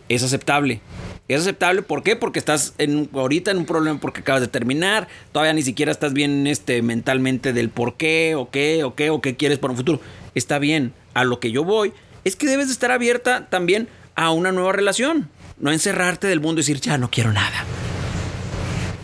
es 0.10 0.24
aceptable. 0.24 0.82
Es 1.28 1.42
aceptable, 1.42 1.82
¿por 1.82 2.04
qué? 2.04 2.16
Porque 2.16 2.40
estás 2.40 2.74
en, 2.78 3.10
ahorita 3.14 3.52
en 3.52 3.58
un 3.58 3.66
problema 3.66 4.00
porque 4.00 4.22
acabas 4.22 4.42
de 4.42 4.48
terminar, 4.48 5.08
todavía 5.34 5.54
ni 5.54 5.62
siquiera 5.62 5.92
estás 5.92 6.14
bien 6.14 6.48
este, 6.48 6.82
mentalmente 6.82 7.52
del 7.54 7.70
por 7.70 7.96
qué, 7.96 8.36
o 8.36 8.50
qué, 8.50 8.84
o 8.86 8.96
qué, 8.96 9.10
o 9.10 9.20
qué 9.22 9.36
quieres 9.36 9.60
para 9.60 9.72
un 9.72 9.78
futuro. 9.78 10.00
Está 10.38 10.60
bien, 10.60 10.94
a 11.16 11.24
lo 11.24 11.40
que 11.40 11.52
yo 11.52 11.64
voy 11.64 11.94
es 12.24 12.36
que 12.36 12.46
debes 12.46 12.68
de 12.68 12.74
estar 12.74 12.92
abierta 12.92 13.48
también 13.50 13.88
a 14.14 14.30
una 14.30 14.52
nueva 14.52 14.72
relación, 14.72 15.32
no 15.58 15.72
encerrarte 15.72 16.28
del 16.28 16.42
mundo 16.42 16.62
y 16.62 16.64
decir, 16.64 16.80
ya 16.80 17.00
no 17.00 17.10
quiero 17.10 17.34
nada. 17.34 17.66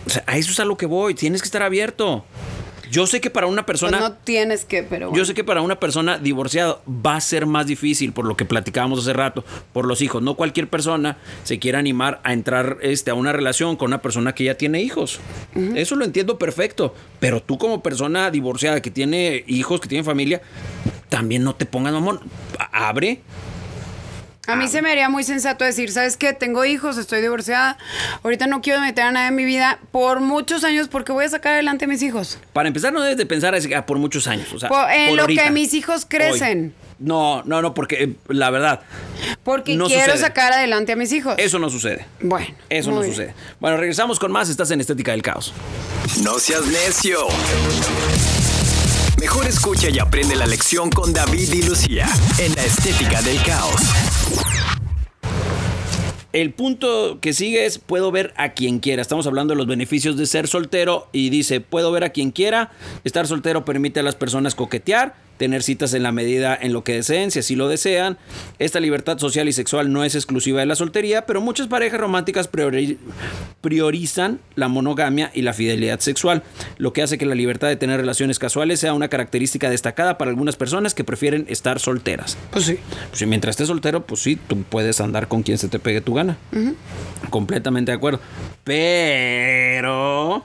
O 0.05 0.11
sea, 0.11 0.23
a 0.27 0.37
eso 0.37 0.51
es 0.51 0.59
a 0.59 0.65
lo 0.65 0.77
que 0.77 0.85
voy, 0.85 1.15
tienes 1.15 1.41
que 1.41 1.47
estar 1.47 1.63
abierto. 1.63 2.23
Yo 2.93 3.07
sé 3.07 3.19
que 3.21 3.31
para 3.31 3.47
una 3.47 3.65
Pues 3.65 3.79
persona... 3.81 3.99
no 3.99 4.13
tienes 4.13 4.65
que, 4.65 4.83
pero. 4.83 5.11
Yo 5.15 5.25
sé 5.25 5.33
que 5.33 5.43
para 5.43 5.61
una 5.61 5.79
persona 5.79 6.19
divorciada 6.19 6.77
va 6.87 7.15
a 7.15 7.21
ser 7.21 7.47
más 7.47 7.65
difícil, 7.65 8.13
por 8.13 8.25
lo 8.25 8.37
que 8.37 8.45
platicábamos 8.45 8.99
hace 8.99 9.13
rato, 9.13 9.43
por 9.73 9.85
los 9.87 10.01
hijos. 10.03 10.21
No 10.21 10.35
cualquier 10.35 10.69
persona 10.69 11.17
se 11.43 11.57
quiere 11.57 11.79
animar 11.79 12.21
a 12.23 12.33
entrar 12.33 12.77
este, 12.81 13.09
a 13.09 13.15
una 13.15 13.33
relación 13.33 13.77
con 13.77 13.87
una 13.87 14.01
persona 14.03 14.35
que 14.35 14.43
ya 14.43 14.55
tiene 14.55 14.81
hijos. 14.81 15.19
Eso 15.75 15.95
lo 15.95 16.05
entiendo 16.05 16.37
perfecto. 16.37 16.93
Pero 17.19 17.41
tú 17.41 17.57
como 17.57 17.81
persona 17.81 18.29
divorciada 18.29 18.81
que 18.81 18.91
tiene 18.91 19.43
hijos, 19.47 19.81
que 19.81 19.87
tiene 19.89 20.03
familia, 20.03 20.41
también 21.09 21.43
no 21.43 21.55
te 21.55 21.65
pongas 21.65 21.93
mamón. 21.93 22.19
Abre. 22.71 23.21
A 24.45 24.57
mí 24.57 24.67
se 24.67 24.81
me 24.81 24.91
haría 24.91 25.07
muy 25.07 25.23
sensato 25.23 25.63
decir, 25.63 25.89
¿sabes 25.91 26.17
qué? 26.17 26.33
Tengo 26.33 26.65
hijos, 26.65 26.97
estoy 26.97 27.21
divorciada. 27.21 27.77
Ahorita 28.23 28.45
no 28.45 28.61
quiero 28.61 28.81
meter 28.81 29.05
a 29.05 29.11
nadie 29.11 29.27
en 29.29 29.35
mi 29.35 29.45
vida 29.45 29.79
por 29.91 30.19
muchos 30.19 30.65
años 30.65 30.89
porque 30.89 31.13
voy 31.13 31.23
a 31.23 31.29
sacar 31.29 31.53
adelante 31.53 31.85
a 31.85 31.87
mis 31.87 32.01
hijos. 32.01 32.37
Para 32.51 32.67
empezar, 32.67 32.91
no 32.91 33.01
debes 33.01 33.17
de 33.17 33.25
pensar 33.25 33.55
así, 33.55 33.73
ah, 33.73 33.85
por 33.85 33.99
muchos 33.99 34.27
años. 34.27 34.51
O 34.53 34.59
sea, 34.59 34.67
Por- 34.67 34.91
en 34.91 35.07
por 35.09 35.15
lo 35.15 35.21
ahorita. 35.23 35.43
que 35.45 35.51
mis 35.51 35.73
hijos 35.73 36.05
crecen. 36.07 36.73
Hoy. 36.77 36.83
No, 36.99 37.41
no, 37.45 37.61
no, 37.61 37.73
porque 37.73 38.03
eh, 38.03 38.13
la 38.27 38.49
verdad, 38.49 38.81
Porque 39.43 39.75
No 39.75 39.87
quiero 39.87 40.11
sucede. 40.13 40.19
sacar 40.19 40.51
adelante 40.53 40.91
a 40.91 40.95
mis 40.97 41.11
hijos. 41.13 41.35
eso 41.37 41.57
no 41.59 41.69
sucede. 41.69 42.05
Bueno. 42.21 42.47
Eso 42.69 42.91
no 42.91 42.99
bien. 42.99 43.11
sucede. 43.13 43.33
Bueno, 43.61 43.77
regresamos 43.77 44.19
con 44.19 44.31
más. 44.31 44.49
Estás 44.49 44.71
en 44.71 44.81
Estética 44.81 45.11
del 45.13 45.21
Caos. 45.21 45.53
No 46.21 46.37
seas 46.39 46.65
necio. 46.65 47.17
Mejor 49.19 49.47
escucha 49.47 49.89
y 49.89 49.99
aprende 49.99 50.35
la 50.35 50.45
lección 50.45 50.89
con 50.89 51.13
David 51.13 51.53
y 51.53 51.61
Lucía 51.63 52.07
en 52.39 52.53
la 52.55 52.63
estética 52.65 53.21
del 53.21 53.41
caos. 53.43 53.81
El 56.33 56.51
punto 56.51 57.19
que 57.21 57.31
sigue 57.31 57.67
es 57.67 57.77
puedo 57.77 58.11
ver 58.11 58.33
a 58.37 58.53
quien 58.53 58.79
quiera. 58.79 59.03
Estamos 59.03 59.27
hablando 59.27 59.53
de 59.53 59.57
los 59.59 59.67
beneficios 59.67 60.17
de 60.17 60.25
ser 60.25 60.47
soltero 60.47 61.07
y 61.11 61.29
dice 61.29 61.61
puedo 61.61 61.91
ver 61.91 62.03
a 62.03 62.09
quien 62.09 62.31
quiera. 62.31 62.71
Estar 63.03 63.27
soltero 63.27 63.65
permite 63.65 63.99
a 63.99 64.03
las 64.03 64.15
personas 64.15 64.55
coquetear, 64.55 65.13
tener 65.43 65.61
citas 65.61 65.93
en 65.93 66.03
la 66.03 66.13
medida 66.13 66.57
en 66.59 66.71
lo 66.71 66.85
que 66.85 66.93
deseen, 66.93 67.29
si 67.29 67.39
así 67.39 67.55
lo 67.57 67.67
desean. 67.67 68.17
Esta 68.59 68.79
libertad 68.79 69.17
social 69.17 69.49
y 69.49 69.51
sexual 69.51 69.91
no 69.91 70.05
es 70.05 70.15
exclusiva 70.15 70.61
de 70.61 70.65
la 70.65 70.75
soltería, 70.75 71.25
pero 71.25 71.41
muchas 71.41 71.67
parejas 71.67 71.99
románticas 71.99 72.49
priori- 72.49 72.97
priorizan 73.59 74.39
la 74.55 74.69
monogamia 74.69 75.31
y 75.33 75.41
la 75.41 75.51
fidelidad 75.51 75.99
sexual, 75.99 76.43
lo 76.77 76.93
que 76.93 77.01
hace 77.01 77.17
que 77.17 77.25
la 77.25 77.35
libertad 77.35 77.67
de 77.67 77.75
tener 77.75 77.99
relaciones 77.99 78.39
casuales 78.39 78.79
sea 78.79 78.93
una 78.93 79.09
característica 79.09 79.69
destacada 79.69 80.17
para 80.17 80.31
algunas 80.31 80.55
personas 80.55 80.93
que 80.93 81.03
prefieren 81.03 81.45
estar 81.49 81.79
solteras. 81.79 82.37
Pues 82.51 82.63
sí. 82.65 82.79
Pues 83.09 83.19
si 83.19 83.25
mientras 83.25 83.53
estés 83.53 83.67
soltero, 83.67 84.05
pues 84.05 84.21
sí, 84.21 84.37
tú 84.47 84.63
puedes 84.63 85.01
andar 85.01 85.27
con 85.27 85.43
quien 85.43 85.57
se 85.57 85.67
te 85.67 85.77
pegue 85.79 85.99
tu 85.99 86.13
gana. 86.13 86.37
Completamente 87.29 87.91
de 87.91 87.97
acuerdo. 87.97 88.21
Pero 88.63 90.43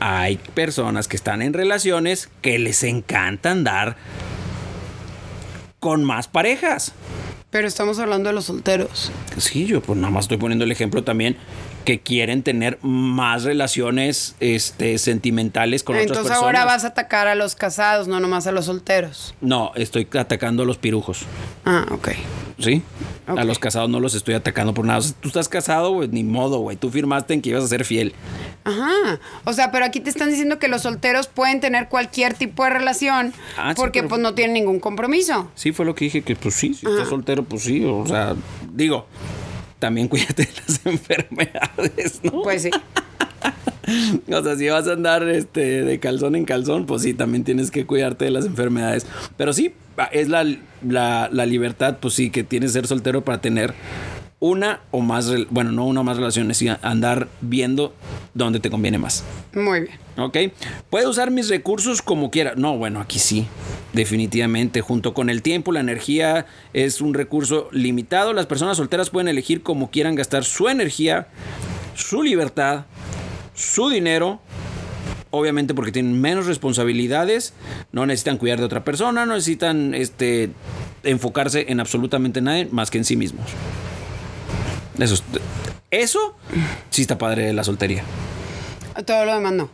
hay 0.00 0.36
personas 0.54 1.08
que 1.08 1.16
están 1.16 1.42
en 1.42 1.52
relaciones 1.52 2.28
que 2.42 2.58
les 2.58 2.82
encanta 2.82 3.50
andar 3.50 3.96
con 5.80 6.04
más 6.04 6.28
parejas. 6.28 6.92
Pero 7.50 7.68
estamos 7.68 7.98
hablando 7.98 8.28
de 8.28 8.34
los 8.34 8.46
solteros. 8.46 9.10
Sí, 9.38 9.66
yo 9.66 9.80
pues 9.80 9.98
nada 9.98 10.10
más 10.10 10.24
estoy 10.24 10.36
poniendo 10.36 10.64
el 10.64 10.72
ejemplo 10.72 11.04
también 11.04 11.36
que 11.86 12.00
quieren 12.00 12.42
tener 12.42 12.78
más 12.82 13.44
relaciones 13.44 14.34
este, 14.40 14.98
sentimentales 14.98 15.84
con 15.84 15.94
otras 15.94 16.08
Entonces 16.08 16.32
personas. 16.32 16.44
ahora 16.44 16.64
vas 16.64 16.82
a 16.84 16.88
atacar 16.88 17.28
a 17.28 17.36
los 17.36 17.54
casados, 17.54 18.08
no 18.08 18.18
nomás 18.18 18.48
a 18.48 18.52
los 18.52 18.64
solteros. 18.66 19.34
No, 19.40 19.70
estoy 19.76 20.08
atacando 20.18 20.64
a 20.64 20.66
los 20.66 20.78
pirujos. 20.78 21.20
Ah, 21.64 21.86
ok. 21.92 22.08
¿Sí? 22.58 22.82
A 23.26 23.44
los 23.44 23.58
casados 23.60 23.88
no 23.88 24.00
los 24.00 24.14
estoy 24.14 24.34
atacando 24.34 24.74
por 24.74 24.84
nada. 24.84 24.98
O 24.98 25.02
sea, 25.02 25.14
tú 25.20 25.28
estás 25.28 25.48
casado, 25.48 25.92
güey, 25.92 26.08
ni 26.08 26.24
modo, 26.24 26.58
güey. 26.58 26.76
Tú 26.76 26.90
firmaste 26.90 27.34
en 27.34 27.42
que 27.42 27.50
ibas 27.50 27.62
a 27.62 27.68
ser 27.68 27.84
fiel. 27.84 28.14
Ajá. 28.66 29.20
O 29.44 29.52
sea, 29.52 29.70
pero 29.70 29.84
aquí 29.84 30.00
te 30.00 30.10
están 30.10 30.28
diciendo 30.28 30.58
que 30.58 30.66
los 30.66 30.82
solteros 30.82 31.28
pueden 31.28 31.60
tener 31.60 31.88
cualquier 31.88 32.34
tipo 32.34 32.64
de 32.64 32.70
relación 32.70 33.32
Ah, 33.56 33.74
porque 33.76 34.02
pues 34.02 34.20
no 34.20 34.34
tienen 34.34 34.54
ningún 34.54 34.80
compromiso. 34.80 35.50
Sí, 35.54 35.70
fue 35.72 35.86
lo 35.86 35.94
que 35.94 36.06
dije, 36.06 36.22
que 36.22 36.34
pues 36.34 36.54
sí, 36.54 36.74
si 36.74 36.86
estás 36.86 37.08
soltero, 37.08 37.44
pues 37.44 37.62
sí. 37.62 37.84
O 37.84 38.04
sea, 38.06 38.34
digo, 38.72 39.06
también 39.78 40.08
cuídate 40.08 40.42
de 40.42 40.52
las 40.66 40.84
enfermedades, 40.84 42.20
¿no? 42.22 42.42
Pues 42.42 42.62
sí. 42.62 42.70
O 44.32 44.42
sea, 44.42 44.56
si 44.56 44.68
vas 44.68 44.88
a 44.88 44.94
andar 44.94 45.22
este, 45.28 45.84
de 45.84 46.00
calzón 46.00 46.34
en 46.34 46.44
calzón, 46.44 46.86
pues 46.86 47.02
sí, 47.02 47.14
también 47.14 47.44
tienes 47.44 47.70
que 47.70 47.86
cuidarte 47.86 48.24
de 48.24 48.32
las 48.32 48.44
enfermedades. 48.44 49.06
Pero 49.36 49.52
sí, 49.52 49.74
es 50.10 50.28
la, 50.28 50.44
la, 50.84 51.28
la 51.30 51.46
libertad, 51.46 51.98
pues 52.00 52.14
sí, 52.14 52.30
que 52.30 52.42
tienes 52.42 52.72
ser 52.72 52.88
soltero 52.88 53.22
para 53.22 53.40
tener 53.40 53.74
una 54.38 54.80
o 54.90 55.00
más, 55.00 55.30
bueno, 55.50 55.72
no 55.72 55.86
una 55.86 56.00
o 56.00 56.04
más 56.04 56.16
relaciones, 56.16 56.58
sino 56.58 56.78
andar 56.82 57.28
viendo 57.40 57.94
dónde 58.34 58.60
te 58.60 58.70
conviene 58.70 58.98
más. 58.98 59.24
Muy 59.54 59.80
bien. 59.80 59.98
¿Ok? 60.18 60.36
Puedo 60.90 61.10
usar 61.10 61.30
mis 61.30 61.48
recursos 61.48 62.02
como 62.02 62.30
quiera. 62.30 62.54
No, 62.56 62.76
bueno, 62.76 63.00
aquí 63.00 63.18
sí. 63.18 63.46
Definitivamente. 63.92 64.82
Junto 64.82 65.14
con 65.14 65.30
el 65.30 65.42
tiempo, 65.42 65.72
la 65.72 65.80
energía 65.80 66.46
es 66.74 67.00
un 67.00 67.14
recurso 67.14 67.68
limitado. 67.72 68.34
Las 68.34 68.46
personas 68.46 68.76
solteras 68.76 69.10
pueden 69.10 69.28
elegir 69.28 69.62
como 69.62 69.90
quieran 69.90 70.14
gastar 70.14 70.44
su 70.44 70.68
energía, 70.68 71.28
su 71.94 72.22
libertad, 72.22 72.84
su 73.54 73.88
dinero. 73.88 74.40
Obviamente 75.30 75.74
porque 75.74 75.92
tienen 75.92 76.20
menos 76.20 76.46
responsabilidades, 76.46 77.52
no 77.92 78.06
necesitan 78.06 78.38
cuidar 78.38 78.58
de 78.58 78.64
otra 78.64 78.84
persona, 78.84 79.26
no 79.26 79.34
necesitan 79.34 79.92
este, 79.92 80.50
enfocarse 81.02 81.66
en 81.68 81.80
absolutamente 81.80 82.40
nadie 82.40 82.68
más 82.70 82.90
que 82.90 82.98
en 82.98 83.04
sí 83.04 83.16
mismos. 83.16 83.44
Eso, 84.98 85.14
es- 85.14 85.22
eso 85.90 86.36
sí 86.90 87.02
está 87.02 87.18
padre 87.18 87.46
de 87.46 87.52
la 87.52 87.64
soltería. 87.64 88.02
Todo 89.04 89.24
lo 89.24 89.34
demás 89.34 89.52
no. 89.52 89.68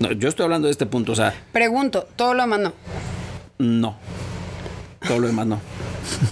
No, 0.00 0.12
yo 0.12 0.28
estoy 0.28 0.44
hablando 0.44 0.66
de 0.66 0.72
este 0.72 0.86
punto, 0.86 1.12
o 1.12 1.16
sea, 1.16 1.34
Pregunto, 1.52 2.06
todo 2.16 2.34
lo 2.34 2.42
demás 2.42 2.60
no. 2.60 2.72
no. 3.58 3.96
Todo 5.06 5.18
lo 5.20 5.26
demás 5.28 5.46
no. 5.46 5.60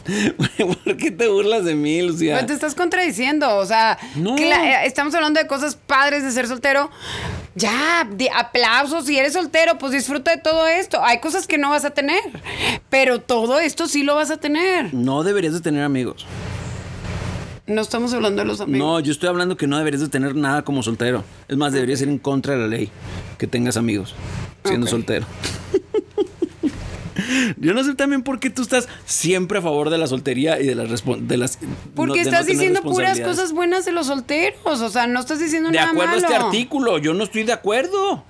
¿Por 0.84 0.96
qué 0.96 1.10
te 1.10 1.28
burlas 1.28 1.64
de 1.64 1.74
mí, 1.74 2.02
Lucía? 2.02 2.34
Pues 2.34 2.46
te 2.46 2.52
estás 2.54 2.74
contradiciendo, 2.74 3.56
o 3.56 3.64
sea, 3.66 3.98
No. 4.16 4.36
eh, 4.36 4.84
estamos 4.84 5.14
hablando 5.14 5.40
de 5.40 5.46
cosas 5.46 5.76
padres 5.76 6.22
de 6.24 6.30
ser 6.32 6.46
soltero. 6.48 6.90
Ya, 7.54 8.06
di- 8.10 8.28
aplausos, 8.34 9.06
si 9.06 9.18
eres 9.18 9.34
soltero, 9.34 9.76
pues 9.78 9.92
disfruta 9.92 10.30
de 10.30 10.38
todo 10.38 10.66
esto. 10.66 11.02
Hay 11.04 11.20
cosas 11.20 11.46
que 11.46 11.58
no 11.58 11.70
vas 11.70 11.84
a 11.84 11.90
tener, 11.90 12.20
pero 12.88 13.20
todo 13.20 13.60
esto 13.60 13.86
sí 13.88 14.02
lo 14.02 14.14
vas 14.14 14.30
a 14.30 14.38
tener. 14.38 14.92
No 14.94 15.22
deberías 15.22 15.52
de 15.54 15.60
tener 15.60 15.84
amigos. 15.84 16.26
No 17.66 17.80
estamos 17.80 18.12
hablando 18.12 18.42
de 18.42 18.46
los 18.48 18.60
amigos. 18.60 18.78
No, 18.86 19.00
yo 19.00 19.12
estoy 19.12 19.28
hablando 19.28 19.56
que 19.56 19.66
no 19.68 19.78
deberías 19.78 20.00
de 20.02 20.08
tener 20.08 20.34
nada 20.34 20.62
como 20.62 20.82
soltero. 20.82 21.24
Es 21.48 21.56
más, 21.56 21.72
deberías 21.72 22.00
ir 22.00 22.08
en 22.08 22.18
contra 22.18 22.54
de 22.54 22.60
la 22.60 22.66
ley 22.66 22.90
que 23.38 23.46
tengas 23.46 23.76
amigos 23.76 24.14
siendo 24.64 24.86
soltero. 24.86 25.26
Yo 27.58 27.72
no 27.74 27.84
sé 27.84 27.94
también 27.94 28.22
por 28.22 28.40
qué 28.40 28.50
tú 28.50 28.62
estás 28.62 28.88
siempre 29.04 29.58
a 29.58 29.62
favor 29.62 29.90
de 29.90 29.98
la 29.98 30.06
soltería 30.06 30.60
y 30.60 30.66
de 30.66 30.74
las 30.74 30.88
de 31.04 31.36
las 31.36 31.58
Porque 31.94 32.08
no- 32.08 32.14
de 32.14 32.22
no 32.24 32.30
estás 32.30 32.46
diciendo 32.46 32.82
puras 32.82 33.20
cosas 33.20 33.52
buenas 33.52 33.84
de 33.84 33.92
los 33.92 34.06
solteros, 34.06 34.80
o 34.80 34.90
sea, 34.90 35.06
no 35.06 35.20
estás 35.20 35.38
diciendo 35.38 35.68
De 35.70 35.76
nada 35.76 35.90
acuerdo 35.90 36.12
a 36.12 36.16
malo. 36.16 36.26
este 36.28 36.34
artículo, 36.42 36.98
yo 36.98 37.14
no 37.14 37.22
estoy 37.24 37.44
de 37.44 37.52
acuerdo. 37.52 38.24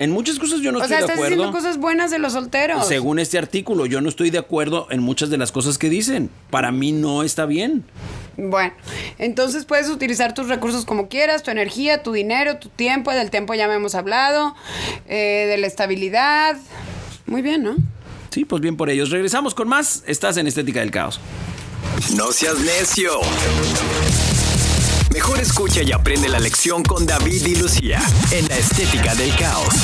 En 0.00 0.10
muchas 0.12 0.38
cosas 0.38 0.60
yo 0.60 0.70
no 0.72 0.78
o 0.78 0.82
estoy 0.82 0.88
sea, 0.90 0.98
de 0.98 1.04
estás 1.04 1.16
acuerdo. 1.16 1.34
diciendo 1.36 1.52
cosas 1.58 1.78
buenas 1.78 2.10
de 2.10 2.18
los 2.18 2.32
solteros. 2.34 2.86
Según 2.86 3.18
este 3.18 3.38
artículo, 3.38 3.86
yo 3.86 4.00
no 4.00 4.08
estoy 4.08 4.30
de 4.30 4.38
acuerdo 4.38 4.86
en 4.90 5.00
muchas 5.02 5.30
de 5.30 5.38
las 5.38 5.50
cosas 5.50 5.78
que 5.78 5.88
dicen. 5.88 6.30
Para 6.50 6.70
mí 6.70 6.92
no 6.92 7.22
está 7.22 7.46
bien. 7.46 7.84
Bueno, 8.40 8.72
entonces 9.18 9.64
puedes 9.64 9.88
utilizar 9.88 10.32
tus 10.32 10.48
recursos 10.48 10.84
como 10.84 11.08
quieras, 11.08 11.42
tu 11.42 11.50
energía, 11.50 12.04
tu 12.04 12.12
dinero, 12.12 12.58
tu 12.58 12.68
tiempo. 12.68 13.10
Del 13.12 13.30
tiempo 13.30 13.52
ya 13.54 13.66
me 13.66 13.74
hemos 13.74 13.96
hablado, 13.96 14.54
eh, 15.08 15.46
de 15.48 15.58
la 15.58 15.66
estabilidad. 15.66 16.56
Muy 17.26 17.42
bien, 17.42 17.64
¿no? 17.64 17.76
Sí, 18.30 18.44
pues 18.44 18.62
bien 18.62 18.76
por 18.76 18.90
ellos. 18.90 19.10
Regresamos 19.10 19.54
con 19.54 19.66
más. 19.66 20.04
Estás 20.06 20.36
en 20.36 20.46
Estética 20.46 20.80
del 20.80 20.92
Caos. 20.92 21.20
No 22.14 22.30
seas 22.30 22.58
necio. 22.60 23.10
Mejor 25.12 25.40
escucha 25.40 25.82
y 25.82 25.90
aprende 25.90 26.28
la 26.28 26.38
lección 26.38 26.84
con 26.84 27.06
David 27.06 27.44
y 27.44 27.56
Lucía 27.56 28.00
en 28.30 28.46
la 28.46 28.56
estética 28.56 29.16
del 29.16 29.34
caos. 29.34 29.74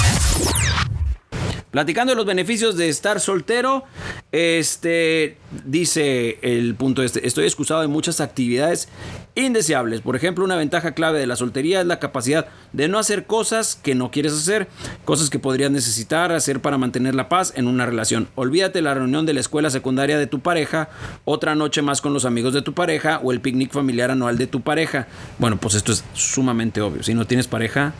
Platicando 1.74 2.12
de 2.12 2.16
los 2.16 2.24
beneficios 2.24 2.76
de 2.76 2.88
estar 2.88 3.18
soltero, 3.18 3.82
este 4.30 5.38
dice 5.64 6.38
el 6.42 6.76
punto 6.76 7.02
este, 7.02 7.26
estoy 7.26 7.46
excusado 7.46 7.80
de 7.80 7.88
muchas 7.88 8.20
actividades 8.20 8.88
indeseables. 9.34 10.00
Por 10.00 10.14
ejemplo, 10.14 10.44
una 10.44 10.54
ventaja 10.54 10.92
clave 10.92 11.18
de 11.18 11.26
la 11.26 11.34
soltería 11.34 11.80
es 11.80 11.86
la 11.88 11.98
capacidad 11.98 12.46
de 12.72 12.86
no 12.86 13.00
hacer 13.00 13.26
cosas 13.26 13.74
que 13.74 13.96
no 13.96 14.12
quieres 14.12 14.34
hacer, 14.34 14.68
cosas 15.04 15.30
que 15.30 15.40
podrías 15.40 15.72
necesitar 15.72 16.30
hacer 16.30 16.60
para 16.60 16.78
mantener 16.78 17.16
la 17.16 17.28
paz 17.28 17.52
en 17.56 17.66
una 17.66 17.86
relación. 17.86 18.28
Olvídate 18.36 18.80
la 18.80 18.94
reunión 18.94 19.26
de 19.26 19.34
la 19.34 19.40
escuela 19.40 19.68
secundaria 19.68 20.16
de 20.16 20.28
tu 20.28 20.38
pareja, 20.38 20.90
otra 21.24 21.56
noche 21.56 21.82
más 21.82 22.00
con 22.00 22.14
los 22.14 22.24
amigos 22.24 22.54
de 22.54 22.62
tu 22.62 22.72
pareja 22.72 23.18
o 23.20 23.32
el 23.32 23.40
picnic 23.40 23.72
familiar 23.72 24.12
anual 24.12 24.38
de 24.38 24.46
tu 24.46 24.60
pareja. 24.60 25.08
Bueno, 25.40 25.56
pues 25.56 25.74
esto 25.74 25.90
es 25.90 26.04
sumamente 26.12 26.80
obvio. 26.80 27.02
Si 27.02 27.14
no 27.14 27.26
tienes 27.26 27.48
pareja, 27.48 27.94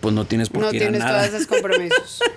pues 0.00 0.14
no 0.14 0.24
tienes 0.26 0.48
por 0.48 0.62
No 0.62 0.70
qué 0.70 0.76
ir 0.76 0.82
a 0.82 0.86
tienes 0.86 1.00
nada. 1.00 1.26
todos 1.26 1.34
esos 1.34 1.46
compromisos. 1.46 2.20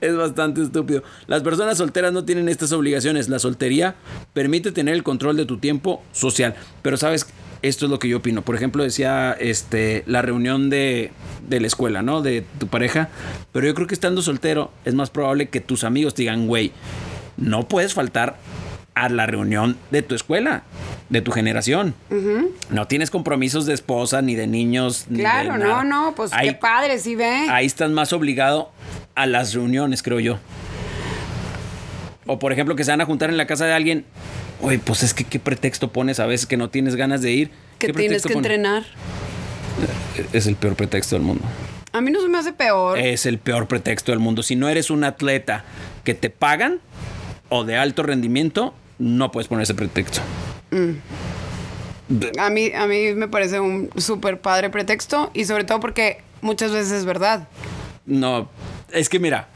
Es 0.00 0.16
bastante 0.16 0.62
estúpido. 0.62 1.02
Las 1.26 1.42
personas 1.42 1.76
solteras 1.76 2.12
no 2.12 2.24
tienen 2.24 2.48
estas 2.48 2.72
obligaciones. 2.72 3.28
La 3.28 3.38
soltería 3.38 3.96
permite 4.32 4.72
tener 4.72 4.94
el 4.94 5.02
control 5.02 5.36
de 5.36 5.44
tu 5.44 5.58
tiempo 5.58 6.02
social. 6.12 6.54
Pero 6.80 6.96
sabes, 6.96 7.26
esto 7.60 7.84
es 7.84 7.90
lo 7.90 7.98
que 7.98 8.08
yo 8.08 8.18
opino. 8.18 8.42
Por 8.42 8.54
ejemplo, 8.54 8.82
decía 8.82 9.36
este, 9.38 10.04
la 10.06 10.22
reunión 10.22 10.70
de, 10.70 11.10
de 11.46 11.60
la 11.60 11.66
escuela, 11.66 12.00
¿no? 12.00 12.22
De 12.22 12.46
tu 12.58 12.68
pareja. 12.68 13.10
Pero 13.52 13.66
yo 13.66 13.74
creo 13.74 13.86
que 13.86 13.94
estando 13.94 14.22
soltero 14.22 14.70
es 14.86 14.94
más 14.94 15.10
probable 15.10 15.48
que 15.50 15.60
tus 15.60 15.84
amigos 15.84 16.14
te 16.14 16.22
digan, 16.22 16.46
güey, 16.46 16.72
no 17.36 17.68
puedes 17.68 17.92
faltar 17.92 18.38
a 19.04 19.08
la 19.08 19.26
reunión 19.26 19.76
de 19.90 20.02
tu 20.02 20.14
escuela, 20.14 20.62
de 21.08 21.20
tu 21.22 21.30
generación. 21.32 21.94
No 22.70 22.86
tienes 22.86 23.10
compromisos 23.10 23.64
de 23.66 23.74
esposa 23.74 24.22
ni 24.22 24.34
de 24.34 24.46
niños. 24.46 25.06
ni 25.08 25.18
de 25.18 25.22
Claro, 25.22 25.56
no, 25.58 25.84
no, 25.84 26.14
pues 26.16 26.32
Ahí- 26.32 26.48
qué 26.48 26.54
padre, 26.54 26.98
sí 26.98 27.14
ve. 27.14 27.46
Ahí 27.50 27.66
estás 27.66 27.90
más 27.90 28.12
obligado 28.12 28.70
a 29.14 29.26
las 29.26 29.54
reuniones, 29.54 30.02
creo 30.02 30.20
yo. 30.20 30.38
O 32.26 32.38
por 32.38 32.52
ejemplo, 32.52 32.76
que 32.76 32.84
se 32.84 32.90
van 32.90 33.00
a 33.00 33.06
juntar 33.06 33.30
en 33.30 33.36
la 33.36 33.46
casa 33.46 33.64
de 33.66 33.72
alguien. 33.72 34.04
Oye, 34.60 34.78
pues 34.78 35.02
es 35.02 35.14
que 35.14 35.24
qué 35.24 35.38
pretexto 35.38 35.92
pones 35.92 36.20
a 36.20 36.26
veces 36.26 36.46
que 36.46 36.56
no 36.56 36.68
tienes 36.68 36.94
ganas 36.96 37.22
de 37.22 37.32
ir. 37.32 37.50
que 37.78 37.86
¿Qué 37.88 37.92
tienes 37.92 38.22
que 38.22 38.34
pones? 38.34 38.50
entrenar. 38.50 38.84
Es 40.32 40.46
el 40.46 40.56
peor 40.56 40.74
pretexto 40.74 41.14
del 41.14 41.22
mundo. 41.24 41.44
A 41.92 42.00
mí 42.00 42.10
no 42.10 42.20
se 42.20 42.28
me 42.28 42.36
hace 42.38 42.52
peor. 42.52 42.98
Es 42.98 43.24
el 43.24 43.38
peor 43.38 43.66
pretexto 43.68 44.12
del 44.12 44.18
mundo. 44.18 44.42
Si 44.42 44.56
no 44.56 44.68
eres 44.68 44.90
un 44.90 45.04
atleta 45.04 45.64
que 46.04 46.14
te 46.14 46.28
pagan 46.28 46.80
o 47.48 47.64
de 47.64 47.76
alto 47.76 48.02
rendimiento, 48.02 48.74
no 48.98 49.30
puedes 49.30 49.48
poner 49.48 49.62
ese 49.64 49.74
pretexto. 49.74 50.20
A 52.38 52.50
mí, 52.50 52.72
a 52.72 52.86
mí 52.86 53.14
me 53.14 53.28
parece 53.28 53.60
un 53.60 53.90
súper 53.96 54.40
padre 54.40 54.70
pretexto 54.70 55.30
y 55.34 55.44
sobre 55.44 55.64
todo 55.64 55.78
porque 55.80 56.22
muchas 56.40 56.70
veces 56.72 56.92
es 56.92 57.04
verdad. 57.04 57.46
No, 58.06 58.48
es 58.90 59.10
que 59.10 59.18
mira, 59.18 59.48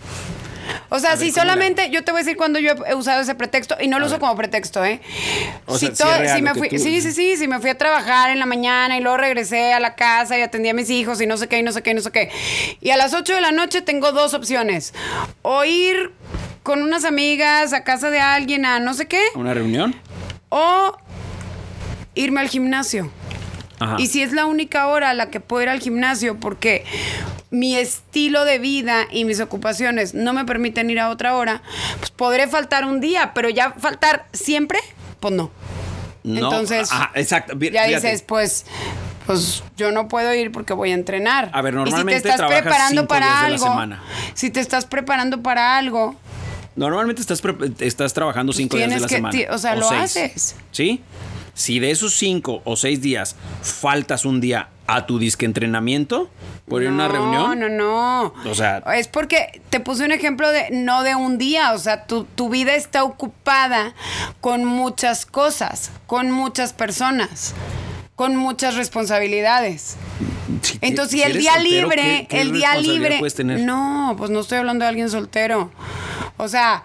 O 0.91 0.99
sea, 0.99 1.13
A 1.13 1.17
si 1.17 1.31
¿cómo 1.33 1.41
solamente, 1.43 1.89
yo 1.91 2.05
te 2.05 2.13
voy 2.13 2.21
a 2.21 2.25
decir 2.25 2.37
cuando 2.37 2.59
yo 2.59 2.73
he 2.87 2.95
usado 2.95 3.23
ese 3.23 3.35
pretexto 3.35 3.77
y 3.81 3.89
no 3.89 3.99
lo 3.99 4.05
uso 4.07 4.19
como 4.19 4.37
pretexto, 4.37 4.85
¿eh? 4.85 5.01
O 5.65 5.79
si 5.79 5.87
sea, 5.95 6.37
si 6.37 6.43
me 6.43 6.55
fui, 6.55 6.69
tú- 6.69 6.79
sí, 6.79 7.01
sí, 7.01 7.13
sí, 7.13 7.37
si 7.39 7.49
me 7.49 7.59
fui 7.61 7.71
a 7.71 7.79
trabajar 7.79 8.31
en 8.31 8.39
la 8.39 8.45
mañana 8.47 8.99
y 8.99 9.01
luego 9.01 9.17
regresé 9.17 9.73
a 9.73 9.81
la 9.81 9.95
casa 9.95 10.39
y 10.39 10.43
atendí 10.43 10.69
a 10.69 10.75
mis 10.75 10.91
hijos 10.91 11.21
y 11.23 11.27
no 11.27 11.39
sé 11.39 11.49
qué, 11.49 11.59
y 11.59 11.63
no 11.63 11.73
sé 11.73 11.83
qué, 11.83 11.93
y 11.93 11.95
no 11.95 12.03
sé 12.03 12.11
qué. 12.11 12.31
Y 12.83 12.91
a 12.91 12.99
las 12.99 13.15
8 13.15 13.35
de 13.35 13.41
la 13.41 13.53
noche 13.53 13.81
tengo 13.81 14.13
dos 14.13 14.35
opciones. 14.35 14.93
O 15.41 15.65
ir 15.65 16.13
con 16.63 16.83
unas 16.83 17.05
amigas 17.05 17.73
a 17.73 17.85
casa 17.85 18.11
de 18.11 18.21
alguien 18.21 18.65
a 18.67 18.79
no 18.81 18.95
sé 18.95 19.07
qué, 19.09 19.21
una 19.35 19.55
reunión. 19.55 19.95
o 20.49 20.97
irme 22.15 22.41
al 22.41 22.49
gimnasio. 22.49 23.11
Ajá. 23.81 23.97
Y 23.99 24.07
si 24.07 24.23
es 24.23 24.33
la 24.33 24.47
única 24.47 24.87
hora 24.87 25.11
a 25.11 25.15
la 25.15 25.31
que 25.31 25.41
puedo 25.41 25.63
ir 25.65 25.69
al 25.69 25.81
gimnasio 25.81 26.39
porque 26.39 26.85
mi 27.51 27.75
estilo 27.77 28.45
de 28.45 28.59
vida 28.61 29.07
y 29.11 29.25
mis 29.25 29.41
ocupaciones 29.41 30.15
no 30.15 30.33
me 30.33 30.45
permiten 30.45 30.89
ir 30.89 31.01
a 31.01 31.09
otra 31.11 31.35
hora, 31.35 31.63
pues 31.99 32.11
podré 32.13 32.47
faltar 32.47 32.85
un 32.85 33.01
día, 33.01 33.33
pero 33.35 33.49
ya 33.49 33.73
faltar 33.73 34.27
siempre, 34.33 34.79
pues 35.21 35.35
no. 35.35 35.51
No, 36.23 36.37
Entonces, 36.45 36.93
ajá, 36.93 37.11
exacto. 37.17 37.59
Ya 37.59 37.85
dices, 37.89 38.23
pues, 38.23 38.65
pues 39.27 39.65
yo 39.77 39.91
no 39.91 40.07
puedo 40.07 40.33
ir 40.33 40.53
porque 40.53 40.73
voy 40.73 40.93
a 40.93 40.95
entrenar. 40.95 41.51
A 41.53 41.61
ver, 41.63 41.75
Y 41.75 41.79
si 41.79 41.83
te 41.85 41.91
normalmente 41.91 42.17
estás 42.19 42.37
trabajas 42.37 42.63
preparando 42.63 43.01
cinco 43.03 43.09
para 43.09 43.27
días 43.27 43.37
de 43.43 43.49
la 43.49 43.55
algo, 43.55 43.67
semana. 43.67 44.03
si 44.35 44.51
te 44.51 44.61
estás 44.61 44.87
preparando 44.87 45.43
para 45.43 45.77
algo, 45.77 46.15
Normalmente 46.77 47.21
estás, 47.21 47.43
estás 47.81 48.13
trabajando 48.15 48.53
cinco 48.53 48.77
días 48.77 48.91
de 48.91 49.01
la 49.01 49.07
que- 49.07 49.15
semana. 49.17 49.39
o 49.51 49.59
sea, 49.59 49.77
lo 49.77 49.89
haces. 49.91 50.57
¿Sí? 50.71 51.03
Si 51.55 51.79
de 51.81 51.91
esos 51.91 52.15
cinco 52.15 52.63
o 52.65 52.77
seis 52.77 53.03
días 53.03 53.37
faltas 53.61 54.25
un 54.25 54.41
día 54.41 54.69
a 54.87 55.07
tu 55.07 55.19
disque 55.19 55.45
entrenamiento 55.45 56.31
por 56.67 56.83
ir 56.83 56.89
a 56.89 56.93
una 56.93 57.09
reunión. 57.09 57.59
No, 57.61 57.69
no, 57.69 58.33
no. 58.33 58.51
O 58.51 58.55
sea- 58.55 58.79
Es 58.97 59.07
porque 59.09 59.61
te 59.69 59.79
puse 59.81 60.05
un 60.05 60.13
ejemplo 60.13 60.49
de 60.51 60.71
no 60.71 61.03
de 61.03 61.15
un 61.15 61.37
día. 61.39 61.73
O 61.73 61.79
sea, 61.79 62.07
tu, 62.07 62.25
tu 62.25 62.49
vida 62.49 62.75
está 62.75 63.05
ocupada 63.05 63.95
con 64.41 64.65
muchas 64.65 65.27
cosas, 65.27 65.91
con 66.07 66.31
muchas 66.31 66.73
personas, 66.73 67.55
con 68.17 68.37
muchas 68.37 68.75
responsabilidades. 68.77 69.97
Si 70.63 70.79
te- 70.79 70.87
Entonces, 70.89 71.13
si 71.13 71.23
el 71.23 71.39
día 71.39 71.55
soltero, 71.55 71.89
libre, 71.89 72.03
¿qué- 72.03 72.27
qué 72.29 72.41
el 72.43 72.53
día 72.53 72.77
libre. 72.77 73.19
No, 73.65 74.15
pues 74.19 74.31
no 74.31 74.41
estoy 74.41 74.59
hablando 74.59 74.85
de 74.85 74.89
alguien 74.91 75.09
soltero. 75.11 75.71
O 76.37 76.49
sea. 76.49 76.85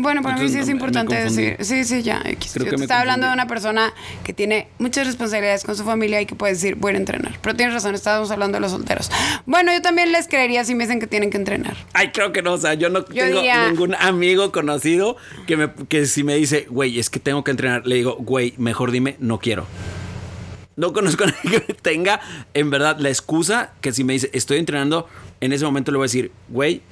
Bueno, 0.00 0.22
para 0.22 0.36
mí 0.36 0.48
sí 0.48 0.58
es 0.58 0.68
importante 0.68 1.16
decir. 1.16 1.56
Sí, 1.60 1.82
sí, 1.82 2.02
ya. 2.04 2.22
X. 2.24 2.52
Creo 2.54 2.64
Yo 2.66 2.70
que 2.70 2.76
te 2.76 2.78
me 2.78 2.84
estaba 2.84 3.00
hablando 3.00 3.26
de 3.26 3.32
una 3.32 3.48
persona 3.48 3.92
que 4.22 4.32
tiene 4.32 4.68
muchas 4.78 5.08
responsabilidades 5.08 5.64
con 5.64 5.74
su 5.74 5.82
familia 5.82 6.20
y 6.20 6.26
que 6.26 6.36
puede 6.36 6.52
decir, 6.52 6.76
voy 6.76 6.94
a 6.94 6.96
entrenar. 6.98 7.36
Pero 7.42 7.56
tienes 7.56 7.74
razón, 7.74 7.96
estábamos 7.96 8.30
hablando 8.30 8.56
de 8.56 8.60
los 8.60 8.70
solteros. 8.70 9.10
Bueno, 9.44 9.72
yo 9.72 9.82
también 9.82 10.12
les 10.12 10.28
creería 10.28 10.64
si 10.64 10.76
me 10.76 10.84
dicen 10.84 11.00
que 11.00 11.08
tienen 11.08 11.30
que 11.30 11.36
entrenar. 11.36 11.76
Ay, 11.94 12.12
creo 12.12 12.30
que 12.32 12.42
no. 12.42 12.52
O 12.52 12.58
sea, 12.58 12.74
yo 12.74 12.90
no 12.90 13.00
Yo 13.08 13.24
tengo 13.24 13.38
diría- 13.40 13.68
ningún 13.68 13.96
amigo 13.96 14.52
conocido 14.52 15.16
que, 15.48 15.56
me, 15.56 15.72
que 15.88 16.06
si 16.06 16.22
me 16.22 16.36
dice, 16.36 16.66
güey, 16.70 17.00
es 17.00 17.10
que 17.10 17.18
tengo 17.18 17.42
que 17.42 17.50
entrenar, 17.50 17.84
le 17.84 17.96
digo, 17.96 18.16
güey, 18.20 18.54
mejor 18.56 18.92
dime, 18.92 19.16
no 19.18 19.40
quiero. 19.40 19.66
No 20.76 20.92
conozco 20.92 21.24
a 21.24 21.26
nadie 21.26 21.60
que 21.66 21.74
tenga, 21.74 22.20
en 22.54 22.70
verdad, 22.70 22.98
la 23.00 23.08
excusa 23.08 23.72
que 23.80 23.92
si 23.92 24.04
me 24.04 24.12
dice, 24.12 24.30
estoy 24.32 24.58
entrenando, 24.58 25.08
en 25.40 25.52
ese 25.52 25.64
momento 25.64 25.90
le 25.90 25.98
voy 25.98 26.04
a 26.04 26.06
decir, 26.06 26.30
güey, 26.48 26.82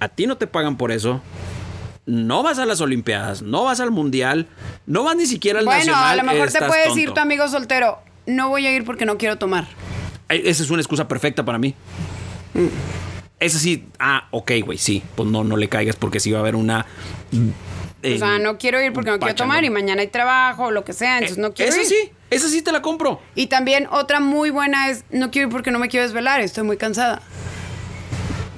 a 0.00 0.08
ti 0.08 0.26
no 0.26 0.36
te 0.36 0.48
pagan 0.48 0.76
por 0.76 0.90
eso. 0.90 1.22
No 2.06 2.42
vas 2.44 2.58
a 2.60 2.66
las 2.66 2.80
Olimpiadas, 2.80 3.42
no 3.42 3.64
vas 3.64 3.80
al 3.80 3.90
Mundial, 3.90 4.46
no 4.86 5.02
vas 5.02 5.16
ni 5.16 5.26
siquiera 5.26 5.58
al 5.58 5.64
Bueno, 5.64 5.78
Nacional. 5.80 6.20
a 6.20 6.22
lo 6.22 6.32
mejor 6.32 6.50
te 6.52 6.62
puede 6.62 6.88
decir 6.88 7.06
tonto. 7.06 7.14
tu 7.14 7.20
amigo 7.22 7.48
soltero, 7.48 7.98
no 8.26 8.48
voy 8.48 8.64
a 8.66 8.72
ir 8.74 8.84
porque 8.84 9.04
no 9.06 9.18
quiero 9.18 9.36
tomar. 9.38 9.66
Esa 10.28 10.62
es 10.62 10.70
una 10.70 10.80
excusa 10.80 11.08
perfecta 11.08 11.44
para 11.44 11.58
mí. 11.58 11.74
Esa 13.38 13.58
sí, 13.58 13.86
ah, 13.98 14.28
ok, 14.30 14.52
güey, 14.64 14.78
sí. 14.78 15.02
Pues 15.14 15.28
no, 15.28 15.44
no 15.44 15.56
le 15.56 15.68
caigas 15.68 15.96
porque 15.96 16.20
sí 16.20 16.30
va 16.30 16.38
a 16.38 16.40
haber 16.42 16.54
una. 16.56 16.86
eh, 18.02 18.14
o 18.14 18.18
sea, 18.18 18.38
no 18.38 18.56
quiero 18.56 18.80
ir 18.80 18.92
porque 18.92 19.10
no 19.10 19.18
quiero 19.18 19.34
tomar 19.34 19.64
y 19.64 19.70
mañana 19.70 20.00
hay 20.02 20.08
trabajo 20.08 20.64
o 20.66 20.70
lo 20.70 20.84
que 20.84 20.92
sea, 20.92 21.14
entonces 21.18 21.38
no 21.38 21.52
quiero 21.54 21.72
Esa 21.72 21.82
ir. 21.82 21.88
sí, 21.88 22.12
esa 22.30 22.48
sí 22.48 22.62
te 22.62 22.70
la 22.72 22.82
compro. 22.82 23.20
Y 23.34 23.48
también 23.48 23.88
otra 23.90 24.20
muy 24.20 24.50
buena 24.50 24.90
es, 24.90 25.04
no 25.10 25.30
quiero 25.32 25.48
ir 25.48 25.52
porque 25.52 25.70
no 25.72 25.78
me 25.80 25.88
quiero 25.88 26.04
desvelar, 26.06 26.40
estoy 26.40 26.62
muy 26.64 26.76
cansada. 26.76 27.20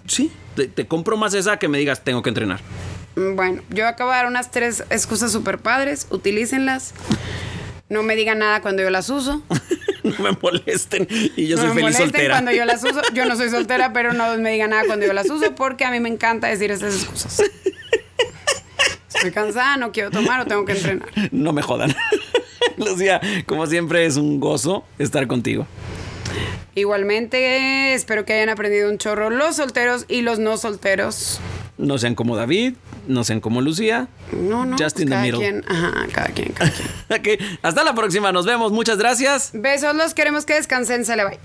Sí, 0.07 0.30
te, 0.55 0.68
te 0.68 0.86
compro 0.86 1.16
más 1.16 1.34
esa 1.34 1.59
que 1.59 1.68
me 1.68 1.78
digas, 1.78 2.05
tengo 2.05 2.22
que 2.22 2.28
entrenar. 2.28 2.61
Bueno, 3.34 3.62
yo 3.70 3.88
acabo 3.88 4.10
de 4.10 4.16
dar 4.16 4.26
unas 4.26 4.50
tres 4.50 4.84
excusas 4.90 5.32
súper 5.32 5.58
padres, 5.58 6.06
utilícenlas. 6.10 6.94
No 7.88 8.02
me 8.02 8.16
digan 8.16 8.38
nada 8.38 8.60
cuando 8.60 8.82
yo 8.82 8.90
las 8.90 9.10
uso. 9.10 9.42
no 10.04 10.18
me 10.18 10.36
molesten 10.40 11.08
y 11.10 11.48
yo 11.48 11.56
no 11.56 11.62
soy 11.62 11.74
me 11.74 11.82
feliz 11.82 11.96
soltera. 11.96 12.34
cuando 12.34 12.52
yo 12.52 12.64
las 12.64 12.84
uso. 12.84 13.00
Yo 13.14 13.24
no 13.24 13.36
soy 13.36 13.50
soltera, 13.50 13.92
pero 13.94 14.12
no 14.12 14.36
me 14.38 14.52
digan 14.52 14.70
nada 14.70 14.84
cuando 14.86 15.06
yo 15.06 15.12
las 15.12 15.28
uso 15.30 15.54
porque 15.54 15.84
a 15.84 15.90
mí 15.90 16.00
me 16.00 16.08
encanta 16.08 16.46
decir 16.46 16.70
esas 16.70 16.94
excusas. 16.94 17.42
Estoy 19.12 19.32
cansada, 19.32 19.76
no 19.78 19.90
quiero 19.90 20.10
tomar 20.10 20.40
o 20.40 20.46
tengo 20.46 20.64
que 20.64 20.72
entrenar. 20.72 21.08
No 21.32 21.52
me 21.52 21.62
jodan. 21.62 21.94
Lucía, 22.76 23.20
como 23.46 23.66
siempre 23.66 24.06
es 24.06 24.16
un 24.16 24.38
gozo 24.38 24.84
estar 24.98 25.26
contigo. 25.26 25.66
Igualmente, 26.76 27.94
espero 27.94 28.24
que 28.24 28.34
hayan 28.34 28.50
aprendido 28.50 28.88
un 28.88 28.98
chorro 28.98 29.30
los 29.30 29.56
solteros 29.56 30.04
y 30.06 30.20
los 30.20 30.38
no 30.38 30.56
solteros. 30.56 31.40
No 31.78 31.98
sean 31.98 32.14
como 32.14 32.36
David, 32.36 32.74
no 33.09 33.24
sean 33.24 33.40
como 33.40 33.61
Lucía. 33.61 34.09
No, 34.32 34.64
no. 34.64 34.76
Pues 34.76 34.92
in 34.98 35.06
the 35.06 35.11
cada 35.11 35.22
middle. 35.22 35.38
quien, 35.40 35.64
ajá, 35.68 36.06
cada 36.12 36.28
quien, 36.28 36.52
cada 36.52 36.70
quien. 36.70 36.88
Ok, 37.38 37.42
hasta 37.62 37.84
la 37.84 37.94
próxima, 37.94 38.30
nos 38.32 38.46
vemos, 38.46 38.70
muchas 38.72 38.98
gracias. 38.98 39.50
Besos, 39.54 39.94
los 39.94 40.14
queremos 40.14 40.44
que 40.44 40.54
descansen, 40.54 41.04
se 41.04 41.16
le 41.16 41.24
bye. 41.24 41.38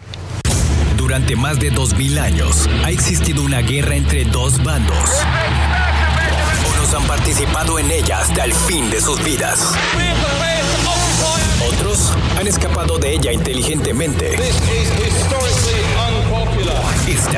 Durante 0.98 1.36
más 1.36 1.60
de 1.60 1.70
2000 1.70 2.18
años 2.20 2.70
ha 2.84 2.92
existido 2.92 3.44
una 3.44 3.60
guerra 3.60 3.96
entre 3.96 4.24
dos 4.26 4.64
bandos. 4.64 5.10
Unos 6.76 6.94
han 6.94 7.04
participado 7.08 7.78
en 7.80 7.92
ella 7.92 8.20
hasta 8.20 8.46
el 8.46 8.54
fin 8.54 8.90
de 8.90 9.02
sus 9.02 9.24
vidas. 9.24 9.74
Otros 11.68 12.14
han 12.40 12.48
escapado 12.48 12.98
de 13.00 13.14
ella 13.14 13.32
inteligentemente. 13.32 14.38